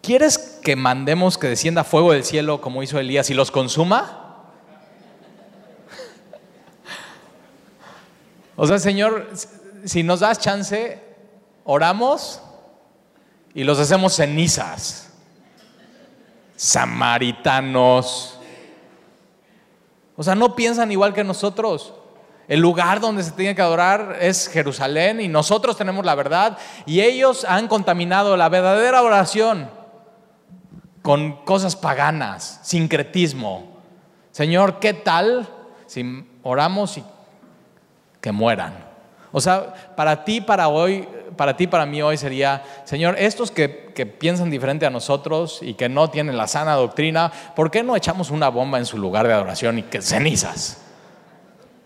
¿quieres 0.03 0.37
que 0.63 0.77
mandemos 0.77 1.39
que 1.39 1.49
descienda 1.49 1.83
fuego 1.83 2.13
del 2.13 2.25
cielo 2.25 2.61
como 2.61 2.83
hizo 2.83 2.99
Elías 2.99 3.31
y 3.31 3.35
los 3.35 3.51
consuma? 3.51 4.45
O 8.57 8.67
sea, 8.67 8.79
Señor, 8.79 9.31
si 9.87 10.03
nos 10.03 10.21
das 10.21 10.39
chance, 10.39 11.03
oramos 11.65 12.43
y 13.55 13.65
los 13.65 13.79
hacemos 13.79 14.15
cenizas. 14.15 15.15
Samaritanos. 16.57 18.39
O 20.15 20.23
sea, 20.23 20.35
no 20.35 20.55
piensan 20.55 20.93
igual 20.93 21.15
que 21.15 21.25
nosotros. 21.25 21.95
El 22.51 22.61
lugar 22.61 22.99
donde 22.99 23.23
se 23.23 23.31
tiene 23.31 23.55
que 23.55 23.63
adorar 23.63 24.19
es 24.21 24.49
Jerusalén 24.49 25.21
y 25.21 25.29
nosotros 25.29 25.77
tenemos 25.77 26.05
la 26.05 26.17
verdad 26.17 26.59
y 26.85 27.01
ellos 27.01 27.47
han 27.49 27.69
contaminado 27.69 28.37
la 28.37 28.49
verdadera 28.49 29.03
oración 29.03 29.71
con 31.01 31.45
cosas 31.45 31.77
paganas, 31.77 32.59
sincretismo. 32.63 33.79
Señor, 34.33 34.81
¿qué 34.81 34.93
tal 34.93 35.49
si 35.87 36.25
oramos 36.43 36.99
y 36.99 37.05
que 38.21 38.33
mueran. 38.33 38.75
O 39.33 39.41
sea, 39.41 39.75
para 39.97 40.25
ti, 40.25 40.41
para 40.41 40.69
hoy, 40.69 41.09
para 41.37 41.57
ti, 41.57 41.67
para 41.67 41.87
mí 41.87 42.03
hoy 42.03 42.17
sería, 42.17 42.63
Señor, 42.85 43.17
estos 43.19 43.51
que, 43.51 43.91
piensan 44.19 44.51
diferente 44.51 44.87
a 44.87 44.91
nosotros 44.91 45.59
y 45.61 45.75
que 45.75 45.89
no 45.89 46.09
tienen 46.09 46.37
la 46.37 46.47
sana 46.47 46.75
doctrina, 46.75 47.31
¿por 47.55 47.71
qué 47.71 47.83
no 47.83 47.97
echamos 47.97 48.31
una 48.31 48.49
bomba 48.49 48.79
en 48.79 48.87
su 48.87 48.97
lugar 48.97 49.27
de 49.27 49.35
adoración 49.35 49.79
y 49.79 49.83
que 49.83 50.01
cenizas? 50.01 50.79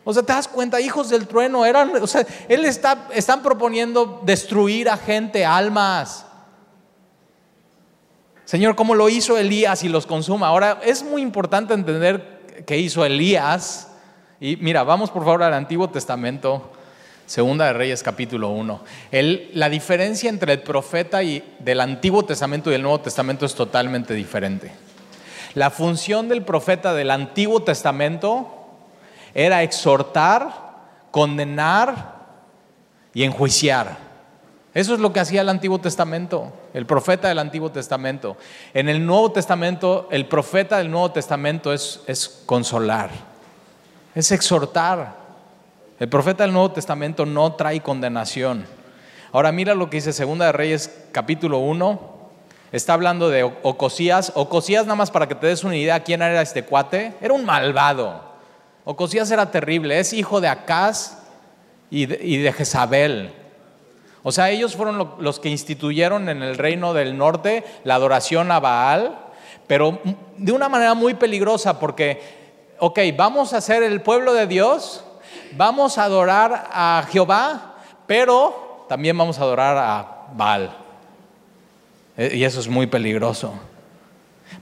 O 0.05 0.12
sea, 0.12 0.23
te 0.23 0.33
das 0.33 0.49
cuenta, 0.49 0.81
hijos 0.81 1.09
del 1.09 1.27
trueno, 1.27 1.64
eran, 1.64 1.90
o 2.03 2.07
sea, 2.07 2.27
él 2.49 2.64
está, 2.64 3.09
están 3.12 3.43
proponiendo 3.43 4.21
destruir 4.25 4.88
a 4.88 4.97
gente, 4.97 5.45
almas. 5.45 6.27
Señor, 8.45 8.77
como 8.77 8.95
lo 8.95 9.09
hizo 9.09 9.38
Elías 9.38 9.83
y 9.83 9.88
los 9.88 10.07
consuma. 10.07 10.49
Ahora, 10.49 10.81
es 10.85 11.03
muy 11.03 11.23
importante 11.23 11.73
entender 11.73 12.64
que 12.67 12.79
hizo 12.79 13.05
Elías 13.05 13.88
y 14.40 14.57
mira, 14.57 14.83
vamos 14.83 15.11
por 15.11 15.25
favor 15.25 15.43
al 15.43 15.55
Antiguo 15.55 15.88
Testamento, 15.88 16.71
Segunda 17.25 17.64
de 17.64 17.73
Reyes 17.73 18.03
capítulo 18.03 18.51
1. 18.51 18.85
la 19.55 19.71
diferencia 19.71 20.29
entre 20.29 20.53
el 20.53 20.61
profeta 20.61 21.23
y 21.23 21.43
del 21.61 21.81
Antiguo 21.81 22.25
Testamento 22.25 22.71
y 22.71 22.75
el 22.75 22.83
Nuevo 22.83 23.01
Testamento 23.01 23.47
es 23.47 23.55
totalmente 23.55 24.12
diferente. 24.12 24.73
La 25.55 25.71
función 25.71 26.29
del 26.29 26.43
profeta 26.43 26.93
del 26.93 27.11
Antiguo 27.11 27.62
Testamento 27.62 28.63
era 29.35 29.62
exhortar, 29.62 30.51
condenar 31.11 32.14
y 33.12 33.25
enjuiciar. 33.25 33.99
Eso 34.73 34.94
es 34.94 35.01
lo 35.01 35.12
que 35.12 35.20
hacía 35.20 35.42
el 35.42 35.49
Antiguo 35.49 35.79
Testamento, 35.79 36.53
el 36.73 36.87
profeta 36.87 37.29
del 37.29 37.38
Antiguo 37.38 37.70
Testamento. 37.70 38.37
En 38.73 38.88
el 38.88 39.05
Nuevo 39.05 39.31
Testamento, 39.33 40.09
el 40.11 40.27
profeta 40.27 40.79
del 40.79 40.90
Nuevo 40.90 41.12
Testamento 41.12 41.73
es, 41.73 42.01
es 42.07 42.42
consolar 42.47 43.11
es 44.14 44.31
exhortar. 44.33 45.25
El 45.99 46.09
profeta 46.09 46.44
del 46.44 46.53
Nuevo 46.53 46.73
Testamento 46.73 47.27
no 47.27 47.55
trae 47.55 47.81
condenación. 47.81 48.66
Ahora 49.33 49.53
mira 49.53 49.75
lo 49.75 49.90
que 49.90 49.97
dice 49.97 50.12
Segunda 50.12 50.47
de 50.47 50.53
Reyes 50.53 51.07
capítulo 51.12 51.59
1. 51.59 52.14
Está 52.73 52.94
hablando 52.94 53.29
de 53.29 53.42
Ocosías. 53.42 54.33
Ocosías, 54.35 54.85
nada 54.85 54.97
más 54.97 55.11
para 55.11 55.29
que 55.29 55.35
te 55.35 55.47
des 55.47 55.64
una 55.64 55.77
idea 55.77 56.03
quién 56.03 56.23
era 56.23 56.42
este 56.42 56.64
cuate, 56.64 57.14
era 57.20 57.35
un 57.35 57.44
malvado. 57.44 58.34
Ocosías 58.85 59.31
era 59.31 59.51
terrible, 59.51 59.99
es 59.99 60.12
hijo 60.12 60.40
de 60.40 60.49
Acaz 60.49 61.18
y 61.90 62.07
de, 62.07 62.53
Jezabel. 62.53 63.33
O 64.23 64.33
sea, 64.33 64.51
ellos 64.51 64.75
fueron 64.77 65.16
los 65.18 65.40
que 65.40 65.49
instituyeron 65.49 66.29
en 66.29 66.42
el 66.42 66.57
reino 66.57 66.94
del 66.94 67.16
norte 67.16 67.64
la 67.85 67.94
adoración 67.94 68.51
a 68.51 68.61
Baal, 68.61 69.18
pero 69.66 70.01
de 70.37 70.53
una 70.53 70.68
manera 70.68 70.94
muy 70.94 71.14
peligrosa 71.14 71.79
porque 71.79 72.20
ok, 72.79 72.99
vamos 73.16 73.53
a 73.53 73.61
ser 73.61 73.83
el 73.83 74.03
pueblo 74.03 74.35
de 74.35 74.47
Dios, 74.47 75.05
vamos 75.53 75.99
a 75.99 76.05
adorar 76.05 76.68
a 76.73 77.07
Jehová, 77.11 77.77
pero 78.07 78.85
también 78.88 79.16
vamos 79.16 79.38
a 79.38 79.42
adorar 79.42 79.77
a 79.79 80.27
Baal. 80.35 80.77
E, 82.16 82.37
y 82.37 82.44
eso 82.44 82.61
es 82.61 82.68
muy 82.68 82.87
peligroso. 82.87 83.55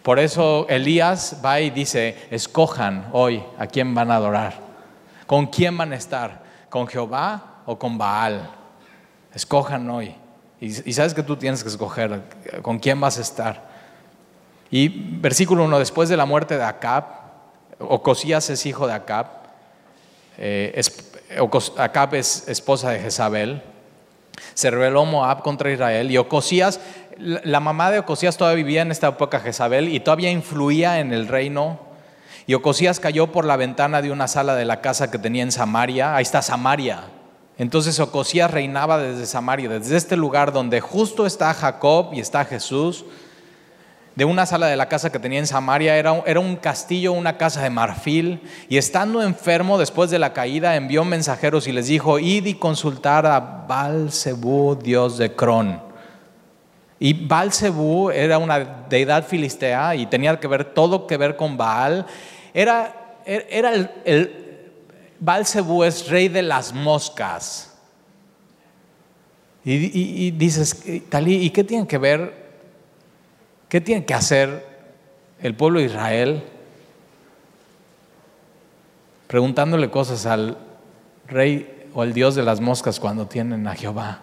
Por 0.02 0.18
eso 0.18 0.66
Elías 0.68 1.40
va 1.44 1.60
y 1.60 1.70
dice, 1.70 2.26
escojan 2.30 3.08
hoy 3.12 3.42
a 3.58 3.66
quién 3.66 3.94
van 3.94 4.10
a 4.10 4.16
adorar, 4.16 4.54
con 5.26 5.46
quién 5.46 5.76
van 5.76 5.92
a 5.92 5.96
estar, 5.96 6.42
con 6.68 6.88
Jehová 6.88 7.62
o 7.66 7.78
con 7.78 7.96
Baal. 7.98 8.50
Escojan 9.32 9.88
hoy. 9.88 10.14
Y, 10.60 10.92
sabes 10.92 11.14
que 11.14 11.22
tú 11.22 11.36
tienes 11.36 11.62
que 11.62 11.68
escoger 11.68 12.22
con 12.62 12.78
quién 12.78 13.00
vas 13.00 13.18
a 13.18 13.22
estar. 13.22 13.72
Y 14.70 14.88
versículo 14.88 15.64
1, 15.64 15.78
después 15.78 16.08
de 16.08 16.16
la 16.16 16.24
muerte 16.24 16.56
de 16.56 16.64
Acab, 16.64 17.04
Ocosías 17.78 18.48
es 18.50 18.64
hijo 18.66 18.86
de 18.86 18.92
Acab. 18.92 19.26
Eh, 20.38 20.80
Acab 21.76 22.14
es 22.14 22.48
esposa 22.48 22.90
de 22.90 23.00
Jezabel. 23.00 23.62
Se 24.54 24.70
rebeló 24.70 25.04
Moab 25.04 25.42
contra 25.42 25.70
Israel 25.70 26.10
y 26.10 26.18
Ocosías, 26.18 26.80
la 27.22 27.60
mamá 27.60 27.90
de 27.90 28.00
Ocosías 28.00 28.36
todavía 28.36 28.64
vivía 28.64 28.82
en 28.82 28.90
esta 28.90 29.08
época 29.08 29.40
Jezabel 29.40 29.88
y 29.88 30.00
todavía 30.00 30.30
influía 30.30 30.98
en 30.98 31.12
el 31.12 31.28
reino. 31.28 31.80
Y 32.46 32.54
Ocosías 32.54 32.98
cayó 32.98 33.28
por 33.28 33.44
la 33.44 33.56
ventana 33.56 34.02
de 34.02 34.10
una 34.10 34.26
sala 34.26 34.56
de 34.56 34.64
la 34.64 34.80
casa 34.80 35.10
que 35.10 35.18
tenía 35.18 35.42
en 35.42 35.52
Samaria. 35.52 36.16
Ahí 36.16 36.22
está 36.22 36.42
Samaria. 36.42 37.04
Entonces 37.58 38.00
Ocosías 38.00 38.50
reinaba 38.50 38.98
desde 38.98 39.26
Samaria, 39.26 39.68
desde 39.68 39.96
este 39.96 40.16
lugar 40.16 40.52
donde 40.52 40.80
justo 40.80 41.26
está 41.26 41.54
Jacob 41.54 42.12
y 42.12 42.20
está 42.20 42.44
Jesús 42.44 43.04
de 44.14 44.24
una 44.24 44.44
sala 44.44 44.66
de 44.66 44.76
la 44.76 44.88
casa 44.88 45.10
que 45.10 45.18
tenía 45.18 45.38
en 45.38 45.46
Samaria, 45.46 45.96
era, 45.96 46.22
era 46.26 46.40
un 46.40 46.56
castillo, 46.56 47.12
una 47.12 47.38
casa 47.38 47.62
de 47.62 47.70
marfil, 47.70 48.42
y 48.68 48.76
estando 48.76 49.22
enfermo 49.22 49.78
después 49.78 50.10
de 50.10 50.18
la 50.18 50.34
caída, 50.34 50.76
envió 50.76 51.04
mensajeros 51.04 51.66
y 51.66 51.72
les 51.72 51.86
dijo, 51.86 52.18
id 52.18 52.44
y 52.44 52.54
consultar 52.54 53.24
a 53.24 53.40
baal 53.40 54.10
dios 54.82 55.16
de 55.16 55.34
Cron. 55.34 55.91
Y 57.04 57.14
baal 57.14 57.50
era 58.14 58.38
una 58.38 58.60
deidad 58.88 59.26
filistea 59.26 59.96
y 59.96 60.06
tenía 60.06 60.38
que 60.38 60.46
ver 60.46 60.66
todo 60.66 61.08
que 61.08 61.16
ver 61.16 61.34
con 61.34 61.56
Baal. 61.56 62.06
Era 62.54 63.18
er, 63.26 63.44
era 63.50 63.74
el, 63.74 63.90
el 64.04 64.70
Balcebú 65.18 65.82
es 65.82 66.08
rey 66.08 66.28
de 66.28 66.42
las 66.42 66.72
moscas. 66.72 67.76
Y, 69.64 70.30
dices, 70.30 70.84
Talí, 71.08 71.42
¿y 71.42 71.50
qué 71.50 71.64
tiene 71.64 71.88
que 71.88 71.98
ver? 71.98 72.34
¿Qué 73.68 73.80
tiene 73.80 74.04
que 74.04 74.14
hacer 74.14 74.64
el 75.40 75.56
pueblo 75.56 75.80
de 75.80 75.86
Israel 75.86 76.44
preguntándole 79.26 79.90
cosas 79.90 80.24
al 80.24 80.56
rey 81.26 81.88
o 81.94 82.02
al 82.02 82.12
dios 82.12 82.36
de 82.36 82.44
las 82.44 82.60
moscas 82.60 83.00
cuando 83.00 83.26
tienen 83.26 83.66
a 83.66 83.74
Jehová? 83.74 84.22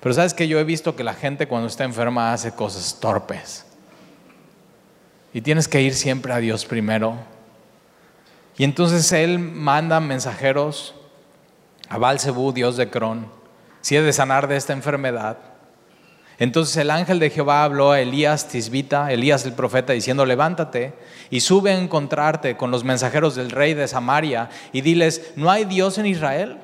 Pero 0.00 0.14
sabes 0.14 0.34
que 0.34 0.48
yo 0.48 0.58
he 0.58 0.64
visto 0.64 0.96
que 0.96 1.04
la 1.04 1.14
gente 1.14 1.46
cuando 1.46 1.68
está 1.68 1.84
enferma 1.84 2.32
hace 2.32 2.52
cosas 2.52 2.98
torpes. 3.00 3.66
Y 5.32 5.42
tienes 5.42 5.68
que 5.68 5.82
ir 5.82 5.94
siempre 5.94 6.32
a 6.32 6.38
Dios 6.38 6.64
primero. 6.64 7.16
Y 8.56 8.64
entonces 8.64 9.12
él 9.12 9.38
manda 9.38 10.00
mensajeros 10.00 10.94
a 11.88 11.98
Balcebú, 11.98 12.52
dios 12.52 12.76
de 12.76 12.88
Cron, 12.88 13.26
si 13.80 13.96
he 13.96 14.02
de 14.02 14.12
sanar 14.12 14.48
de 14.48 14.56
esta 14.56 14.72
enfermedad. 14.72 15.38
Entonces 16.38 16.76
el 16.78 16.90
ángel 16.90 17.18
de 17.18 17.28
Jehová 17.28 17.64
habló 17.64 17.92
a 17.92 18.00
Elías 18.00 18.48
Tisbita, 18.48 19.12
Elías 19.12 19.44
el 19.44 19.52
profeta, 19.52 19.92
diciendo, 19.92 20.24
levántate 20.24 20.94
y 21.28 21.40
sube 21.40 21.72
a 21.72 21.78
encontrarte 21.78 22.56
con 22.56 22.70
los 22.70 22.82
mensajeros 22.82 23.34
del 23.34 23.50
rey 23.50 23.74
de 23.74 23.86
Samaria 23.86 24.48
y 24.72 24.80
diles, 24.80 25.32
¿no 25.36 25.50
hay 25.50 25.66
Dios 25.66 25.98
en 25.98 26.06
Israel? 26.06 26.58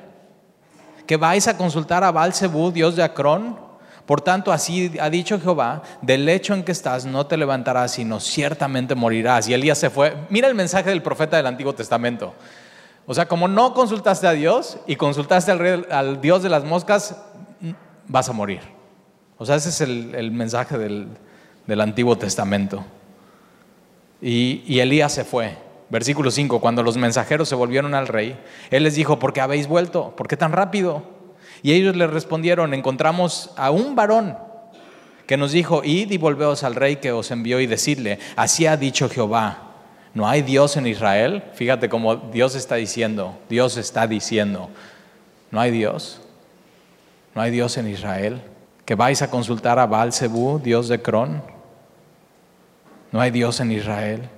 Que 1.07 1.17
vais 1.17 1.47
a 1.47 1.57
consultar 1.57 2.03
a 2.03 2.11
Balcebú, 2.11 2.71
dios 2.71 2.95
de 2.95 3.03
Acrón. 3.03 3.57
Por 4.05 4.21
tanto, 4.21 4.51
así 4.51 4.91
ha 5.01 5.09
dicho 5.09 5.39
Jehová, 5.39 5.81
del 6.01 6.25
lecho 6.25 6.53
en 6.53 6.63
que 6.63 6.71
estás 6.71 7.05
no 7.05 7.25
te 7.25 7.35
levantarás, 7.35 7.91
sino 7.91 8.19
ciertamente 8.19 8.95
morirás. 8.95 9.49
Y 9.49 9.53
Elías 9.53 9.77
se 9.77 9.89
fue. 9.89 10.15
Mira 10.29 10.47
el 10.47 10.55
mensaje 10.55 10.89
del 10.89 11.01
profeta 11.01 11.37
del 11.37 11.47
Antiguo 11.47 11.73
Testamento. 11.73 12.33
O 13.05 13.13
sea, 13.13 13.27
como 13.27 13.47
no 13.47 13.73
consultaste 13.73 14.27
a 14.27 14.31
Dios 14.31 14.77
y 14.85 14.97
consultaste 14.97 15.51
al, 15.51 15.87
al 15.89 16.21
Dios 16.21 16.43
de 16.43 16.49
las 16.49 16.63
moscas, 16.63 17.17
vas 18.07 18.29
a 18.29 18.33
morir. 18.33 18.61
O 19.37 19.45
sea, 19.45 19.55
ese 19.55 19.69
es 19.69 19.81
el, 19.81 20.13
el 20.15 20.31
mensaje 20.31 20.77
del, 20.77 21.07
del 21.65 21.81
Antiguo 21.81 22.17
Testamento. 22.17 22.85
Y, 24.21 24.63
y 24.65 24.79
Elías 24.79 25.13
se 25.13 25.23
fue. 25.23 25.57
Versículo 25.89 26.31
5, 26.31 26.59
cuando 26.59 26.83
los 26.83 26.97
mensajeros 26.97 27.47
se 27.47 27.55
volvieron 27.55 27.93
al 27.93 28.07
rey, 28.07 28.37
él 28.71 28.83
les 28.83 28.95
dijo, 28.95 29.19
¿por 29.19 29.31
qué 29.31 29.39
habéis 29.39 29.67
vuelto? 29.67 30.15
¿Por 30.17 30.27
qué 30.27 30.35
tan 30.35 30.51
rápido? 30.51 31.03
Y 31.63 31.71
ellos 31.71 31.95
le 31.95 32.07
respondieron, 32.07 32.73
encontramos 32.73 33.51
a 33.55 33.71
un 33.71 33.95
varón 33.95 34.37
que 35.25 35.37
nos 35.37 35.51
dijo, 35.51 35.83
id 35.83 36.11
y 36.11 36.17
volveos 36.17 36.63
al 36.63 36.75
rey 36.75 36.97
que 36.97 37.11
os 37.11 37.31
envió 37.31 37.59
y 37.59 37.67
decidle, 37.67 38.19
así 38.35 38.65
ha 38.65 38.77
dicho 38.77 39.09
Jehová, 39.09 39.73
¿no 40.13 40.27
hay 40.27 40.41
Dios 40.41 40.77
en 40.77 40.87
Israel? 40.87 41.43
Fíjate 41.53 41.89
cómo 41.89 42.15
Dios 42.15 42.55
está 42.55 42.75
diciendo, 42.75 43.37
Dios 43.49 43.77
está 43.77 44.07
diciendo, 44.07 44.69
¿no 45.51 45.59
hay 45.59 45.71
Dios? 45.71 46.21
¿No 47.33 47.41
hay 47.41 47.51
Dios 47.51 47.77
en 47.77 47.87
Israel? 47.87 48.41
¿Que 48.85 48.95
vais 48.95 49.21
a 49.21 49.29
consultar 49.29 49.79
a 49.79 49.85
Baal-Zebú, 49.85 50.59
Dios 50.59 50.87
de 50.87 51.01
Cron? 51.01 51.43
¿No 53.11 53.21
hay 53.21 53.31
Dios 53.31 53.59
en 53.59 53.71
Israel? 53.71 54.29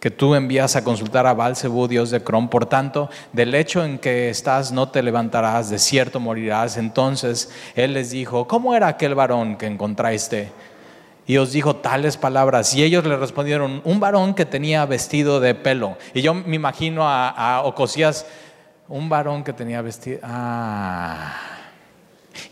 Que 0.00 0.10
tú 0.10 0.34
envías 0.34 0.76
a 0.76 0.84
consultar 0.84 1.26
a 1.26 1.34
Balcebú, 1.34 1.88
Dios 1.88 2.10
de 2.10 2.22
Cron. 2.22 2.48
Por 2.48 2.66
tanto, 2.66 3.10
del 3.32 3.54
hecho 3.54 3.84
en 3.84 3.98
que 3.98 4.30
estás 4.30 4.70
no 4.70 4.88
te 4.88 5.02
levantarás, 5.02 5.70
de 5.70 5.78
cierto 5.78 6.20
morirás. 6.20 6.76
Entonces 6.76 7.50
él 7.74 7.94
les 7.94 8.10
dijo, 8.10 8.46
¿cómo 8.46 8.74
era 8.74 8.86
aquel 8.86 9.14
varón 9.14 9.56
que 9.56 9.66
encontraste? 9.66 10.52
Y 11.26 11.36
os 11.36 11.52
dijo 11.52 11.76
tales 11.76 12.16
palabras. 12.16 12.74
Y 12.74 12.84
ellos 12.84 13.04
le 13.04 13.16
respondieron, 13.16 13.82
un 13.84 14.00
varón 14.00 14.34
que 14.34 14.46
tenía 14.46 14.86
vestido 14.86 15.40
de 15.40 15.54
pelo. 15.54 15.98
Y 16.14 16.22
yo 16.22 16.32
me 16.32 16.56
imagino 16.56 17.08
a, 17.08 17.28
a 17.28 17.62
Ocosías, 17.62 18.24
un 18.88 19.08
varón 19.08 19.44
que 19.44 19.52
tenía 19.52 19.82
vestido... 19.82 20.20
Ah. 20.22 21.36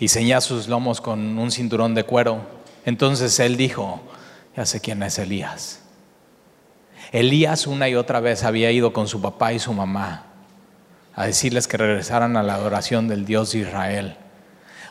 Y 0.00 0.08
ceñía 0.08 0.40
sus 0.40 0.66
lomos 0.66 1.00
con 1.00 1.38
un 1.38 1.50
cinturón 1.52 1.94
de 1.94 2.02
cuero. 2.02 2.40
Entonces 2.84 3.38
él 3.38 3.56
dijo, 3.56 4.00
ya 4.56 4.66
sé 4.66 4.80
quién 4.80 5.02
es 5.04 5.18
Elías. 5.18 5.85
Elías 7.12 7.66
una 7.66 7.88
y 7.88 7.94
otra 7.94 8.20
vez 8.20 8.44
había 8.44 8.70
ido 8.70 8.92
con 8.92 9.08
su 9.08 9.20
papá 9.20 9.52
y 9.52 9.58
su 9.58 9.72
mamá 9.72 10.24
a 11.14 11.26
decirles 11.26 11.66
que 11.66 11.78
regresaran 11.78 12.36
a 12.36 12.42
la 12.42 12.54
adoración 12.54 13.08
del 13.08 13.24
Dios 13.24 13.52
de 13.52 13.60
Israel. 13.60 14.16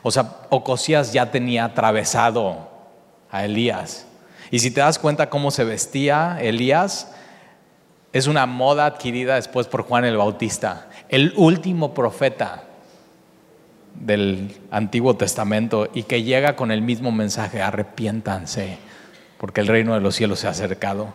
O 0.01 0.11
sea, 0.11 0.37
Ocosías 0.49 1.13
ya 1.13 1.31
tenía 1.31 1.65
atravesado 1.65 2.69
a 3.31 3.45
Elías. 3.45 4.07
Y 4.51 4.59
si 4.59 4.71
te 4.71 4.81
das 4.81 4.99
cuenta 4.99 5.29
cómo 5.29 5.51
se 5.51 5.63
vestía 5.63 6.37
Elías, 6.41 7.11
es 8.11 8.27
una 8.27 8.45
moda 8.45 8.85
adquirida 8.85 9.35
después 9.35 9.67
por 9.67 9.83
Juan 9.83 10.05
el 10.05 10.17
Bautista, 10.17 10.87
el 11.09 11.33
último 11.35 11.93
profeta 11.93 12.63
del 13.93 14.55
Antiguo 14.71 15.15
Testamento 15.15 15.89
y 15.93 16.03
que 16.03 16.23
llega 16.23 16.55
con 16.55 16.71
el 16.71 16.81
mismo 16.81 17.11
mensaje, 17.11 17.61
arrepiéntanse, 17.61 18.77
porque 19.37 19.61
el 19.61 19.67
reino 19.67 19.93
de 19.93 20.01
los 20.01 20.15
cielos 20.15 20.39
se 20.39 20.47
ha 20.47 20.51
acercado. 20.51 21.13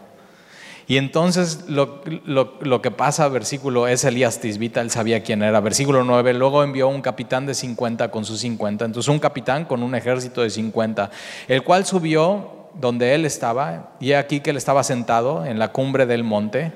Y 0.90 0.96
entonces 0.96 1.66
lo, 1.68 2.00
lo, 2.24 2.54
lo, 2.62 2.82
que 2.82 2.90
pasa, 2.90 3.28
versículo, 3.28 3.86
es 3.86 4.02
Elías 4.02 4.40
Tisbita, 4.40 4.80
él 4.80 4.90
sabía 4.90 5.22
quién 5.22 5.40
era. 5.40 5.60
Versículo 5.60 6.02
9, 6.02 6.34
luego 6.34 6.64
envió 6.64 6.88
un 6.88 7.00
capitán 7.00 7.46
de 7.46 7.54
50 7.54 8.10
con 8.10 8.24
sus 8.24 8.40
50. 8.40 8.86
Entonces 8.86 9.08
un 9.08 9.20
capitán 9.20 9.66
con 9.66 9.84
un 9.84 9.94
ejército 9.94 10.42
de 10.42 10.50
50, 10.50 11.12
el 11.46 11.62
cual 11.62 11.86
subió 11.86 12.70
donde 12.74 13.14
él 13.14 13.24
estaba, 13.24 13.92
y 14.00 14.14
aquí 14.14 14.40
que 14.40 14.50
él 14.50 14.56
estaba 14.56 14.82
sentado 14.82 15.46
en 15.46 15.60
la 15.60 15.68
cumbre 15.68 16.06
del 16.06 16.24
monte. 16.24 16.72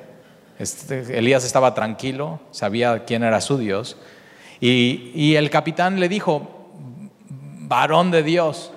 Este, 0.61 1.19
Elías 1.19 1.45
estaba 1.45 1.75
tranquilo, 1.75 2.39
sabía 2.53 3.05
quién 3.07 3.25
era 3.25 3.41
su 3.41 3.59
Dios. 3.59 3.97
Y, 4.61 5.11
y 5.17 5.35
el 5.35 5.51
capitán 5.51 5.99
le 5.99 6.09
dijo, 6.09 6.71
varón 7.63 8.13
de 8.13 8.23
Dios, 8.23 8.71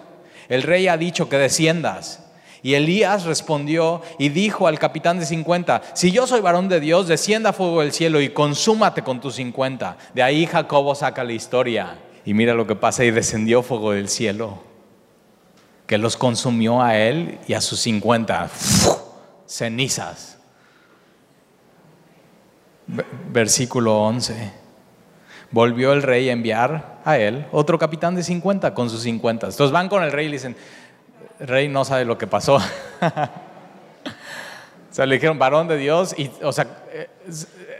el 0.50 0.64
rey 0.64 0.88
ha 0.88 0.98
dicho 0.98 1.30
que 1.30 1.38
desciendas. 1.38 2.27
Y 2.64 2.74
Elías 2.74 3.26
respondió 3.26 4.02
y 4.18 4.30
dijo 4.30 4.68
al 4.68 4.80
capitán 4.80 5.20
de 5.20 5.26
50, 5.26 5.82
si 5.94 6.12
yo 6.12 6.28
soy 6.28 6.42
varón 6.42 6.70
de 6.70 6.80
Dios, 6.80 7.08
descienda 7.08 7.54
fuego 7.54 7.82
del 7.82 7.94
cielo 7.94 8.22
y 8.22 8.30
consúmate 8.30 9.04
con 9.04 9.22
tus 9.22 9.36
50. 9.36 9.98
De 10.14 10.24
ahí 10.24 10.46
Jacobo 10.46 10.96
saca 10.96 11.24
la 11.24 11.34
historia. 11.34 12.00
Y 12.26 12.34
mira 12.34 12.54
lo 12.54 12.68
que 12.68 12.76
pasa, 12.76 13.06
y 13.06 13.12
descendió 13.12 13.64
fuego 13.64 13.94
del 13.94 14.10
cielo, 14.10 14.60
que 15.86 15.98
los 15.98 16.18
consumió 16.18 16.82
a 16.82 16.98
él 16.98 17.40
y 17.48 17.54
a 17.54 17.62
sus 17.62 17.80
50 17.80 18.50
cenizas. 19.46 20.38
Versículo 23.32 24.04
11. 24.04 24.52
Volvió 25.52 25.94
el 25.94 26.04
rey 26.04 26.28
a 26.28 26.34
enviar 26.34 27.00
a 27.06 27.18
él 27.18 27.46
otro 27.54 27.80
capitán 27.80 28.16
de 28.16 28.24
50 28.24 28.74
con 28.74 28.90
sus 28.90 29.04
50. 29.04 29.48
Entonces 29.48 29.72
van 29.72 29.88
con 29.88 30.04
el 30.04 30.12
rey 30.12 30.26
y 30.26 30.30
le 30.30 30.36
dicen, 30.36 30.58
rey 31.40 31.68
no 31.68 31.86
sabe 31.86 32.06
lo 32.06 32.18
que 32.18 32.28
pasó. 32.28 32.56
o 32.56 32.62
sea, 34.92 35.06
le 35.06 35.16
dijeron, 35.16 35.38
varón 35.38 35.68
de 35.68 35.78
Dios, 35.78 36.16
y, 36.18 36.32
o 36.42 36.52
sea, 36.52 36.68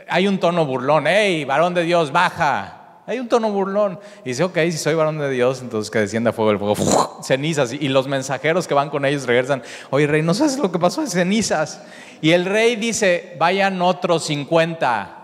hay 0.08 0.26
un 0.26 0.38
tono 0.38 0.64
burlón, 0.64 1.04
hey, 1.06 1.44
varón 1.44 1.74
de 1.74 1.82
Dios, 1.82 2.12
baja. 2.12 2.74
Hay 3.06 3.18
un 3.18 3.28
tono 3.28 3.50
burlón. 3.50 3.98
Y 4.22 4.30
dice, 4.30 4.44
ok, 4.44 4.58
si 4.64 4.72
soy 4.72 4.94
varón 4.94 5.18
de 5.18 5.30
Dios, 5.30 5.62
entonces 5.62 5.90
que 5.90 5.98
descienda 5.98 6.32
fuego 6.32 6.50
del 6.50 6.58
fuego, 6.58 7.20
cenizas. 7.22 7.72
Y 7.72 7.88
los 7.88 8.06
mensajeros 8.06 8.68
que 8.68 8.74
van 8.74 8.90
con 8.90 9.06
ellos 9.06 9.26
regresan, 9.26 9.62
oye, 9.88 10.06
rey, 10.06 10.20
no 10.20 10.34
sabes 10.34 10.58
lo 10.58 10.70
que 10.70 10.78
pasó, 10.78 11.06
cenizas. 11.06 11.80
Y 12.20 12.32
el 12.32 12.44
rey 12.44 12.76
dice, 12.76 13.34
vayan 13.38 13.80
otros 13.80 14.24
50. 14.24 15.14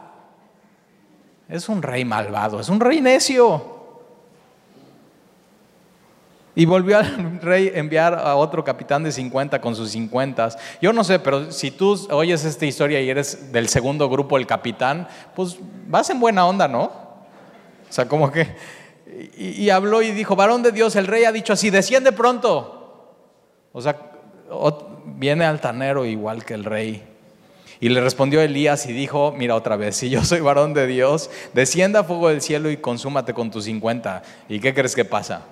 Es 1.50 1.68
un 1.68 1.82
rey 1.82 2.06
malvado, 2.06 2.58
es 2.58 2.70
un 2.70 2.80
rey 2.80 3.02
necio. 3.02 3.73
Y 6.54 6.66
volvió 6.66 6.98
al 6.98 7.40
rey 7.42 7.72
enviar 7.74 8.14
a 8.14 8.36
otro 8.36 8.62
capitán 8.62 9.02
de 9.02 9.12
50 9.12 9.60
con 9.60 9.74
sus 9.74 9.90
50. 9.90 10.50
Yo 10.80 10.92
no 10.92 11.02
sé, 11.04 11.18
pero 11.18 11.50
si 11.50 11.70
tú 11.70 12.06
oyes 12.10 12.44
esta 12.44 12.66
historia 12.66 13.00
y 13.00 13.10
eres 13.10 13.52
del 13.52 13.68
segundo 13.68 14.08
grupo, 14.08 14.36
el 14.36 14.46
capitán, 14.46 15.08
pues 15.34 15.58
vas 15.86 16.08
en 16.10 16.20
buena 16.20 16.46
onda, 16.46 16.68
¿no? 16.68 16.84
O 16.84 17.92
sea, 17.92 18.06
como 18.06 18.30
que... 18.30 18.54
Y, 19.36 19.64
y 19.64 19.70
habló 19.70 20.02
y 20.02 20.10
dijo, 20.10 20.34
varón 20.34 20.62
de 20.62 20.72
Dios, 20.72 20.96
el 20.96 21.06
rey 21.06 21.24
ha 21.24 21.32
dicho 21.32 21.52
así, 21.52 21.70
desciende 21.70 22.12
pronto. 22.12 23.14
O 23.72 23.80
sea, 23.80 23.96
viene 25.04 25.44
altanero 25.44 26.04
igual 26.04 26.44
que 26.44 26.54
el 26.54 26.64
rey. 26.64 27.02
Y 27.80 27.88
le 27.88 28.00
respondió 28.00 28.40
Elías 28.40 28.86
y 28.86 28.92
dijo, 28.92 29.32
mira 29.36 29.54
otra 29.54 29.76
vez, 29.76 29.96
si 29.96 30.08
yo 30.08 30.24
soy 30.24 30.40
varón 30.40 30.74
de 30.74 30.86
Dios, 30.86 31.30
descienda 31.52 32.04
fuego 32.04 32.28
del 32.28 32.40
cielo 32.40 32.70
y 32.70 32.76
consúmate 32.76 33.34
con 33.34 33.50
tus 33.50 33.64
50. 33.64 34.22
¿Y 34.48 34.60
qué 34.60 34.72
crees 34.72 34.94
que 34.94 35.04
pasa? 35.04 35.42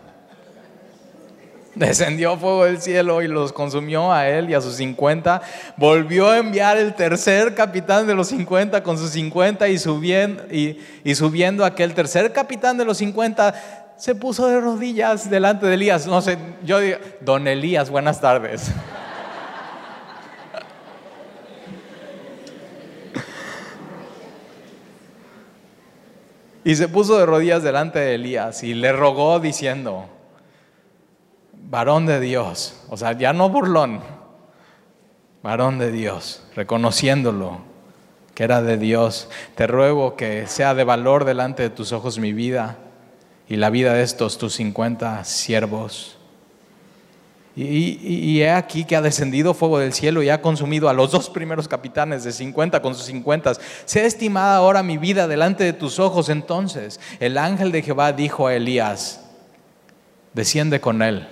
Descendió 1.75 2.37
fuego 2.37 2.67
del 2.67 2.83
cielo 2.83 3.23
y 3.23 3.29
los 3.29 3.51
consumió 3.53 4.13
a 4.13 4.29
él 4.29 4.51
y 4.51 4.55
a 4.55 4.61
sus 4.61 4.75
50. 4.75 5.41
Volvió 5.79 6.29
a 6.29 6.37
enviar 6.37 6.77
el 6.77 6.95
tercer 6.95 7.55
capitán 7.55 8.07
de 8.07 8.15
los 8.15 8.29
50 8.29 8.83
con 8.83 8.99
sus 8.99 9.09
50 9.11 9.69
y 9.69 9.79
subiendo, 9.79 10.43
y, 10.51 10.79
y 11.03 11.15
subiendo 11.15 11.65
aquel 11.65 11.95
tercer 11.95 12.31
capitán 12.33 12.77
de 12.77 12.85
los 12.85 12.99
50 12.99 13.55
se 13.97 14.15
puso 14.15 14.47
de 14.49 14.61
rodillas 14.61 15.31
delante 15.31 15.65
de 15.67 15.73
Elías. 15.75 16.07
No 16.09 16.21
sé, 16.21 16.37
yo 16.65 16.81
digo, 16.81 16.99
don 17.21 17.47
Elías, 17.47 17.89
buenas 17.89 18.21
tardes. 18.21 18.65
y 26.65 26.75
se 26.75 26.89
puso 26.89 27.17
de 27.17 27.25
rodillas 27.25 27.63
delante 27.63 28.01
de 28.01 28.17
Elías 28.17 28.65
y 28.65 28.75
le 28.75 28.93
rogó 28.93 29.41
diciendo, 29.41 30.09
varón 31.73 32.05
de 32.05 32.21
Dios, 32.21 32.75
o 32.91 32.99
sea, 32.99 33.13
ya 33.13 33.33
no 33.33 33.49
burlón, 33.49 34.01
varón 35.43 35.79
de 35.79 35.91
Dios, 35.91 36.43
reconociéndolo 36.55 37.61
que 38.35 38.45
era 38.45 38.61
de 38.61 38.77
Dios, 38.77 39.31
te 39.55 39.67
ruego 39.67 40.15
que 40.15 40.47
sea 40.49 40.75
de 40.75 40.85
valor 40.85 41.25
delante 41.25 41.63
de 41.63 41.71
tus 41.71 41.93
ojos 41.93 42.19
mi 42.19 42.35
vida 42.35 42.77
y 43.49 43.57
la 43.57 43.71
vida 43.71 43.95
de 43.95 44.03
estos 44.03 44.37
tus 44.37 44.53
cincuenta 44.53 45.25
siervos. 45.25 46.19
Y, 47.57 48.43
he 48.43 48.51
aquí 48.51 48.85
que 48.85 48.95
ha 48.95 49.01
descendido 49.01 49.55
fuego 49.55 49.79
del 49.79 49.95
cielo 49.95 50.23
y 50.23 50.29
ha 50.29 50.43
consumido 50.43 50.91
a 50.91 50.93
los 50.93 51.11
dos 51.11 51.31
primeros 51.31 51.69
capitanes 51.69 52.23
de 52.23 52.33
cincuenta 52.33 52.83
con 52.83 52.95
sus 52.95 53.07
cincuentas. 53.07 53.59
Sea 53.87 54.05
estimada 54.05 54.57
ahora 54.57 54.83
mi 54.83 54.99
vida 54.99 55.27
delante 55.27 55.65
de 55.65 55.73
tus 55.73 55.99
ojos. 55.99 56.29
Entonces 56.29 57.01
el 57.19 57.39
ángel 57.39 57.73
de 57.73 57.81
Jehová 57.81 58.13
dijo 58.13 58.47
a 58.47 58.55
Elías, 58.55 59.23
desciende 60.35 60.79
con 60.79 61.01
él. 61.01 61.27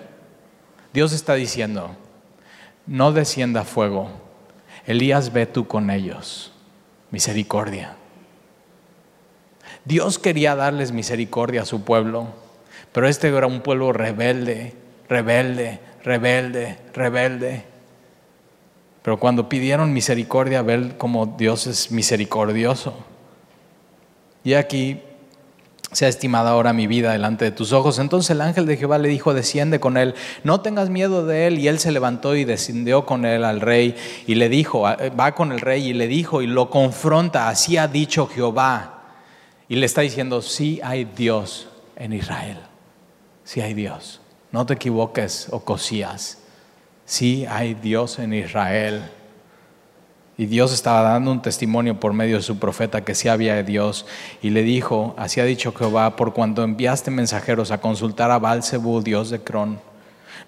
Dios 0.92 1.12
está 1.12 1.34
diciendo, 1.34 1.96
no 2.86 3.12
descienda 3.12 3.64
fuego. 3.64 4.10
Elías 4.86 5.32
ve 5.32 5.46
tú 5.46 5.66
con 5.66 5.90
ellos. 5.90 6.52
Misericordia. 7.10 7.96
Dios 9.84 10.18
quería 10.18 10.56
darles 10.56 10.92
misericordia 10.92 11.62
a 11.62 11.66
su 11.66 11.84
pueblo, 11.84 12.28
pero 12.92 13.08
este 13.08 13.28
era 13.28 13.46
un 13.46 13.60
pueblo 13.60 13.92
rebelde, 13.92 14.74
rebelde, 15.08 15.80
rebelde, 16.04 16.78
rebelde. 16.92 17.64
Pero 19.02 19.18
cuando 19.18 19.48
pidieron 19.48 19.92
misericordia, 19.92 20.62
ver 20.62 20.96
como 20.96 21.26
Dios 21.26 21.66
es 21.66 21.90
misericordioso. 21.90 22.94
Y 24.44 24.54
aquí 24.54 25.00
sea 25.92 26.08
estimada 26.08 26.50
ahora 26.50 26.72
mi 26.72 26.86
vida 26.86 27.12
delante 27.12 27.44
de 27.44 27.50
tus 27.50 27.72
ojos. 27.72 27.98
Entonces 27.98 28.30
el 28.30 28.40
ángel 28.40 28.66
de 28.66 28.76
Jehová 28.76 28.98
le 28.98 29.08
dijo, 29.08 29.34
desciende 29.34 29.80
con 29.80 29.96
él, 29.96 30.14
no 30.44 30.60
tengas 30.60 30.88
miedo 30.88 31.26
de 31.26 31.46
él. 31.46 31.58
Y 31.58 31.68
él 31.68 31.78
se 31.78 31.92
levantó 31.92 32.36
y 32.36 32.44
descendió 32.44 33.06
con 33.06 33.24
él 33.24 33.44
al 33.44 33.60
rey 33.60 33.96
y 34.26 34.36
le 34.36 34.48
dijo, 34.48 34.82
va 34.82 35.34
con 35.34 35.52
el 35.52 35.60
rey 35.60 35.88
y 35.88 35.92
le 35.92 36.06
dijo 36.06 36.42
y 36.42 36.46
lo 36.46 36.70
confronta, 36.70 37.48
así 37.48 37.76
ha 37.76 37.88
dicho 37.88 38.26
Jehová. 38.26 39.02
Y 39.68 39.76
le 39.76 39.86
está 39.86 40.00
diciendo, 40.00 40.42
sí 40.42 40.80
hay 40.82 41.04
Dios 41.04 41.68
en 41.96 42.12
Israel, 42.12 42.58
sí 43.44 43.60
hay 43.60 43.74
Dios. 43.74 44.20
No 44.52 44.66
te 44.66 44.74
equivoques, 44.74 45.48
Ocosías. 45.50 46.38
Sí 47.04 47.44
hay 47.48 47.74
Dios 47.74 48.18
en 48.18 48.34
Israel. 48.34 49.02
Y 50.40 50.46
Dios 50.46 50.72
estaba 50.72 51.02
dando 51.02 51.32
un 51.32 51.42
testimonio 51.42 52.00
por 52.00 52.14
medio 52.14 52.36
de 52.36 52.42
su 52.42 52.58
profeta 52.58 53.04
que 53.04 53.14
sí 53.14 53.28
había 53.28 53.62
Dios. 53.62 54.06
Y 54.40 54.48
le 54.48 54.62
dijo, 54.62 55.14
así 55.18 55.38
ha 55.38 55.44
dicho 55.44 55.74
Jehová, 55.74 56.16
por 56.16 56.32
cuando 56.32 56.64
enviaste 56.64 57.10
mensajeros 57.10 57.70
a 57.70 57.82
consultar 57.82 58.30
a 58.30 58.38
Balzebú, 58.38 59.02
Dios 59.02 59.28
de 59.28 59.40
Cron. 59.42 59.78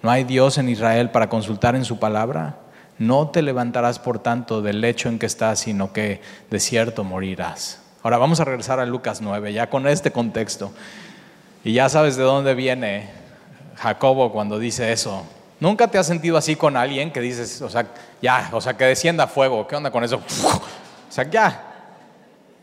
¿No 0.03 0.11
hay 0.11 0.25
Dios 0.25 0.57
en 0.57 0.71
Israel 0.71 1.11
para 1.11 1.29
consultar 1.29 1.77
en 1.77 1.85
su 1.85 1.99
palabra? 1.99 2.57
No 2.97 3.29
te 3.29 3.43
levantarás 3.43 3.99
por 3.99 4.19
tanto 4.19 4.63
del 4.63 4.81
lecho 4.81 5.11
en 5.11 5.19
que 5.19 5.27
estás, 5.27 5.59
sino 5.59 5.93
que 5.93 6.23
de 6.51 6.59
cierto 6.59 7.05
morirás. 7.05 7.83
Ahora 8.03 8.17
vamos 8.17 8.41
a 8.41 8.47
regresar 8.47 8.81
a 8.81 8.87
Lucas 8.87 9.21
9, 9.21 9.53
ya 9.53 9.69
con 9.69 9.87
este 9.87 10.11
contexto. 10.11 10.73
Y 11.65 11.75
ya 11.75 11.91
sabes 11.91 12.17
de 12.17 12.23
dónde 12.23 12.55
viene 12.55 13.11
Jacobo 13.77 14.33
cuando 14.33 14.59
dice 14.59 14.91
eso. 14.91 15.27
¿Nunca 15.63 15.87
te 15.87 15.97
has 15.97 16.09
sentido 16.09 16.37
así 16.37 16.57
con 16.57 16.77
alguien 16.77 17.13
que 17.13 17.21
dices, 17.21 17.63
o 17.63 17.71
sea, 17.71 17.87
ya, 18.21 18.49
o 18.51 18.61
sea, 18.61 18.77
que 18.77 18.85
descienda 18.85 19.29
fuego? 19.29 19.65
¿Qué 19.69 19.77
onda 19.77 19.93
con 19.93 20.03
eso? 20.03 20.21
O 21.09 21.15
sea, 21.15 21.31
ya. 21.31 21.63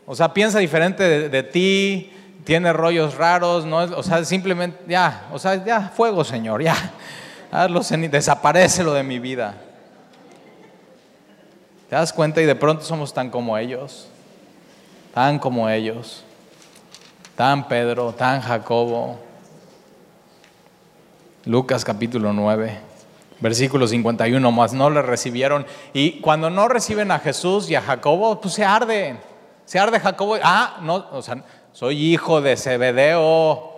O 0.04 0.14
sea, 0.14 0.34
piensa 0.34 0.58
diferente 0.58 1.30
de, 1.30 1.42
ti, 1.44 2.12
tiene 2.44 2.72
rollos 2.74 3.14
raros, 3.14 3.64
¿no? 3.64 3.78
O 3.78 4.02
sea, 4.02 4.22
simplemente, 4.24 4.76
ya, 4.86 5.28
o 5.32 5.38
sea, 5.38 5.64
ya, 5.64 5.88
fuego, 5.88 6.24
Señor, 6.24 6.62
ya. 6.62 6.74
Hazlo, 7.50 7.80
desaparece 7.80 8.82
lo 8.82 8.92
de 8.92 9.04
mi 9.04 9.18
vida. 9.18 9.54
¿Te 11.88 11.96
das 11.96 12.12
cuenta? 12.12 12.42
Y 12.42 12.44
de 12.44 12.56
pronto 12.56 12.84
somos 12.84 13.14
tan 13.14 13.30
como 13.30 13.56
ellos, 13.56 14.08
tan 15.14 15.38
como 15.38 15.70
ellos, 15.70 16.22
tan 17.34 17.66
Pedro, 17.66 18.12
tan 18.12 18.42
Jacobo, 18.42 19.18
Lucas 21.46 21.84
capítulo 21.84 22.32
9, 22.34 22.89
versículo 23.40 23.86
51, 23.86 24.52
más 24.52 24.72
no 24.72 24.90
le 24.90 25.02
recibieron. 25.02 25.66
Y 25.92 26.20
cuando 26.20 26.50
no 26.50 26.68
reciben 26.68 27.10
a 27.10 27.18
Jesús 27.18 27.70
y 27.70 27.74
a 27.74 27.82
Jacobo, 27.82 28.40
pues 28.40 28.54
se 28.54 28.64
arde. 28.64 29.16
Se 29.64 29.78
arde 29.78 30.00
Jacobo. 30.00 30.36
Ah, 30.42 30.78
no, 30.82 31.06
o 31.12 31.22
sea, 31.22 31.42
soy 31.72 32.12
hijo 32.12 32.40
de 32.40 32.56
Zebedeo. 32.56 33.70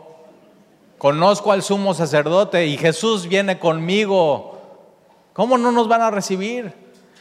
Conozco 0.99 1.53
al 1.53 1.63
sumo 1.63 1.95
sacerdote 1.95 2.67
y 2.67 2.77
Jesús 2.77 3.27
viene 3.27 3.59
conmigo. 3.59 4.59
¿Cómo 5.33 5.59
no 5.59 5.73
nos 5.73 5.89
van 5.89 6.03
a 6.03 6.11
recibir? 6.11 6.73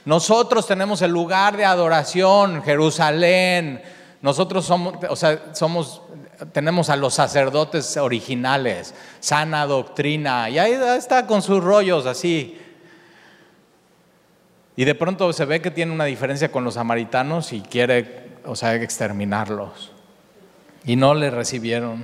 Nosotros 0.06 0.68
tenemos 0.68 1.02
el 1.02 1.12
lugar 1.12 1.58
de 1.58 1.66
adoración, 1.66 2.64
Jerusalén. 2.64 3.82
Nosotros 4.22 4.66
somos, 4.66 4.96
o 5.10 5.16
sea, 5.16 5.54
somos 5.54 6.02
tenemos 6.52 6.90
a 6.90 6.96
los 6.96 7.14
sacerdotes 7.14 7.98
originales, 7.98 8.94
sana 9.20 9.66
doctrina, 9.66 10.50
y 10.50 10.60
ahí 10.60 10.74
está 10.74 11.28
con 11.28 11.42
sus 11.42 11.64
rollos 11.64 12.06
así. 12.06 12.60
Y 14.76 14.86
de 14.86 14.96
pronto 14.96 15.32
se 15.34 15.46
ve 15.46 15.62
que 15.62 15.72
tiene 15.72 15.92
una 15.92 16.06
diferencia 16.06 16.52
con 16.52 16.64
los 16.64 16.76
samaritanos 16.76 17.54
y 17.54 17.62
quiere, 17.62 18.30
o 18.46 18.56
sea, 18.56 18.76
exterminarlos. 18.76 19.92
Y 20.86 20.96
no 20.96 21.14
le 21.14 21.30
recibieron. 21.30 22.04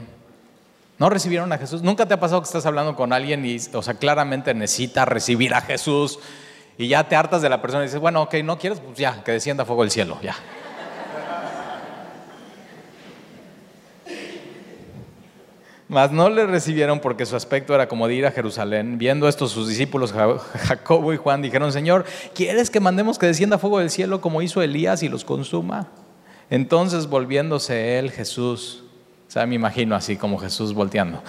No 0.99 1.09
recibieron 1.09 1.51
a 1.53 1.57
Jesús. 1.57 1.81
¿Nunca 1.81 2.05
te 2.05 2.13
ha 2.13 2.19
pasado 2.19 2.41
que 2.41 2.45
estás 2.45 2.65
hablando 2.65 2.95
con 2.95 3.13
alguien 3.13 3.45
y, 3.45 3.57
o 3.73 3.81
sea, 3.81 3.95
claramente 3.95 4.53
necesita 4.53 5.05
recibir 5.05 5.53
a 5.53 5.61
Jesús 5.61 6.19
y 6.77 6.87
ya 6.87 7.07
te 7.07 7.15
hartas 7.15 7.41
de 7.41 7.49
la 7.49 7.61
persona 7.61 7.83
y 7.83 7.87
dices, 7.87 7.99
bueno, 7.99 8.23
ok, 8.23 8.35
no 8.43 8.57
quieres, 8.57 8.79
pues 8.79 8.97
ya, 8.97 9.23
que 9.23 9.31
descienda 9.31 9.65
fuego 9.65 9.83
del 9.83 9.91
cielo, 9.91 10.19
ya. 10.21 10.35
Mas 15.89 16.11
no 16.11 16.29
le 16.29 16.45
recibieron 16.45 16.99
porque 16.99 17.25
su 17.25 17.35
aspecto 17.35 17.73
era 17.73 17.87
como 17.87 18.07
de 18.07 18.15
ir 18.15 18.25
a 18.25 18.31
Jerusalén. 18.31 18.97
Viendo 18.97 19.27
esto, 19.29 19.47
sus 19.47 19.69
discípulos 19.69 20.11
Jacobo 20.11 21.13
y 21.13 21.17
Juan 21.17 21.41
dijeron, 21.41 21.71
Señor, 21.71 22.05
¿quieres 22.35 22.69
que 22.69 22.81
mandemos 22.81 23.17
que 23.17 23.25
descienda 23.25 23.57
fuego 23.57 23.79
del 23.79 23.89
cielo 23.89 24.19
como 24.19 24.41
hizo 24.41 24.61
Elías 24.61 25.01
y 25.03 25.07
los 25.07 25.23
consuma? 25.23 25.87
Entonces 26.49 27.07
volviéndose 27.07 27.99
él, 27.99 28.11
Jesús, 28.11 28.83
o 29.27 29.31
sea, 29.31 29.45
me 29.45 29.55
imagino 29.55 29.95
así 29.95 30.17
como 30.17 30.37
Jesús 30.37 30.73
volteando. 30.73 31.21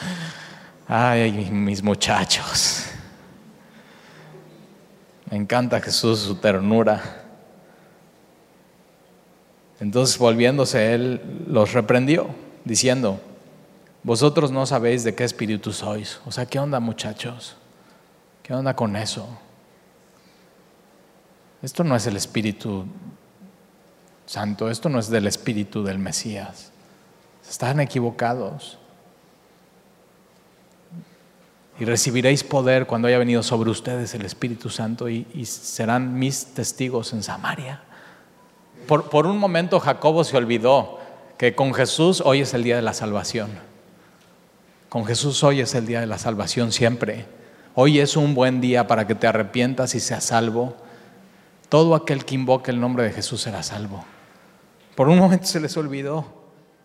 Ay, 0.89 1.49
mis 1.53 1.83
muchachos. 1.83 2.87
Me 5.31 5.37
encanta 5.37 5.81
Jesús, 5.81 6.21
su 6.21 6.35
ternura. 6.37 7.27
Entonces 9.79 10.19
volviéndose 10.19 10.95
él, 10.95 11.21
los 11.47 11.73
reprendió, 11.75 12.29
diciendo, 12.65 13.21
vosotros 14.09 14.51
no 14.51 14.65
sabéis 14.65 15.05
de 15.05 15.15
qué 15.15 15.23
espíritu 15.23 15.71
sois. 15.71 16.19
O 16.25 16.33
sea, 16.33 16.47
¿qué 16.47 16.59
onda 16.59 16.81
muchachos? 16.81 17.57
¿Qué 18.43 18.55
onda 18.55 18.75
con 18.75 18.97
eso? 18.97 19.29
Esto 21.61 21.85
no 21.85 21.95
es 21.95 22.07
el 22.07 22.17
Espíritu 22.17 22.87
Santo, 24.25 24.71
esto 24.71 24.89
no 24.89 24.99
es 24.99 25.11
del 25.11 25.27
Espíritu 25.27 25.85
del 25.85 25.99
Mesías. 25.99 26.73
Están 27.47 27.81
equivocados. 27.81 28.79
Y 31.79 31.85
recibiréis 31.85 32.43
poder 32.43 32.87
cuando 32.87 33.09
haya 33.09 33.19
venido 33.19 33.43
sobre 33.43 33.69
ustedes 33.69 34.15
el 34.15 34.25
Espíritu 34.25 34.71
Santo 34.71 35.11
y, 35.11 35.27
serán 35.45 36.19
mis 36.19 36.55
testigos 36.55 37.13
en 37.13 37.23
Samaria. 37.23 37.83
Por, 38.87 39.11
por 39.11 39.27
un 39.27 39.37
momento 39.37 39.79
Jacobo 39.79 40.25
se 40.25 40.39
olvidó 40.39 40.99
que 41.37 41.55
con 41.55 41.75
Jesús 41.75 42.23
hoy 42.25 42.41
es 42.41 42.55
el 42.55 42.63
día 42.63 42.77
de 42.77 42.83
la 42.83 42.95
salvación. 42.95 43.68
Con 44.89 45.05
Jesús 45.05 45.45
hoy 45.45 45.61
es 45.61 45.75
el 45.75 45.87
día 45.87 46.01
de 46.01 46.07
la 46.07 46.17
salvación 46.17 46.73
siempre. 46.73 47.27
Hoy 47.75 48.01
es 48.01 48.17
un 48.17 48.35
buen 48.35 48.63
día 48.63 48.87
para 48.87 49.07
que 49.07 49.15
te 49.15 49.27
arrepientas 49.27 49.95
y 49.95 50.01
seas 50.01 50.25
salvo. 50.25 50.75
Todo 51.69 51.95
aquel 51.95 52.25
que 52.25 52.35
invoque 52.35 52.71
el 52.71 52.81
nombre 52.81 53.05
de 53.05 53.13
Jesús 53.13 53.43
será 53.43 53.63
salvo. 53.63 54.03
Por 54.95 55.11
un 55.11 55.19
momento 55.19 55.47
se 55.47 55.61
les 55.61 55.77
olvidó 55.77 56.25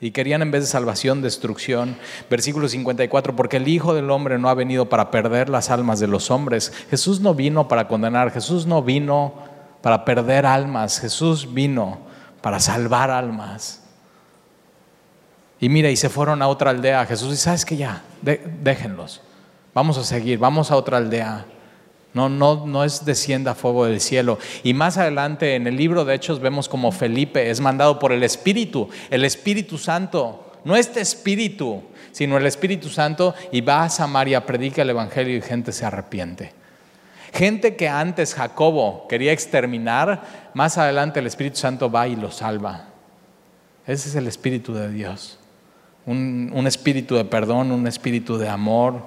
y 0.02 0.12
querían 0.12 0.42
en 0.42 0.52
vez 0.52 0.64
de 0.64 0.68
salvación 0.68 1.22
destrucción. 1.22 1.96
Versículo 2.30 2.68
54, 2.68 3.38
porque 3.38 3.56
el 3.56 3.70
Hijo 3.70 3.94
del 3.94 4.12
Hombre 4.12 4.38
no 4.38 4.50
ha 4.50 4.54
venido 4.54 4.90
para 4.90 5.10
perder 5.10 5.48
las 5.48 5.70
almas 5.70 6.02
de 6.02 6.08
los 6.08 6.30
hombres. 6.30 6.74
Jesús 6.90 7.22
no 7.22 7.34
vino 7.34 7.70
para 7.70 7.88
condenar, 7.88 8.32
Jesús 8.32 8.66
no 8.66 8.84
vino 8.84 9.34
para 9.82 10.04
perder 10.04 10.46
almas, 10.46 11.00
Jesús 11.00 11.54
vino 11.54 12.00
para 12.42 12.60
salvar 12.60 13.12
almas. 13.12 13.83
Y 15.64 15.70
mira, 15.70 15.90
y 15.90 15.96
se 15.96 16.10
fueron 16.10 16.42
a 16.42 16.50
otra 16.50 16.72
aldea. 16.72 17.06
Jesús 17.06 17.32
dice, 17.32 17.44
¿sabes 17.44 17.64
qué 17.64 17.78
ya? 17.78 18.04
déjenlos. 18.22 19.22
Vamos 19.74 19.98
a 19.98 20.04
seguir, 20.04 20.38
vamos 20.38 20.72
a 20.72 20.76
otra 20.76 20.98
aldea. 20.98 21.46
No, 22.14 22.28
no, 22.28 22.68
no 22.68 22.84
es 22.84 23.06
descienda 23.06 23.56
fuego 23.56 23.86
del 23.86 24.02
cielo. 24.02 24.40
Y 24.64 24.74
más 24.74 24.98
adelante 24.98 25.56
en 25.56 25.66
el 25.66 25.78
libro 25.78 26.04
de 26.04 26.16
Hechos 26.16 26.42
vemos 26.42 26.68
como 26.68 26.92
Felipe 26.92 27.50
es 27.50 27.62
mandado 27.62 27.98
por 27.98 28.12
el 28.12 28.24
Espíritu, 28.24 28.90
el 29.10 29.24
Espíritu 29.24 29.78
Santo 29.78 30.52
no 30.66 30.76
este 30.76 31.00
espíritu, 31.00 31.82
sino 32.12 32.38
el 32.38 32.46
Espíritu 32.46 32.90
Santo, 32.90 33.34
y 33.52 33.62
va 33.62 33.84
a 33.84 33.90
Samaria, 33.90 34.46
predica 34.46 34.82
el 34.82 34.90
Evangelio 34.90 35.38
y 35.38 35.42
gente 35.42 35.72
se 35.72 35.86
arrepiente. 35.86 36.52
Gente 37.32 37.78
que 37.78 37.88
antes 37.88 38.36
Jacobo 38.36 39.08
quería 39.08 39.32
exterminar, 39.32 40.52
más 40.54 40.78
adelante 40.78 41.22
el 41.22 41.28
Espíritu 41.28 41.58
Santo 41.58 41.90
va 41.90 42.06
y 42.08 42.18
lo 42.18 42.32
salva. 42.32 42.90
Ese 43.88 44.10
es 44.10 44.16
el 44.16 44.28
Espíritu 44.28 44.74
de 44.74 44.90
Dios. 44.90 45.40
Un, 46.06 46.64
espíritu 46.68 47.16
de 47.16 47.26
perdón, 47.26 47.72
un 47.72 47.88
espíritu 47.88 48.38
de 48.38 48.50
amor, 48.50 49.02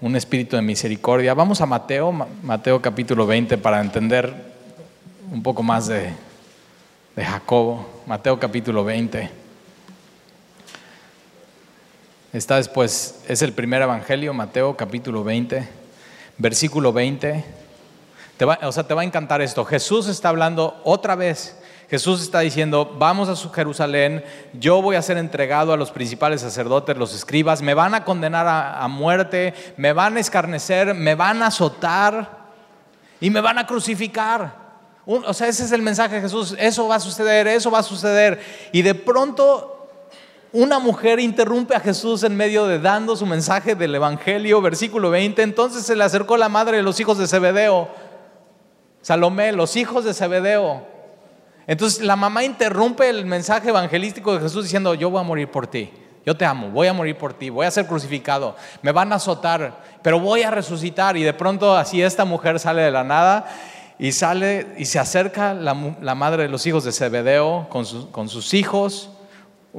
un 0.00 0.14
espíritu 0.16 0.56
de 0.56 0.62
misericordia. 0.62 1.34
Vamos 1.34 1.60
a 1.60 1.66
Mateo, 1.66 2.12
Mateo 2.42 2.82
capítulo 2.82 3.26
20 3.26 3.56
para 3.58 3.80
entender 3.80 4.32
un 5.32 5.42
poco 5.42 5.62
más 5.62 5.86
de, 5.86 6.10
de 7.16 7.24
Jacobo. 7.24 8.02
Mateo 8.06 8.38
capítulo 8.38 8.84
20. 8.84 9.30
Está 12.32 12.56
después, 12.56 13.22
es 13.28 13.42
el 13.42 13.52
primer 13.52 13.82
evangelio, 13.82 14.34
Mateo 14.34 14.76
capítulo 14.76 15.24
20, 15.24 15.66
versículo 16.38 16.92
20 16.92 17.64
o 18.62 18.72
sea, 18.72 18.84
te 18.84 18.94
va 18.94 19.02
a 19.02 19.04
encantar 19.04 19.40
esto. 19.42 19.64
Jesús 19.64 20.08
está 20.08 20.28
hablando 20.28 20.80
otra 20.84 21.14
vez. 21.14 21.56
Jesús 21.88 22.22
está 22.22 22.40
diciendo, 22.40 22.96
vamos 22.98 23.28
a 23.28 23.50
Jerusalén, 23.54 24.24
yo 24.52 24.80
voy 24.82 24.96
a 24.96 25.02
ser 25.02 25.16
entregado 25.16 25.72
a 25.72 25.76
los 25.76 25.90
principales 25.90 26.40
sacerdotes, 26.40 26.96
los 26.96 27.14
escribas, 27.14 27.62
me 27.62 27.74
van 27.74 27.94
a 27.94 28.04
condenar 28.04 28.46
a, 28.48 28.86
muerte, 28.88 29.54
me 29.76 29.92
van 29.92 30.16
a 30.16 30.20
escarnecer, 30.20 30.94
me 30.94 31.14
van 31.14 31.42
a 31.42 31.48
azotar 31.48 32.44
y 33.20 33.30
me 33.30 33.40
van 33.40 33.58
a 33.58 33.66
crucificar. 33.66 34.54
o 35.04 35.34
sea, 35.34 35.48
ese 35.48 35.64
es 35.64 35.72
el 35.72 35.82
mensaje 35.82 36.16
de 36.16 36.20
Jesús, 36.22 36.54
eso 36.58 36.88
va 36.88 36.96
a 36.96 37.00
suceder, 37.00 37.46
eso 37.48 37.70
va 37.70 37.80
a 37.80 37.82
suceder. 37.82 38.40
Y 38.72 38.82
de 38.82 38.94
pronto 38.94 39.88
una 40.52 40.78
mujer 40.78 41.20
interrumpe 41.20 41.74
a 41.74 41.80
Jesús 41.80 42.22
en 42.22 42.36
medio 42.36 42.66
de 42.66 42.78
dando 42.78 43.16
su 43.16 43.26
mensaje 43.26 43.74
del 43.74 43.94
Evangelio, 43.94 44.62
versículo 44.62 45.10
20, 45.10 45.42
entonces 45.42 45.84
se 45.84 45.96
le 45.96 46.04
acercó 46.04 46.36
la 46.36 46.48
madre 46.48 46.76
de 46.78 46.82
los 46.82 46.98
hijos 47.00 47.18
de 47.18 47.26
Zebedeo 47.26 47.88
Salomé, 49.04 49.52
los 49.52 49.76
hijos 49.76 50.06
de 50.06 50.14
Zebedeo. 50.14 50.93
Entonces 51.66 52.04
la 52.04 52.16
mamá 52.16 52.44
interrumpe 52.44 53.08
el 53.08 53.26
mensaje 53.26 53.68
evangelístico 53.68 54.34
de 54.34 54.40
Jesús 54.40 54.64
diciendo, 54.64 54.94
yo 54.94 55.10
voy 55.10 55.20
a 55.20 55.24
morir 55.24 55.50
por 55.50 55.66
ti, 55.66 55.90
yo 56.26 56.36
te 56.36 56.44
amo, 56.44 56.70
voy 56.70 56.88
a 56.88 56.92
morir 56.92 57.16
por 57.16 57.34
ti, 57.34 57.50
voy 57.50 57.66
a 57.66 57.70
ser 57.70 57.86
crucificado, 57.86 58.56
me 58.82 58.92
van 58.92 59.12
a 59.12 59.16
azotar, 59.16 59.82
pero 60.02 60.20
voy 60.20 60.42
a 60.42 60.50
resucitar. 60.50 61.16
Y 61.16 61.22
de 61.22 61.34
pronto 61.34 61.76
así 61.76 62.02
esta 62.02 62.24
mujer 62.24 62.58
sale 62.58 62.82
de 62.82 62.90
la 62.90 63.04
nada 63.04 63.46
y 63.98 64.12
sale 64.12 64.74
y 64.78 64.84
se 64.86 64.98
acerca 64.98 65.54
la, 65.54 65.74
madre 66.14 66.44
de 66.44 66.48
los 66.48 66.66
hijos 66.66 66.84
de 66.84 66.92
Zebedeo 66.92 67.68
con, 67.70 67.84
con 68.10 68.28
sus 68.28 68.54
hijos 68.54 69.10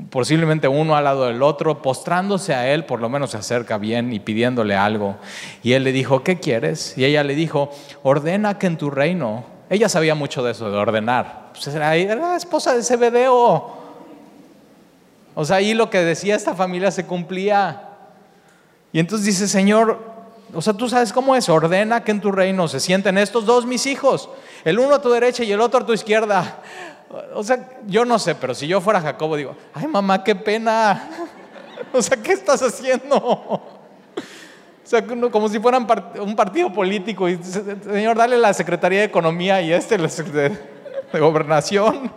posiblemente 0.09 0.67
uno 0.67 0.95
al 0.95 1.05
lado 1.05 1.25
del 1.25 1.41
otro, 1.41 1.81
postrándose 1.81 2.53
a 2.53 2.71
él, 2.73 2.85
por 2.85 2.99
lo 2.99 3.09
menos 3.09 3.31
se 3.31 3.37
acerca 3.37 3.77
bien 3.77 4.11
y 4.11 4.19
pidiéndole 4.19 4.75
algo. 4.75 5.15
Y 5.63 5.73
él 5.73 5.83
le 5.83 5.91
dijo, 5.91 6.23
¿qué 6.23 6.39
quieres? 6.39 6.97
Y 6.97 7.05
ella 7.05 7.23
le 7.23 7.35
dijo, 7.35 7.69
ordena 8.03 8.57
que 8.57 8.67
en 8.67 8.77
tu 8.77 8.89
reino, 8.89 9.45
ella 9.69 9.87
sabía 9.87 10.15
mucho 10.15 10.43
de 10.43 10.51
eso, 10.51 10.69
de 10.69 10.77
ordenar, 10.77 11.44
pues 11.55 11.75
era, 11.75 11.95
era 11.95 12.35
esposa 12.35 12.73
de 12.75 12.83
Zebedeo. 12.83 13.73
O 15.33 15.45
sea, 15.45 15.57
ahí 15.57 15.73
lo 15.73 15.89
que 15.89 15.99
decía 15.99 16.35
esta 16.35 16.55
familia 16.55 16.91
se 16.91 17.05
cumplía. 17.05 17.89
Y 18.91 18.99
entonces 18.99 19.25
dice, 19.25 19.47
Señor, 19.47 19.99
o 20.53 20.61
sea, 20.61 20.73
tú 20.73 20.87
sabes 20.87 21.11
cómo 21.11 21.35
es, 21.35 21.49
ordena 21.49 22.03
que 22.03 22.11
en 22.11 22.21
tu 22.21 22.31
reino 22.31 22.67
se 22.67 22.79
sienten 22.79 23.17
estos 23.17 23.45
dos 23.45 23.65
mis 23.65 23.85
hijos, 23.85 24.29
el 24.63 24.79
uno 24.79 24.95
a 24.95 25.01
tu 25.01 25.09
derecha 25.09 25.43
y 25.43 25.51
el 25.51 25.59
otro 25.59 25.81
a 25.81 25.85
tu 25.85 25.93
izquierda. 25.93 26.59
O 27.33 27.43
sea, 27.43 27.69
yo 27.87 28.05
no 28.05 28.19
sé, 28.19 28.35
pero 28.35 28.55
si 28.55 28.67
yo 28.67 28.79
fuera 28.81 29.01
Jacobo, 29.01 29.35
digo, 29.35 29.55
ay 29.73 29.87
mamá, 29.87 30.23
qué 30.23 30.35
pena. 30.35 31.09
O 31.93 32.01
sea, 32.01 32.17
¿qué 32.17 32.33
estás 32.33 32.61
haciendo? 32.61 33.15
O 33.15 33.61
sea, 34.83 35.05
como 35.05 35.47
si 35.47 35.59
fueran 35.59 35.87
un 36.19 36.35
partido 36.35 36.71
político. 36.71 37.29
Y, 37.29 37.41
señor, 37.41 38.17
dale 38.17 38.37
la 38.37 38.53
Secretaría 38.53 38.99
de 38.99 39.05
Economía 39.05 39.61
y 39.61 39.71
este 39.71 39.97
de, 39.97 40.57
de 41.15 41.21
Gobernación. 41.21 42.11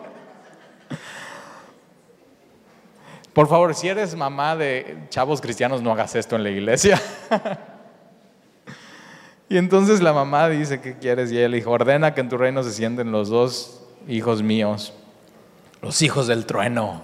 Por 3.32 3.48
favor, 3.48 3.74
si 3.74 3.88
eres 3.88 4.16
mamá 4.16 4.56
de 4.56 5.06
chavos 5.10 5.40
cristianos, 5.40 5.80
no 5.80 5.92
hagas 5.92 6.14
esto 6.16 6.36
en 6.36 6.42
la 6.42 6.50
iglesia. 6.50 7.00
Y 9.50 9.56
entonces 9.56 10.02
la 10.02 10.12
mamá 10.12 10.48
dice, 10.50 10.80
¿qué 10.80 10.98
quieres? 10.98 11.32
Y 11.32 11.36
le 11.36 11.48
dijo, 11.48 11.70
ordena 11.70 12.12
que 12.12 12.20
en 12.20 12.28
tu 12.28 12.36
reino 12.36 12.62
se 12.62 12.72
sienten 12.72 13.10
los 13.12 13.30
dos 13.30 13.82
hijos 14.06 14.42
míos, 14.42 14.92
los 15.80 16.02
hijos 16.02 16.26
del 16.26 16.44
trueno, 16.44 17.00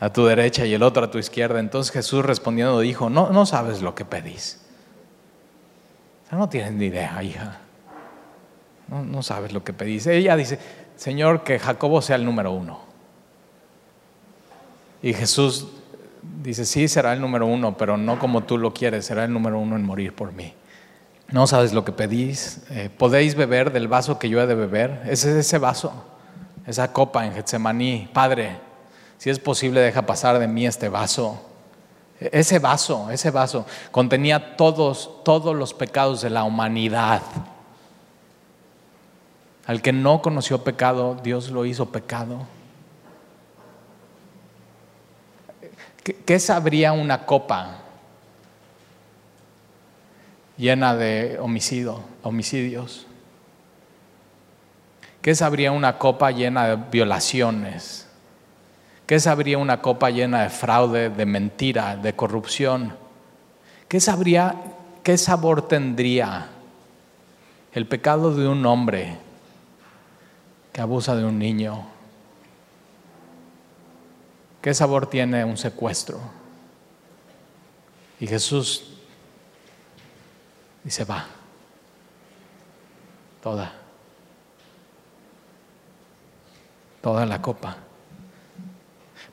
a 0.00 0.12
tu 0.12 0.26
derecha 0.26 0.66
y 0.66 0.74
el 0.74 0.82
otro 0.82 1.04
a 1.04 1.10
tu 1.10 1.18
izquierda. 1.18 1.60
Entonces 1.60 1.92
Jesús 1.92 2.24
respondiendo 2.24 2.78
dijo, 2.80 3.08
no, 3.08 3.30
no 3.30 3.46
sabes 3.46 3.80
lo 3.80 3.94
que 3.94 4.04
pedís. 4.04 4.60
no 6.30 6.48
tienes 6.50 6.72
ni 6.72 6.86
idea, 6.86 7.22
hija. 7.22 7.61
No, 9.00 9.22
sabes 9.22 9.52
lo 9.52 9.64
que 9.64 9.72
pedís. 9.72 10.06
Ella 10.06 10.36
dice, 10.36 10.58
Señor, 10.96 11.44
que 11.44 11.58
Jacobo 11.58 12.02
sea 12.02 12.16
el 12.16 12.26
número 12.26 12.52
uno. 12.52 12.80
Y 15.02 15.14
Jesús 15.14 15.68
dice, 16.42 16.66
sí, 16.66 16.88
será 16.88 17.14
el 17.14 17.20
número 17.20 17.46
uno, 17.46 17.74
pero 17.76 17.96
no 17.96 18.18
como 18.18 18.42
tú 18.42 18.58
lo 18.58 18.74
quieres, 18.74 19.06
será 19.06 19.24
el 19.24 19.32
número 19.32 19.58
uno 19.58 19.76
en 19.76 19.84
morir 19.84 20.14
por 20.14 20.32
mí. 20.32 20.52
No 21.30 21.46
sabes 21.46 21.72
lo 21.72 21.86
que 21.86 21.92
pedís. 21.92 22.60
Eh, 22.68 22.90
¿Podéis 22.96 23.34
beber 23.34 23.72
del 23.72 23.88
vaso 23.88 24.18
que 24.18 24.28
yo 24.28 24.42
he 24.42 24.46
de 24.46 24.54
beber? 24.54 25.00
Ese 25.06 25.30
es 25.30 25.46
ese 25.46 25.56
vaso, 25.56 25.92
esa 26.66 26.92
copa 26.92 27.24
en 27.24 27.32
Getsemaní. 27.32 28.10
Padre, 28.12 28.58
si 29.16 29.30
es 29.30 29.38
posible, 29.38 29.80
deja 29.80 30.02
pasar 30.02 30.38
de 30.38 30.46
mí 30.46 30.66
este 30.66 30.90
vaso. 30.90 31.40
E, 32.20 32.28
ese 32.32 32.58
vaso, 32.58 33.10
ese 33.10 33.30
vaso 33.30 33.64
contenía 33.90 34.56
todos, 34.56 35.24
todos 35.24 35.56
los 35.56 35.72
pecados 35.72 36.20
de 36.20 36.28
la 36.28 36.44
humanidad. 36.44 37.22
Al 39.66 39.80
que 39.80 39.92
no 39.92 40.22
conoció 40.22 40.64
pecado, 40.64 41.16
Dios 41.22 41.50
lo 41.50 41.64
hizo 41.64 41.90
pecado. 41.90 42.46
qué 46.26 46.40
sabría 46.40 46.92
una 46.92 47.26
copa 47.26 47.82
llena 50.56 50.96
de 50.96 51.38
homicidio, 51.40 52.02
homicidios? 52.22 53.06
¿Qué 55.20 55.36
sabría 55.36 55.70
una 55.70 55.98
copa 55.98 56.32
llena 56.32 56.66
de 56.66 56.76
violaciones? 56.90 58.08
¿Qué 59.06 59.20
sabría 59.20 59.58
una 59.58 59.80
copa 59.80 60.10
llena 60.10 60.42
de 60.42 60.50
fraude, 60.50 61.10
de 61.10 61.26
mentira, 61.26 61.96
de 61.96 62.14
corrupción? 62.14 62.96
¿Qué 63.86 64.00
sabría, 64.00 64.56
qué 65.04 65.16
sabor 65.16 65.68
tendría 65.68 66.48
el 67.72 67.86
pecado 67.86 68.34
de 68.34 68.48
un 68.48 68.66
hombre 68.66 69.18
que 70.72 70.80
abusa 70.80 71.14
de 71.14 71.24
un 71.24 71.38
niño? 71.38 71.86
¿Qué 74.60 74.72
sabor 74.74 75.06
tiene 75.06 75.44
un 75.44 75.56
secuestro? 75.56 76.18
Y 78.20 78.26
Jesús 78.26 78.92
se 80.88 81.04
va. 81.04 81.26
Toda. 83.42 83.72
Toda 87.00 87.26
la 87.26 87.42
copa. 87.42 87.76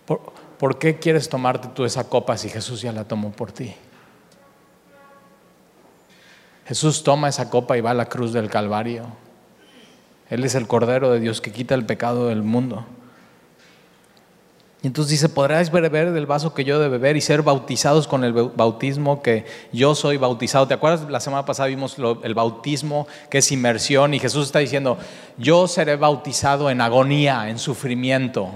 ¿Por, 0.05 0.33
¿Por, 0.57 0.79
qué 0.79 0.97
quieres 0.97 1.29
tomarte 1.29 1.67
tú 1.69 1.85
esa 1.85 2.09
copa 2.09 2.35
si 2.35 2.49
Jesús 2.49 2.81
ya 2.81 2.91
la 2.91 3.07
tomó 3.07 3.31
por 3.31 3.51
ti? 3.51 3.75
Jesús 6.65 7.03
toma 7.03 7.29
esa 7.29 7.49
copa 7.49 7.77
y 7.77 7.81
va 7.81 7.91
a 7.91 7.95
la 7.95 8.05
cruz 8.05 8.33
del 8.33 8.49
Calvario. 8.49 9.05
Él 10.29 10.43
es 10.43 10.55
el 10.55 10.67
Cordero 10.67 11.11
de 11.11 11.19
Dios 11.19 11.41
que 11.41 11.51
quita 11.51 11.75
el 11.75 11.85
pecado 11.85 12.27
del 12.27 12.43
mundo. 12.43 12.85
Y 14.81 14.87
entonces 14.87 15.11
dice, 15.11 15.27
podrás 15.27 15.71
beber 15.71 16.11
del 16.11 16.25
vaso 16.25 16.53
que 16.53 16.63
yo 16.63 16.79
de 16.79 16.87
beber 16.87 17.17
y 17.17 17.21
ser 17.21 17.41
bautizados 17.41 18.07
con 18.07 18.23
el 18.23 18.31
bautismo 18.31 19.21
que 19.21 19.45
yo 19.73 19.93
soy 19.93 20.15
bautizado. 20.15 20.67
¿Te 20.67 20.73
acuerdas? 20.73 21.09
La 21.09 21.19
semana 21.19 21.45
pasada 21.45 21.67
vimos 21.67 21.97
el 22.23 22.33
bautismo 22.33 23.05
que 23.29 23.39
es 23.39 23.51
inmersión 23.51 24.13
y 24.13 24.19
Jesús 24.19 24.45
está 24.45 24.59
diciendo, 24.59 24.97
yo 25.37 25.67
seré 25.67 25.97
bautizado 25.97 26.69
en 26.69 26.79
agonía, 26.79 27.49
en 27.49 27.59
sufrimiento. 27.59 28.51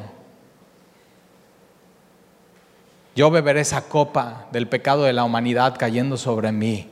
Yo 3.18 3.30
beberé 3.30 3.60
esa 3.60 3.82
copa 3.82 4.48
del 4.52 4.68
pecado 4.70 5.04
de 5.04 5.14
la 5.14 5.26
humanidad 5.26 5.76
cayendo 5.78 6.16
sobre 6.16 6.54
mí. 6.54 6.90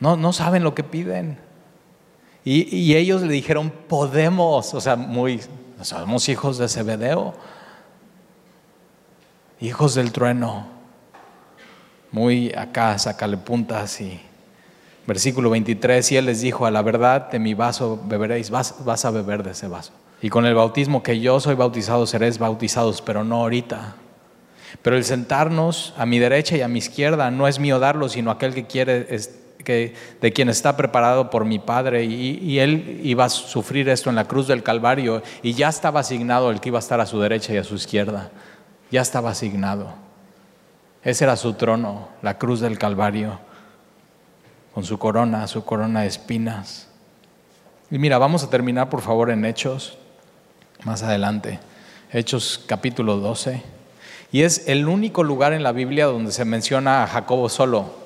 No, 0.00 0.16
no 0.16 0.32
saben 0.32 0.64
lo 0.64 0.74
que 0.74 0.82
piden. 0.82 1.43
Y, 2.46 2.94
ellos 2.94 3.22
le 3.22 3.32
dijeron, 3.32 3.72
podemos, 3.88 4.74
o 4.74 4.80
sea, 4.80 4.96
muy 4.96 5.40
somos 5.80 6.28
hijos 6.28 6.58
de 6.58 6.68
Zebedeo, 6.68 7.34
hijos 9.60 9.94
del 9.94 10.12
trueno. 10.12 10.66
Muy 12.10 12.52
acá, 12.52 12.98
sacale 12.98 13.38
puntas 13.38 14.00
y 14.00 14.20
versículo 15.06 15.50
23, 15.50 16.12
y 16.12 16.16
él 16.16 16.26
les 16.26 16.42
dijo, 16.42 16.66
a 16.66 16.70
la 16.70 16.82
verdad 16.82 17.30
de 17.30 17.38
mi 17.38 17.54
vaso 17.54 18.00
beberéis, 18.04 18.50
vas, 18.50 18.84
vas 18.84 19.04
a 19.04 19.10
beber 19.10 19.42
de 19.42 19.50
ese 19.52 19.66
vaso. 19.66 19.92
Y 20.22 20.28
con 20.30 20.46
el 20.46 20.54
bautismo 20.54 21.02
que 21.02 21.20
yo 21.20 21.40
soy 21.40 21.54
bautizado, 21.54 22.06
seréis 22.06 22.38
bautizados, 22.38 23.02
pero 23.02 23.24
no 23.24 23.36
ahorita. 23.36 23.96
Pero 24.82 24.96
el 24.96 25.04
sentarnos 25.04 25.94
a 25.96 26.06
mi 26.06 26.18
derecha 26.18 26.56
y 26.56 26.62
a 26.62 26.68
mi 26.68 26.78
izquierda 26.78 27.30
no 27.30 27.48
es 27.48 27.58
mío 27.58 27.78
darlo, 27.78 28.08
sino 28.08 28.30
aquel 28.30 28.54
que 28.54 28.66
quiere, 28.66 29.06
de 29.64 30.32
quien 30.32 30.48
está 30.48 30.76
preparado 30.76 31.30
por 31.30 31.44
mi 31.44 31.58
Padre. 31.58 32.04
Y, 32.04 32.38
y, 32.42 32.58
él 32.58 33.00
iba 33.02 33.24
a 33.24 33.28
sufrir 33.28 33.88
esto 33.88 34.10
en 34.10 34.16
la 34.16 34.26
cruz 34.26 34.46
del 34.46 34.62
Calvario 34.62 35.22
y 35.42 35.54
ya 35.54 35.68
estaba 35.68 36.00
asignado 36.00 36.50
el 36.50 36.60
que 36.60 36.68
iba 36.68 36.78
a 36.78 36.80
estar 36.80 37.00
a 37.00 37.06
su 37.06 37.20
derecha 37.20 37.52
y 37.52 37.56
a 37.56 37.64
su 37.64 37.74
izquierda. 37.74 38.30
Ya 38.90 39.00
estaba 39.00 39.30
asignado. 39.30 39.94
Ese 41.02 41.24
era 41.24 41.36
su 41.36 41.54
trono, 41.54 42.08
la 42.22 42.38
cruz 42.38 42.60
del 42.60 42.78
Calvario, 42.78 43.38
con 44.72 44.84
su 44.84 44.98
corona, 44.98 45.46
su 45.46 45.64
corona 45.64 46.02
de 46.02 46.06
espinas. 46.06 46.88
Y 47.90 47.98
mira, 47.98 48.18
vamos 48.18 48.42
a 48.42 48.50
terminar 48.50 48.88
por 48.88 49.02
favor 49.02 49.30
en 49.30 49.44
Hechos 49.44 49.98
más 50.84 51.02
adelante. 51.02 51.60
Hechos 52.12 52.62
capítulo 52.66 53.16
12. 53.16 53.62
Y 54.32 54.42
es 54.42 54.68
el 54.68 54.88
único 54.88 55.22
lugar 55.22 55.52
en 55.52 55.62
la 55.62 55.72
Biblia 55.72 56.06
donde 56.06 56.32
se 56.32 56.44
menciona 56.44 57.02
a 57.02 57.06
Jacobo 57.06 57.48
solo. 57.48 58.03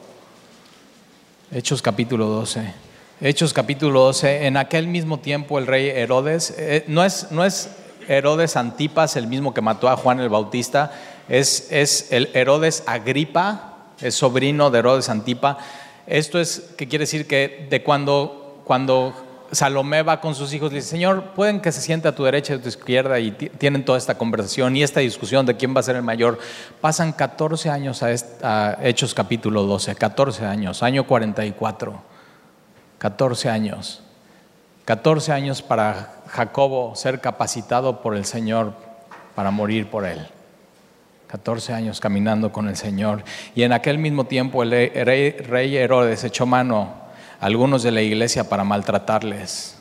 Hechos 1.51 1.81
capítulo 1.81 2.27
12. 2.27 2.75
Hechos 3.23 3.55
capítulo 3.55 4.01
12. 4.01 4.47
En 4.47 4.59
aquel 4.59 4.87
mismo 4.87 5.19
tiempo 5.19 5.59
el 5.59 5.67
rey 5.67 5.89
Herodes, 5.89 6.55
eh, 6.59 6.85
no, 6.89 7.03
es, 7.03 7.29
no 7.31 7.43
es 7.43 7.71
Herodes 8.07 8.55
Antipas 8.55 9.17
el 9.17 9.29
mismo 9.29 9.55
que 9.55 9.63
mató 9.63 9.89
a 9.89 9.97
Juan 9.97 10.21
el 10.21 10.29
Bautista, 10.29 10.93
es, 11.27 11.69
es 11.71 12.13
el 12.13 12.29
Herodes 12.35 12.83
Agripa, 12.85 13.79
es 13.99 14.15
sobrino 14.15 14.71
de 14.71 14.81
Herodes 14.81 15.09
Antipa. 15.09 15.57
Esto 16.07 16.39
es, 16.39 16.75
que 16.77 16.87
quiere 16.87 17.05
decir 17.05 17.27
que 17.27 17.67
de 17.71 17.83
cuando, 17.83 18.61
cuando 18.65 19.15
Salomé 19.53 20.03
va 20.03 20.21
con 20.21 20.35
sus 20.35 20.53
hijos 20.53 20.71
y 20.73 20.77
dice, 20.77 20.89
Señor, 20.89 21.33
pueden 21.35 21.61
que 21.61 21.73
se 21.73 21.81
siente 21.81 22.09
a 22.09 22.15
tu 22.15 22.25
derecha 22.25 22.53
y 22.53 22.57
a 22.57 22.63
tu 22.63 22.69
izquierda 22.69 23.19
y 23.19 23.31
tienen 23.31 23.85
toda 23.85 23.97
esta 23.97 24.19
conversación 24.19 24.77
y 24.77 24.83
esta 24.83 25.01
discusión 25.01 25.47
de 25.47 25.57
quién 25.57 25.75
va 25.75 25.81
a 25.81 25.83
ser 25.83 25.97
el 25.97 26.03
mayor. 26.03 26.39
Pasan 26.81 27.13
14 27.13 27.71
años 27.71 28.03
a, 28.03 28.09
a 28.43 28.79
Hechos 28.83 29.15
capítulo 29.15 29.63
12, 29.63 29.95
14 29.95 30.45
años, 30.45 30.83
año 30.83 31.07
44, 31.07 32.03
14 32.99 33.49
años. 33.49 34.03
14 34.85 35.33
años 35.33 35.63
para 35.63 36.23
Jacobo 36.29 36.95
ser 36.95 37.21
capacitado 37.21 38.01
por 38.01 38.17
el 38.17 38.25
Señor 38.25 38.73
para 39.35 39.51
morir 39.51 39.89
por 39.89 40.05
él. 40.05 40.27
14 41.27 41.75
años 41.75 42.01
caminando 42.01 42.53
con 42.53 42.69
el 42.69 42.77
Señor. 42.77 43.23
Y 43.55 43.63
en 43.63 43.73
aquel 43.73 43.99
mismo 43.99 44.25
tiempo 44.25 44.63
el 44.63 44.71
rey, 44.71 45.31
rey 45.31 45.77
Herodes 45.77 46.25
echó 46.25 46.47
mano 46.47 47.08
algunos 47.41 47.83
de 47.83 47.91
la 47.91 48.03
iglesia 48.03 48.49
para 48.49 48.65
maltratarles. 48.65 49.79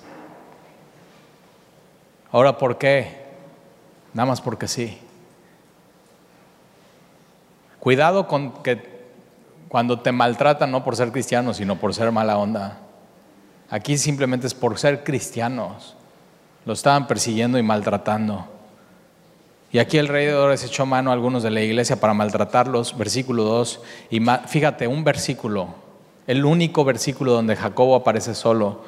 Ahora, 2.31 2.57
¿por 2.57 2.77
qué? 2.77 3.25
Nada 4.13 4.27
más 4.27 4.41
porque 4.41 4.67
sí. 4.67 4.97
Cuidado 7.79 8.27
con 8.27 8.63
que 8.63 8.97
cuando 9.69 9.99
te 9.99 10.11
maltratan 10.11 10.71
no 10.71 10.83
por 10.83 10.95
ser 10.95 11.11
cristiano, 11.11 11.53
sino 11.53 11.77
por 11.77 11.93
ser 11.93 12.11
mala 12.11 12.37
onda. 12.37 12.79
Aquí 13.69 13.97
simplemente 13.97 14.47
es 14.47 14.53
por 14.53 14.77
ser 14.77 15.03
cristianos. 15.03 15.95
Lo 16.65 16.73
estaban 16.73 17.07
persiguiendo 17.07 17.57
y 17.57 17.63
maltratando. 17.63 18.47
Y 19.71 19.79
aquí 19.79 19.97
el 19.97 20.07
rey 20.07 20.25
de 20.27 20.33
Ores 20.33 20.63
echó 20.63 20.85
mano 20.85 21.09
a 21.09 21.13
algunos 21.13 21.43
de 21.43 21.51
la 21.51 21.61
iglesia 21.61 21.99
para 21.99 22.13
maltratarlos, 22.13 22.97
versículo 22.97 23.43
2. 23.43 23.81
Y 24.11 24.21
fíjate, 24.47 24.87
un 24.87 25.03
versículo, 25.03 25.75
el 26.27 26.43
único 26.43 26.83
versículo 26.83 27.31
donde 27.31 27.55
Jacobo 27.55 27.95
aparece 27.95 28.35
solo, 28.35 28.83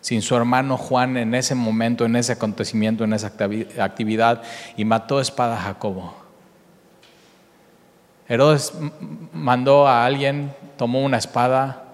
sin 0.00 0.22
su 0.22 0.36
hermano 0.36 0.76
Juan 0.76 1.16
en 1.16 1.34
ese 1.34 1.56
momento, 1.56 2.04
en 2.04 2.14
ese 2.14 2.32
acontecimiento, 2.32 3.02
en 3.02 3.12
esa 3.12 3.32
actividad, 3.80 4.42
y 4.76 4.84
mató 4.84 5.20
espada 5.20 5.56
a 5.56 5.62
Jacobo. 5.62 6.14
Herodes 8.28 8.72
mandó 9.32 9.88
a 9.88 10.04
alguien, 10.04 10.54
tomó 10.76 11.02
una 11.02 11.16
espada 11.16 11.84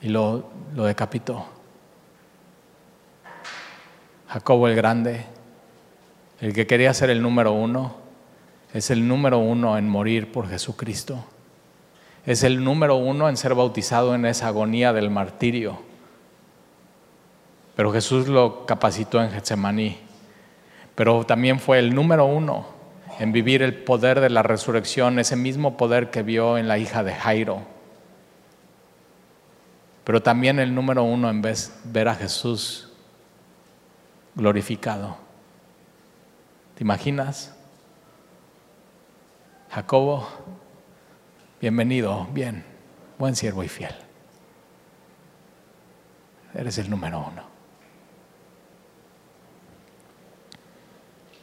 y 0.00 0.08
lo, 0.08 0.48
lo 0.76 0.84
decapitó. 0.84 1.46
Jacobo 4.28 4.68
el 4.68 4.76
Grande, 4.76 5.24
el 6.40 6.52
que 6.52 6.68
quería 6.68 6.94
ser 6.94 7.10
el 7.10 7.20
número 7.20 7.52
uno, 7.52 7.96
es 8.72 8.90
el 8.90 9.08
número 9.08 9.38
uno 9.38 9.76
en 9.76 9.88
morir 9.88 10.30
por 10.30 10.48
Jesucristo 10.48 11.24
es 12.28 12.42
el 12.42 12.62
número 12.62 12.96
uno 12.96 13.30
en 13.30 13.38
ser 13.38 13.54
bautizado 13.54 14.14
en 14.14 14.26
esa 14.26 14.48
agonía 14.48 14.92
del 14.92 15.08
martirio. 15.08 15.78
Pero 17.74 17.90
Jesús 17.90 18.28
lo 18.28 18.66
capacitó 18.66 19.22
en 19.22 19.30
Getsemaní. 19.30 19.96
Pero 20.94 21.24
también 21.24 21.58
fue 21.58 21.78
el 21.78 21.94
número 21.94 22.26
uno 22.26 22.66
en 23.18 23.32
vivir 23.32 23.62
el 23.62 23.82
poder 23.82 24.20
de 24.20 24.28
la 24.28 24.42
resurrección, 24.42 25.18
ese 25.18 25.36
mismo 25.36 25.78
poder 25.78 26.10
que 26.10 26.22
vio 26.22 26.58
en 26.58 26.68
la 26.68 26.76
hija 26.76 27.02
de 27.02 27.14
Jairo. 27.14 27.62
Pero 30.04 30.22
también 30.22 30.58
el 30.58 30.74
número 30.74 31.04
uno 31.04 31.30
en 31.30 31.40
ver 31.40 32.08
a 32.08 32.14
Jesús 32.14 32.92
glorificado. 34.34 35.16
¿Te 36.74 36.84
imaginas? 36.84 37.56
Jacobo 39.70 40.28
Bienvenido, 41.60 42.28
bien, 42.32 42.64
buen 43.18 43.34
siervo 43.34 43.64
y 43.64 43.68
fiel. 43.68 43.90
Eres 46.54 46.78
el 46.78 46.88
número 46.88 47.18
uno. 47.18 47.42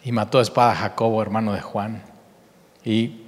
Y 0.06 0.14
mató 0.14 0.40
a 0.40 0.42
espada 0.42 0.72
a 0.72 0.76
Jacobo, 0.76 1.22
hermano 1.22 1.52
de 1.52 1.60
Juan. 1.60 2.02
Y 2.86 3.24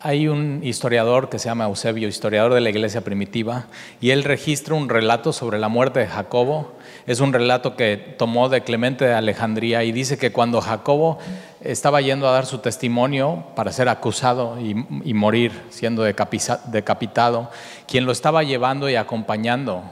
hay 0.00 0.26
un 0.26 0.60
historiador 0.62 1.28
que 1.28 1.38
se 1.38 1.50
llama 1.50 1.64
Eusebio, 1.64 2.08
historiador 2.08 2.54
de 2.54 2.62
la 2.62 2.70
iglesia 2.70 3.02
primitiva, 3.02 3.66
y 4.00 4.08
él 4.08 4.24
registra 4.24 4.74
un 4.74 4.88
relato 4.88 5.34
sobre 5.34 5.58
la 5.58 5.68
muerte 5.68 6.00
de 6.00 6.06
Jacobo 6.06 6.78
es 7.06 7.20
un 7.20 7.32
relato 7.32 7.76
que 7.76 7.96
tomó 7.96 8.48
de 8.48 8.62
Clemente 8.62 9.04
de 9.04 9.14
Alejandría 9.14 9.84
y 9.84 9.92
dice 9.92 10.16
que 10.16 10.32
cuando 10.32 10.60
Jacobo 10.60 11.18
estaba 11.60 12.00
yendo 12.00 12.26
a 12.26 12.32
dar 12.32 12.46
su 12.46 12.58
testimonio 12.58 13.44
para 13.54 13.72
ser 13.72 13.88
acusado 13.88 14.58
y, 14.58 14.74
morir 15.14 15.52
siendo 15.68 16.02
decapitado, 16.02 17.50
quien 17.86 18.06
lo 18.06 18.12
estaba 18.12 18.42
llevando 18.42 18.88
y 18.88 18.96
acompañando, 18.96 19.82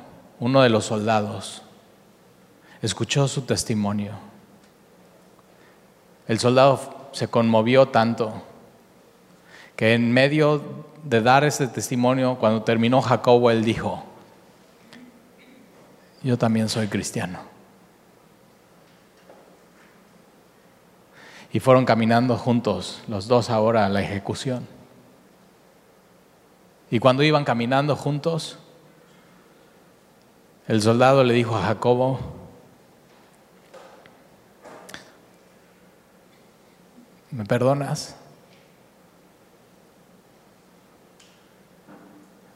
uno 0.41 0.63
de 0.63 0.71
los 0.71 0.87
soldados, 0.87 1.63
escuchó 2.81 3.29
su 3.29 3.43
testimonio. 3.43 4.13
El 6.29 6.39
soldado 6.39 7.09
se 7.13 7.29
conmovió 7.29 7.89
tanto 7.89 8.33
que 9.77 9.95
en 9.95 10.13
medio 10.13 10.63
de 11.05 11.21
dar 11.21 11.45
ese 11.45 11.67
testimonio, 11.67 12.37
cuando 12.39 12.63
terminó 12.63 13.03
Jacobo, 13.03 13.51
él 13.51 13.65
dijo, 13.65 14.03
yo 16.23 16.39
también 16.39 16.69
soy 16.69 16.89
cristiano. 16.89 17.41
Y 21.53 21.61
fueron 21.61 21.85
caminando 21.85 22.37
juntos, 22.39 23.03
los 23.09 23.29
dos 23.29 23.51
ahora 23.51 23.85
a 23.85 23.89
la 23.89 24.01
ejecución. 24.01 24.67
Y 26.91 26.99
cuando 26.99 27.23
iban 27.23 27.45
caminando 27.45 27.97
juntos, 27.97 28.59
el 30.69 30.81
soldado 30.81 31.25
le 31.25 31.35
dijo 31.35 31.57
a 31.57 31.63
Jacobo, 31.63 32.21
¿me 37.31 37.45
perdonas? 37.45 38.17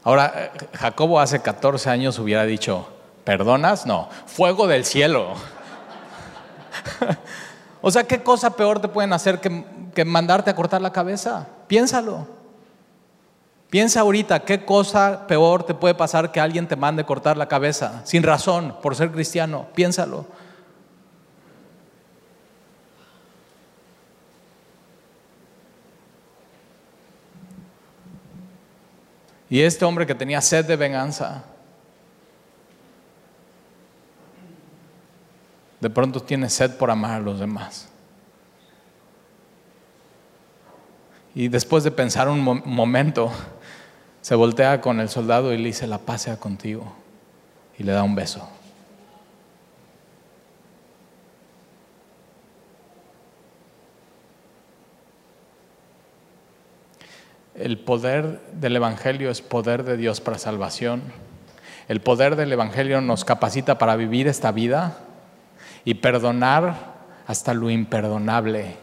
Ahora, 0.03 0.53
Jacobo 0.73 1.19
hace 1.19 1.41
14 1.41 1.89
años 1.89 2.17
hubiera 2.17 2.45
dicho, 2.45 2.96
¿Perdonas? 3.27 3.85
No. 3.85 4.07
Fuego 4.25 4.67
del 4.67 4.85
cielo. 4.85 5.33
o 7.81 7.91
sea, 7.91 8.05
¿qué 8.05 8.23
cosa 8.23 8.51
peor 8.51 8.79
te 8.79 8.87
pueden 8.87 9.11
hacer 9.11 9.41
que, 9.41 10.05
mandarte 10.05 10.49
a 10.49 10.55
cortar 10.55 10.81
la 10.81 10.93
cabeza? 10.93 11.45
Piénsalo. 11.67 12.25
Piensa 13.69 13.99
ahorita, 13.99 14.45
¿qué 14.45 14.63
cosa 14.63 15.27
peor 15.27 15.63
te 15.63 15.73
puede 15.73 15.93
pasar 15.93 16.31
que 16.31 16.39
alguien 16.39 16.69
te 16.69 16.77
mande 16.77 17.03
cortar 17.03 17.35
la 17.35 17.49
cabeza 17.49 17.99
sin 18.05 18.23
razón 18.23 18.77
por 18.81 18.95
ser 18.95 19.11
cristiano? 19.11 19.67
Piénsalo. 19.75 20.25
Y 29.49 29.63
este 29.63 29.83
hombre 29.83 30.07
que 30.07 30.15
tenía 30.15 30.39
sed 30.39 30.63
de 30.63 30.77
venganza, 30.77 31.43
De 35.79 35.89
pronto 35.89 36.21
tienes 36.21 36.53
sed 36.53 36.75
por 36.77 36.89
amar 36.89 37.11
a 37.11 37.19
los 37.19 37.39
demás. 37.39 37.89
Y 41.35 41.49
después 41.49 41.83
de 41.83 41.91
pensar 41.91 42.29
un 42.29 42.41
momento, 42.65 43.31
se 44.21 44.33
voltea 44.33 44.81
con 44.81 44.99
el 44.99 45.07
soldado 45.07 45.53
y 45.53 45.57
le 45.57 45.65
dice, 45.65 45.85
la 45.85 45.99
paz 45.99 46.23
sea 46.23 46.37
contigo. 46.37 46.95
Y 47.77 47.83
le 47.83 47.91
da 47.91 48.01
un 48.01 48.15
beso. 48.15 48.49
El 57.53 57.77
poder 57.79 58.41
del 58.53 58.75
Evangelio 58.75 59.29
es 59.29 59.41
poder 59.41 59.83
de 59.83 59.95
Dios 59.95 60.21
para 60.21 60.39
salvación. 60.39 61.03
El 61.87 62.01
poder 62.01 62.35
del 62.35 62.51
Evangelio 62.51 62.99
nos 63.01 63.25
capacita 63.25 63.77
para 63.77 63.95
vivir 63.95 64.27
esta 64.27 64.51
vida 64.51 65.06
y 65.87 65.93
perdonar 65.93 66.97
hasta 67.27 67.53
lo 67.53 67.69
imperdonable. 67.69 68.75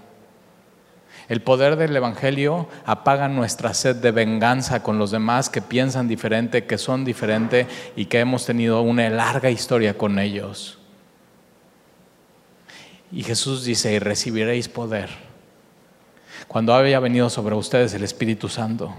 El 1.29 1.43
poder 1.43 1.77
del 1.77 1.95
Evangelio 1.95 2.67
apaga 2.87 3.29
nuestra 3.29 3.75
sed 3.75 3.97
de 3.97 4.11
venganza 4.11 4.83
con 4.83 4.99
los 4.99 5.11
demás 5.11 5.51
que 5.51 5.61
piensan 5.61 6.09
diferente, 6.09 6.65
que 6.65 6.79
son 6.79 7.05
diferente 7.05 7.67
y 7.95 8.07
que 8.07 8.21
hemos 8.21 8.47
tenido 8.47 8.81
una 8.81 9.07
larga 9.11 9.51
historia 9.51 9.99
con 9.99 10.19
ellos. 10.19 10.79
Y 13.13 13.23
Jesús 13.23 13.67
dice, 13.67 13.93
y 13.93 13.99
recibiréis 13.99 14.71
poder 14.71 15.11
cuando 16.49 16.75
haya 16.75 17.01
venido 17.01 17.29
sobre 17.29 17.55
ustedes 17.55 17.93
el 17.93 18.05
Espíritu 18.05 18.49
Santo 18.49 18.95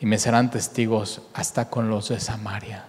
y 0.00 0.06
me 0.06 0.18
serán 0.18 0.50
testigos 0.50 1.22
hasta 1.32 1.70
con 1.70 1.88
los 1.88 2.08
de 2.08 2.18
Samaria. 2.18 2.86